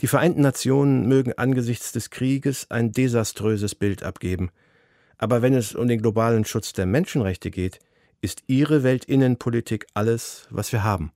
Die 0.00 0.06
Vereinten 0.06 0.42
Nationen 0.42 1.08
mögen 1.08 1.32
angesichts 1.36 1.92
des 1.92 2.10
Krieges 2.10 2.70
ein 2.70 2.92
desaströses 2.92 3.74
Bild 3.74 4.02
abgeben, 4.02 4.50
aber 5.18 5.42
wenn 5.42 5.54
es 5.54 5.74
um 5.74 5.88
den 5.88 6.00
globalen 6.00 6.44
Schutz 6.44 6.72
der 6.72 6.86
Menschenrechte 6.86 7.50
geht, 7.50 7.78
ist 8.20 8.42
ihre 8.46 8.82
Weltinnenpolitik 8.82 9.86
alles, 9.94 10.46
was 10.50 10.72
wir 10.72 10.82
haben. 10.82 11.12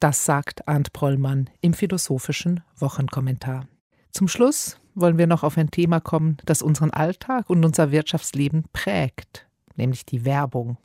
Das 0.00 0.24
sagt 0.24 0.66
Arndt 0.68 0.92
Prollmann 0.92 1.48
im 1.60 1.74
philosophischen 1.74 2.62
Wochenkommentar. 2.76 3.68
Zum 4.12 4.28
Schluss 4.28 4.76
wollen 4.94 5.16
wir 5.16 5.26
noch 5.26 5.42
auf 5.42 5.56
ein 5.56 5.70
Thema 5.70 5.98
kommen, 5.98 6.36
das 6.44 6.62
unseren 6.62 6.90
Alltag 6.90 7.48
und 7.48 7.64
unser 7.64 7.90
Wirtschaftsleben 7.90 8.64
prägt, 8.72 9.46
nämlich 9.76 10.04
die 10.04 10.24
Werbung. 10.26 10.76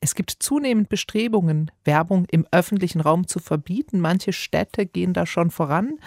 Es 0.00 0.14
gibt 0.14 0.30
zunehmend 0.30 0.88
Bestrebungen, 0.88 1.70
Werbung 1.84 2.26
im 2.30 2.46
öffentlichen 2.50 3.00
Raum 3.00 3.26
zu 3.26 3.38
verbieten. 3.38 4.00
Manche 4.00 4.32
Städte 4.32 4.86
gehen 4.86 5.14
da 5.14 5.24
schon 5.24 5.50
voran. 5.50 5.98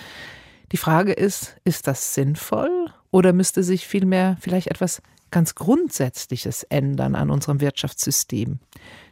Die 0.71 0.77
Frage 0.77 1.13
ist, 1.13 1.57
ist 1.63 1.87
das 1.87 2.13
sinnvoll 2.13 2.91
oder 3.11 3.33
müsste 3.33 3.63
sich 3.63 3.87
vielmehr 3.87 4.37
vielleicht 4.39 4.67
etwas 4.67 5.01
ganz 5.31 5.55
Grundsätzliches 5.55 6.63
ändern 6.63 7.15
an 7.15 7.29
unserem 7.29 7.61
Wirtschaftssystem? 7.61 8.59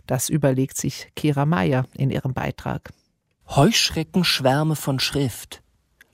Das 0.07 0.29
überlegt 0.29 0.77
sich 0.77 1.11
Kira 1.15 1.45
Meyer 1.45 1.85
in 1.95 2.11
ihrem 2.11 2.33
Beitrag. 2.33 2.91
Heuschreckenschwärme 3.47 4.75
von 4.75 4.99
Schrift, 4.99 5.61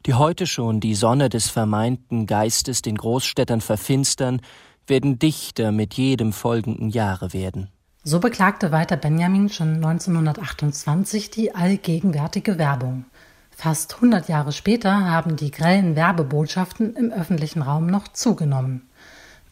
die 0.05 0.13
heute 0.13 0.47
schon 0.47 0.79
die 0.79 0.95
Sonne 0.95 1.29
des 1.29 1.49
vermeinten 1.49 2.25
Geistes 2.25 2.81
den 2.81 2.95
Großstädtern 2.95 3.61
verfinstern, 3.61 4.41
werden 4.87 5.19
dichter 5.19 5.71
mit 5.71 5.93
jedem 5.93 6.33
folgenden 6.33 6.89
Jahre 6.89 7.33
werden. 7.33 7.69
So 8.03 8.19
beklagte 8.19 8.71
Walter 8.71 8.97
Benjamin 8.97 9.49
schon 9.49 9.75
1928 9.75 11.29
die 11.29 11.53
allgegenwärtige 11.53 12.57
Werbung. 12.57 13.05
Fast 13.51 13.95
100 13.95 14.27
Jahre 14.27 14.51
später 14.51 15.05
haben 15.05 15.35
die 15.35 15.51
grellen 15.51 15.95
Werbebotschaften 15.95 16.95
im 16.95 17.11
öffentlichen 17.11 17.61
Raum 17.61 17.85
noch 17.85 18.07
zugenommen. 18.07 18.89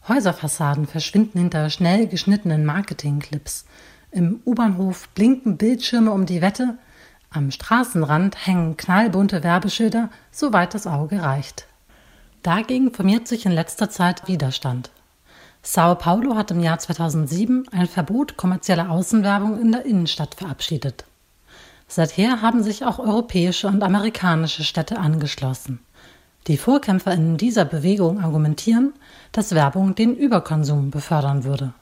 Häuserfassaden 0.08 0.88
verschwinden 0.88 1.38
hinter 1.38 1.70
schnell 1.70 2.08
geschnittenen 2.08 2.64
Marketingclips. 2.64 3.66
Im 4.10 4.40
U-Bahnhof 4.44 5.08
blinken 5.10 5.56
Bildschirme 5.56 6.10
um 6.10 6.26
die 6.26 6.42
Wette. 6.42 6.76
Am 7.32 7.52
Straßenrand 7.52 8.44
hängen 8.44 8.76
knallbunte 8.76 9.44
Werbeschilder, 9.44 10.08
soweit 10.32 10.74
das 10.74 10.88
Auge 10.88 11.22
reicht. 11.22 11.64
Dagegen 12.42 12.92
formiert 12.92 13.28
sich 13.28 13.46
in 13.46 13.52
letzter 13.52 13.88
Zeit 13.88 14.26
Widerstand. 14.26 14.90
Sao 15.62 15.94
Paulo 15.94 16.34
hat 16.34 16.50
im 16.50 16.58
Jahr 16.58 16.80
2007 16.80 17.68
ein 17.70 17.86
Verbot 17.86 18.36
kommerzieller 18.36 18.90
Außenwerbung 18.90 19.60
in 19.60 19.70
der 19.70 19.86
Innenstadt 19.86 20.34
verabschiedet. 20.34 21.04
Seither 21.86 22.42
haben 22.42 22.64
sich 22.64 22.84
auch 22.84 22.98
europäische 22.98 23.68
und 23.68 23.84
amerikanische 23.84 24.64
Städte 24.64 24.98
angeschlossen. 24.98 25.78
Die 26.48 26.56
VorkämpferInnen 26.56 27.36
dieser 27.36 27.64
Bewegung 27.64 28.20
argumentieren, 28.20 28.92
dass 29.30 29.54
Werbung 29.54 29.94
den 29.94 30.16
Überkonsum 30.16 30.90
befördern 30.90 31.44
würde. 31.44 31.74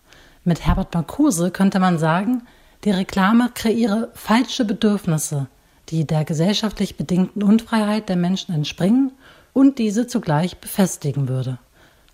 Mit 0.44 0.66
Herbert 0.66 0.92
Marcuse 0.92 1.50
könnte 1.50 1.78
man 1.78 1.98
sagen, 1.98 2.42
die 2.84 2.90
Reklame 2.90 3.50
kreiere 3.54 4.10
falsche 4.14 4.64
Bedürfnisse, 4.64 5.48
die 5.88 6.06
der 6.06 6.24
gesellschaftlich 6.24 6.96
bedingten 6.96 7.42
Unfreiheit 7.42 8.08
der 8.08 8.16
Menschen 8.16 8.54
entspringen 8.54 9.12
und 9.52 9.78
diese 9.78 10.06
zugleich 10.06 10.58
befestigen 10.58 11.28
würde. 11.28 11.58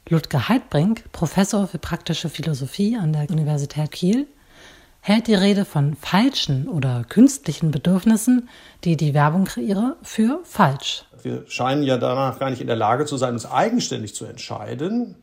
Ludger 0.09 0.49
Heidbrink, 0.49 1.05
Professor 1.13 1.67
für 1.67 1.79
praktische 1.79 2.29
Philosophie 2.29 2.97
an 2.97 3.13
der 3.13 3.31
Universität 3.31 3.91
Kiel, 3.91 4.27
hält 5.01 5.27
die 5.27 5.35
Rede 5.35 5.67
von 5.67 5.97
falschen 5.97 6.69
oder 6.69 7.05
künstlichen 7.07 7.71
Bedürfnissen, 7.71 8.49
die 8.85 8.97
die 8.97 9.13
Werbung 9.13 9.45
kreiere, 9.45 9.97
für 10.03 10.41
falsch. 10.45 11.05
Wir 11.23 11.45
scheinen 11.47 11.83
ja 11.83 11.99
danach 11.99 12.39
gar 12.39 12.49
nicht 12.49 12.63
in 12.63 12.67
der 12.67 12.77
Lage 12.77 13.05
zu 13.05 13.19
sein, 13.19 13.35
uns 13.35 13.45
eigenständig 13.45 14.15
zu 14.15 14.25
entscheiden, 14.25 15.17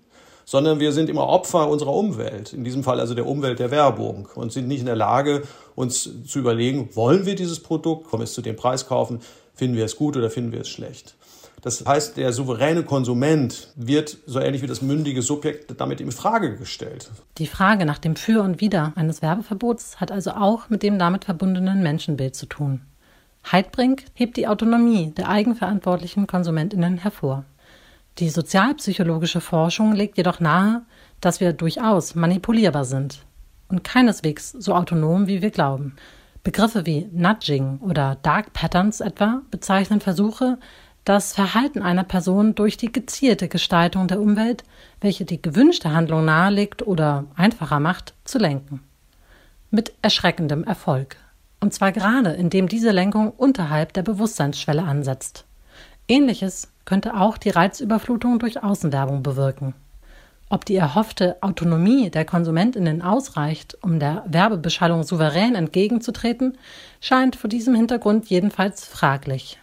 sondern 0.52 0.82
wir 0.82 0.92
sind 0.92 1.10
immer 1.10 1.28
Opfer 1.28 1.70
unserer 1.70 1.94
Umwelt, 1.94 2.52
in 2.52 2.66
diesem 2.66 2.84
Fall 2.84 3.00
also 3.00 3.14
der 3.14 3.26
Umwelt 3.26 3.60
der 3.60 3.72
Werbung 3.72 4.28
und 4.36 4.52
sind 4.52 4.68
nicht 4.68 4.82
in 4.82 4.86
der 4.86 4.98
Lage, 4.98 5.44
uns 5.76 6.10
zu 6.28 6.40
überlegen, 6.40 6.90
wollen 6.94 7.26
wir 7.26 7.36
dieses 7.36 7.62
Produkt, 7.62 8.10
kommen 8.10 8.20
wir 8.20 8.26
es 8.26 8.34
zu 8.34 8.42
dem 8.42 8.58
Preis 8.58 8.86
kaufen, 8.86 9.22
finden 9.54 9.78
wir 9.78 9.86
es 9.86 9.96
gut 9.96 10.18
oder 10.18 10.30
finden 10.30 10.52
wir 10.52 10.60
es 10.60 10.68
schlecht. 10.68 11.16
Das 11.62 11.86
heißt, 11.86 12.18
der 12.18 12.34
souveräne 12.34 12.84
Konsument 12.84 13.70
wird 13.78 14.18
so 14.26 14.42
ähnlich 14.42 14.62
wie 14.62 14.68
das 14.68 14.82
mündige 14.82 15.22
Subjekt 15.22 15.80
damit 15.80 16.02
in 16.02 16.12
Frage 16.12 16.58
gestellt. 16.58 17.10
Die 17.38 17.48
Frage 17.48 17.86
nach 17.86 18.00
dem 18.00 18.18
Für 18.18 18.42
und 18.42 18.60
Wider 18.60 18.92
eines 18.98 19.22
Werbeverbots 19.22 20.02
hat 20.02 20.12
also 20.12 20.32
auch 20.32 20.68
mit 20.68 20.84
dem 20.84 21.00
damit 21.00 21.24
verbundenen 21.24 21.82
Menschenbild 21.82 22.36
zu 22.36 22.46
tun. 22.46 22.82
Heidbrink 23.50 24.04
hebt 24.16 24.36
die 24.36 24.50
Autonomie 24.50 25.12
der 25.12 25.30
eigenverantwortlichen 25.30 26.28
Konsumentinnen 26.28 26.98
hervor. 26.98 27.46
Die 28.20 28.30
sozialpsychologische 28.30 29.42
Forschung 29.42 29.94
legt 29.94 30.18
jedoch 30.18 30.40
nahe, 30.40 30.84
dass 31.22 31.40
wir 31.40 31.54
durchaus 31.54 32.16
manipulierbar 32.16 32.86
sind 32.86 33.26
und 33.70 33.84
keineswegs 33.84 34.52
so 34.52 34.76
autonom, 34.76 35.28
wie 35.28 35.42
wir 35.42 35.52
glauben. 35.52 35.96
Begriffe 36.44 36.86
wie 36.86 37.08
Nudging 37.12 37.80
oder 37.80 38.18
Dark 38.22 38.54
Patterns 38.54 39.00
etwa 39.00 39.42
bezeichnen 39.52 40.02
Versuche, 40.02 40.58
das 41.06 41.34
Verhalten 41.34 41.82
einer 41.82 42.04
Person 42.04 42.54
durch 42.54 42.78
die 42.78 42.92
gezielte 42.92 43.48
Gestaltung 43.48 44.08
der 44.08 44.20
Umwelt, 44.20 44.64
welche 45.00 45.26
die 45.26 45.42
gewünschte 45.42 45.92
Handlung 45.92 46.26
nahelegt 46.26 46.86
oder 46.86 47.26
einfacher 47.36 47.80
macht, 47.80 48.14
zu 48.24 48.38
lenken. 48.38 48.82
Mit 49.72 49.94
erschreckendem 50.02 50.64
Erfolg. 50.64 51.16
Und 51.60 51.74
zwar 51.74 51.92
gerade, 51.92 52.32
indem 52.32 52.68
diese 52.68 52.92
Lenkung 52.92 53.32
unterhalb 53.32 53.94
der 53.94 54.04
Bewusstseinsschwelle 54.04 54.84
ansetzt. 54.84 55.46
Ähnliches 56.08 56.72
könnte 56.86 57.16
auch 57.16 57.38
die 57.38 57.50
Reizüberflutung 57.50 58.40
durch 58.40 58.64
Außenwerbung 58.64 59.24
bewirken. 59.24 59.74
Ob 60.50 60.66
die 60.66 60.76
erhoffte 60.76 61.38
Autonomie 61.42 62.10
der 62.10 62.26
Konsumentinnen 62.26 63.02
ausreicht, 63.02 63.78
um 63.82 64.00
der 64.00 64.26
Werbebeschallung 64.28 65.04
souverän 65.04 65.56
entgegenzutreten, 65.56 66.58
scheint 67.00 67.38
vor 67.38 67.50
diesem 67.50 67.74
Hintergrund 67.74 68.30
jedenfalls 68.30 68.86
fraglich. 68.86 69.60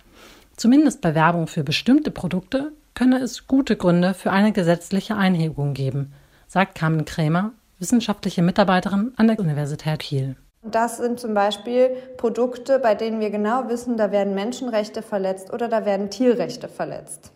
Zumindest 0.56 1.02
bei 1.02 1.14
Werbung 1.14 1.46
für 1.46 1.62
bestimmte 1.62 2.10
Produkte 2.10 2.72
könne 2.94 3.18
es 3.18 3.46
gute 3.46 3.76
Gründe 3.76 4.14
für 4.14 4.32
eine 4.32 4.52
gesetzliche 4.52 5.14
Einhebung 5.14 5.74
geben, 5.74 6.14
sagt 6.46 6.74
Carmen 6.74 7.04
Krämer, 7.04 7.52
wissenschaftliche 7.78 8.42
Mitarbeiterin 8.42 9.12
an 9.16 9.28
der 9.28 9.38
Universität 9.38 10.00
Kiel. 10.00 10.36
Das 10.62 10.96
sind 10.96 11.20
zum 11.20 11.34
Beispiel 11.34 11.90
Produkte, 12.16 12.78
bei 12.78 12.94
denen 12.94 13.20
wir 13.20 13.30
genau 13.30 13.68
wissen, 13.68 13.96
da 13.96 14.10
werden 14.10 14.34
Menschenrechte 14.34 15.02
verletzt 15.02 15.52
oder 15.52 15.68
da 15.68 15.84
werden 15.84 16.10
Tierrechte 16.10 16.68
verletzt. 16.68 17.32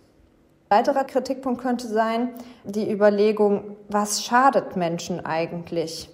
Ein 0.69 0.79
weiterer 0.79 1.05
Kritikpunkt 1.05 1.61
könnte 1.61 1.87
sein 1.87 2.31
die 2.65 2.91
Überlegung, 2.91 3.77
was 3.89 4.25
schadet 4.25 4.75
Menschen 4.77 5.25
eigentlich? 5.25 6.09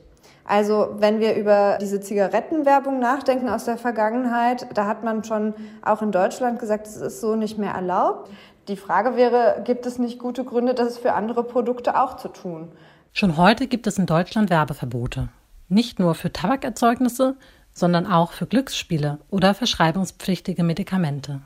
Also 0.45 0.97
wenn 0.99 1.21
wir 1.21 1.35
über 1.35 1.79
diese 1.81 2.01
Zigarettenwerbung 2.01 2.99
nachdenken 2.99 3.49
aus 3.49 3.65
der 3.65 3.79
Vergangenheit, 3.79 4.67
da 4.75 4.87
hat 4.87 5.05
man 5.05 5.25
schon 5.25 5.55
auch 5.83 6.03
in 6.03 6.13
Deutschland 6.13 6.59
gesagt, 6.59 6.87
es 6.87 6.97
ist 6.97 7.21
so 7.21 7.37
nicht 7.37 7.59
mehr 7.59 7.73
erlaubt. 7.73 8.31
Die 8.67 8.77
Frage 8.77 9.17
wäre, 9.17 9.63
gibt 9.65 9.87
es 9.87 9.99
nicht 9.99 10.19
gute 10.19 10.45
Gründe, 10.45 10.75
das 10.75 10.99
für 10.99 11.13
andere 11.13 11.45
Produkte 11.45 11.99
auch 11.99 12.17
zu 12.17 12.29
tun? 12.29 12.73
Schon 13.13 13.37
heute 13.37 13.67
gibt 13.67 13.87
es 13.87 13.99
in 13.99 14.07
Deutschland 14.07 14.51
Werbeverbote. 14.51 15.29
Nicht 15.69 15.99
nur 15.99 16.15
für 16.15 16.33
Tabakerzeugnisse, 16.33 17.37
sondern 17.73 18.07
auch 18.07 18.33
für 18.33 18.47
Glücksspiele 18.47 19.19
oder 19.31 19.55
verschreibungspflichtige 19.55 20.63
Medikamente. 20.63 21.41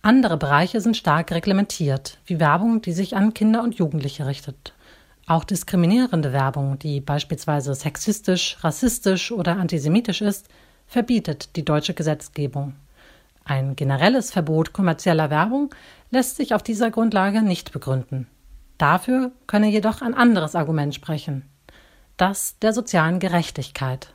Andere 0.00 0.36
Bereiche 0.36 0.80
sind 0.80 0.96
stark 0.96 1.32
reglementiert, 1.32 2.18
wie 2.24 2.38
Werbung, 2.38 2.82
die 2.82 2.92
sich 2.92 3.16
an 3.16 3.34
Kinder 3.34 3.62
und 3.62 3.74
Jugendliche 3.74 4.26
richtet. 4.26 4.74
Auch 5.26 5.44
diskriminierende 5.44 6.32
Werbung, 6.32 6.78
die 6.78 7.00
beispielsweise 7.00 7.74
sexistisch, 7.74 8.56
rassistisch 8.62 9.32
oder 9.32 9.56
antisemitisch 9.56 10.22
ist, 10.22 10.48
verbietet 10.86 11.56
die 11.56 11.64
deutsche 11.64 11.94
Gesetzgebung. 11.94 12.74
Ein 13.44 13.76
generelles 13.76 14.30
Verbot 14.30 14.72
kommerzieller 14.72 15.30
Werbung 15.30 15.74
lässt 16.10 16.36
sich 16.36 16.54
auf 16.54 16.62
dieser 16.62 16.90
Grundlage 16.90 17.42
nicht 17.42 17.72
begründen. 17.72 18.26
Dafür 18.78 19.32
könne 19.46 19.68
jedoch 19.68 20.00
ein 20.00 20.14
anderes 20.14 20.54
Argument 20.54 20.94
sprechen. 20.94 21.42
Das 22.18 22.58
der 22.58 22.72
sozialen 22.72 23.20
Gerechtigkeit. 23.20 24.12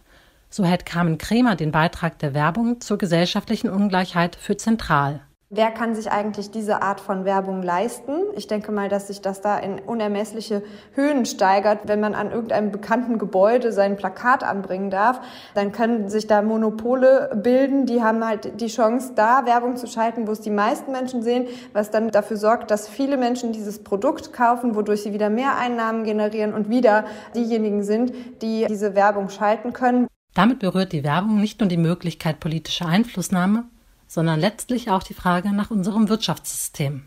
So 0.50 0.66
hält 0.66 0.86
Carmen 0.86 1.18
Kremer 1.18 1.56
den 1.56 1.72
Beitrag 1.72 2.20
der 2.20 2.34
Werbung 2.34 2.82
zur 2.82 2.98
gesellschaftlichen 2.98 3.70
Ungleichheit 3.70 4.36
für 4.36 4.58
zentral. 4.58 5.22
Wer 5.56 5.70
kann 5.70 5.94
sich 5.94 6.12
eigentlich 6.12 6.50
diese 6.50 6.82
Art 6.82 7.00
von 7.00 7.26
Werbung 7.26 7.62
leisten? 7.62 8.14
Ich 8.36 8.48
denke 8.48 8.72
mal, 8.72 8.90
dass 8.90 9.06
sich 9.06 9.22
das 9.22 9.40
da 9.40 9.60
in 9.60 9.78
unermessliche 9.78 10.64
Höhen 10.94 11.28
steigert. 11.28 11.82
Wenn 11.84 12.00
man 12.00 12.16
an 12.16 12.32
irgendeinem 12.32 12.72
bekannten 12.72 13.20
Gebäude 13.20 13.72
sein 13.72 13.96
Plakat 13.96 14.44
anbringen 14.44 14.90
darf, 14.90 15.22
dann 15.54 15.72
können 15.72 16.10
sich 16.10 16.26
da 16.26 16.42
Monopole 16.42 17.40
bilden. 17.44 17.86
Die 17.86 18.02
haben 18.02 18.26
halt 18.26 18.60
die 18.62 18.68
Chance, 18.68 19.12
da 19.16 19.46
Werbung 19.46 19.76
zu 19.76 19.86
schalten, 19.86 20.26
wo 20.26 20.32
es 20.32 20.42
die 20.42 20.50
meisten 20.50 20.92
Menschen 20.92 21.22
sehen, 21.22 21.46
was 21.72 21.92
dann 21.92 22.10
dafür 22.10 22.38
sorgt, 22.38 22.72
dass 22.72 22.88
viele 22.88 23.18
Menschen 23.18 23.54
dieses 23.54 23.84
Produkt 23.84 24.34
kaufen, 24.34 24.74
wodurch 24.74 25.04
sie 25.04 25.14
wieder 25.14 25.30
mehr 25.30 25.56
Einnahmen 25.56 26.04
generieren 26.04 26.56
und 26.56 26.70
wieder 26.70 27.06
diejenigen 27.36 27.84
sind, 27.84 28.12
die 28.42 28.66
diese 28.68 28.96
Werbung 28.96 29.30
schalten 29.30 29.72
können. 29.72 30.08
Damit 30.34 30.58
berührt 30.58 30.94
die 30.94 31.04
Werbung 31.04 31.40
nicht 31.40 31.60
nur 31.60 31.70
die 31.70 31.78
Möglichkeit 31.78 32.40
politischer 32.40 32.88
Einflussnahme, 32.88 33.66
sondern 34.14 34.40
letztlich 34.40 34.92
auch 34.92 35.02
die 35.02 35.16
Frage 35.16 35.52
nach 35.54 35.72
unserem 35.72 36.08
Wirtschaftssystem. 36.08 37.02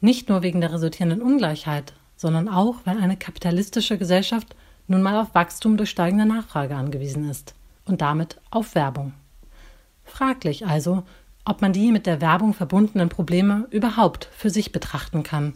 Nicht 0.00 0.28
nur 0.28 0.42
wegen 0.42 0.60
der 0.60 0.72
resultierenden 0.72 1.22
Ungleichheit, 1.22 1.92
sondern 2.16 2.48
auch, 2.48 2.78
weil 2.84 2.98
eine 2.98 3.16
kapitalistische 3.16 3.96
Gesellschaft 3.96 4.56
nun 4.88 5.00
mal 5.00 5.20
auf 5.20 5.36
Wachstum 5.36 5.76
durch 5.76 5.90
steigende 5.90 6.26
Nachfrage 6.26 6.74
angewiesen 6.74 7.30
ist 7.30 7.54
und 7.84 8.00
damit 8.00 8.40
auf 8.50 8.74
Werbung. 8.74 9.12
Fraglich 10.02 10.66
also, 10.66 11.04
ob 11.44 11.62
man 11.62 11.72
die 11.72 11.92
mit 11.92 12.06
der 12.06 12.20
Werbung 12.20 12.54
verbundenen 12.54 13.08
Probleme 13.08 13.68
überhaupt 13.70 14.28
für 14.36 14.50
sich 14.50 14.72
betrachten 14.72 15.22
kann 15.22 15.52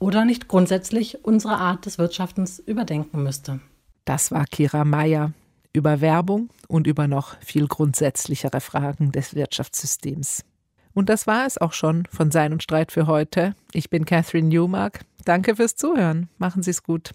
oder 0.00 0.26
nicht 0.26 0.48
grundsätzlich 0.48 1.24
unsere 1.24 1.56
Art 1.56 1.86
des 1.86 1.96
Wirtschaftens 1.96 2.58
überdenken 2.58 3.22
müsste. 3.22 3.60
Das 4.04 4.30
war 4.30 4.44
Kira 4.44 4.84
Meyer 4.84 5.32
über 5.72 6.00
Werbung 6.00 6.50
und 6.68 6.86
über 6.86 7.08
noch 7.08 7.36
viel 7.40 7.66
grundsätzlichere 7.66 8.60
Fragen 8.60 9.12
des 9.12 9.34
Wirtschaftssystems. 9.34 10.44
Und 10.94 11.08
das 11.08 11.26
war 11.26 11.46
es 11.46 11.58
auch 11.58 11.72
schon 11.72 12.04
von 12.10 12.30
Sein 12.30 12.52
und 12.52 12.62
Streit 12.62 12.92
für 12.92 13.06
heute. 13.06 13.54
Ich 13.72 13.88
bin 13.88 14.04
Catherine 14.04 14.48
Newmark. 14.48 15.00
Danke 15.24 15.56
fürs 15.56 15.76
Zuhören. 15.76 16.28
Machen 16.38 16.62
Sie 16.62 16.70
es 16.70 16.82
gut. 16.82 17.12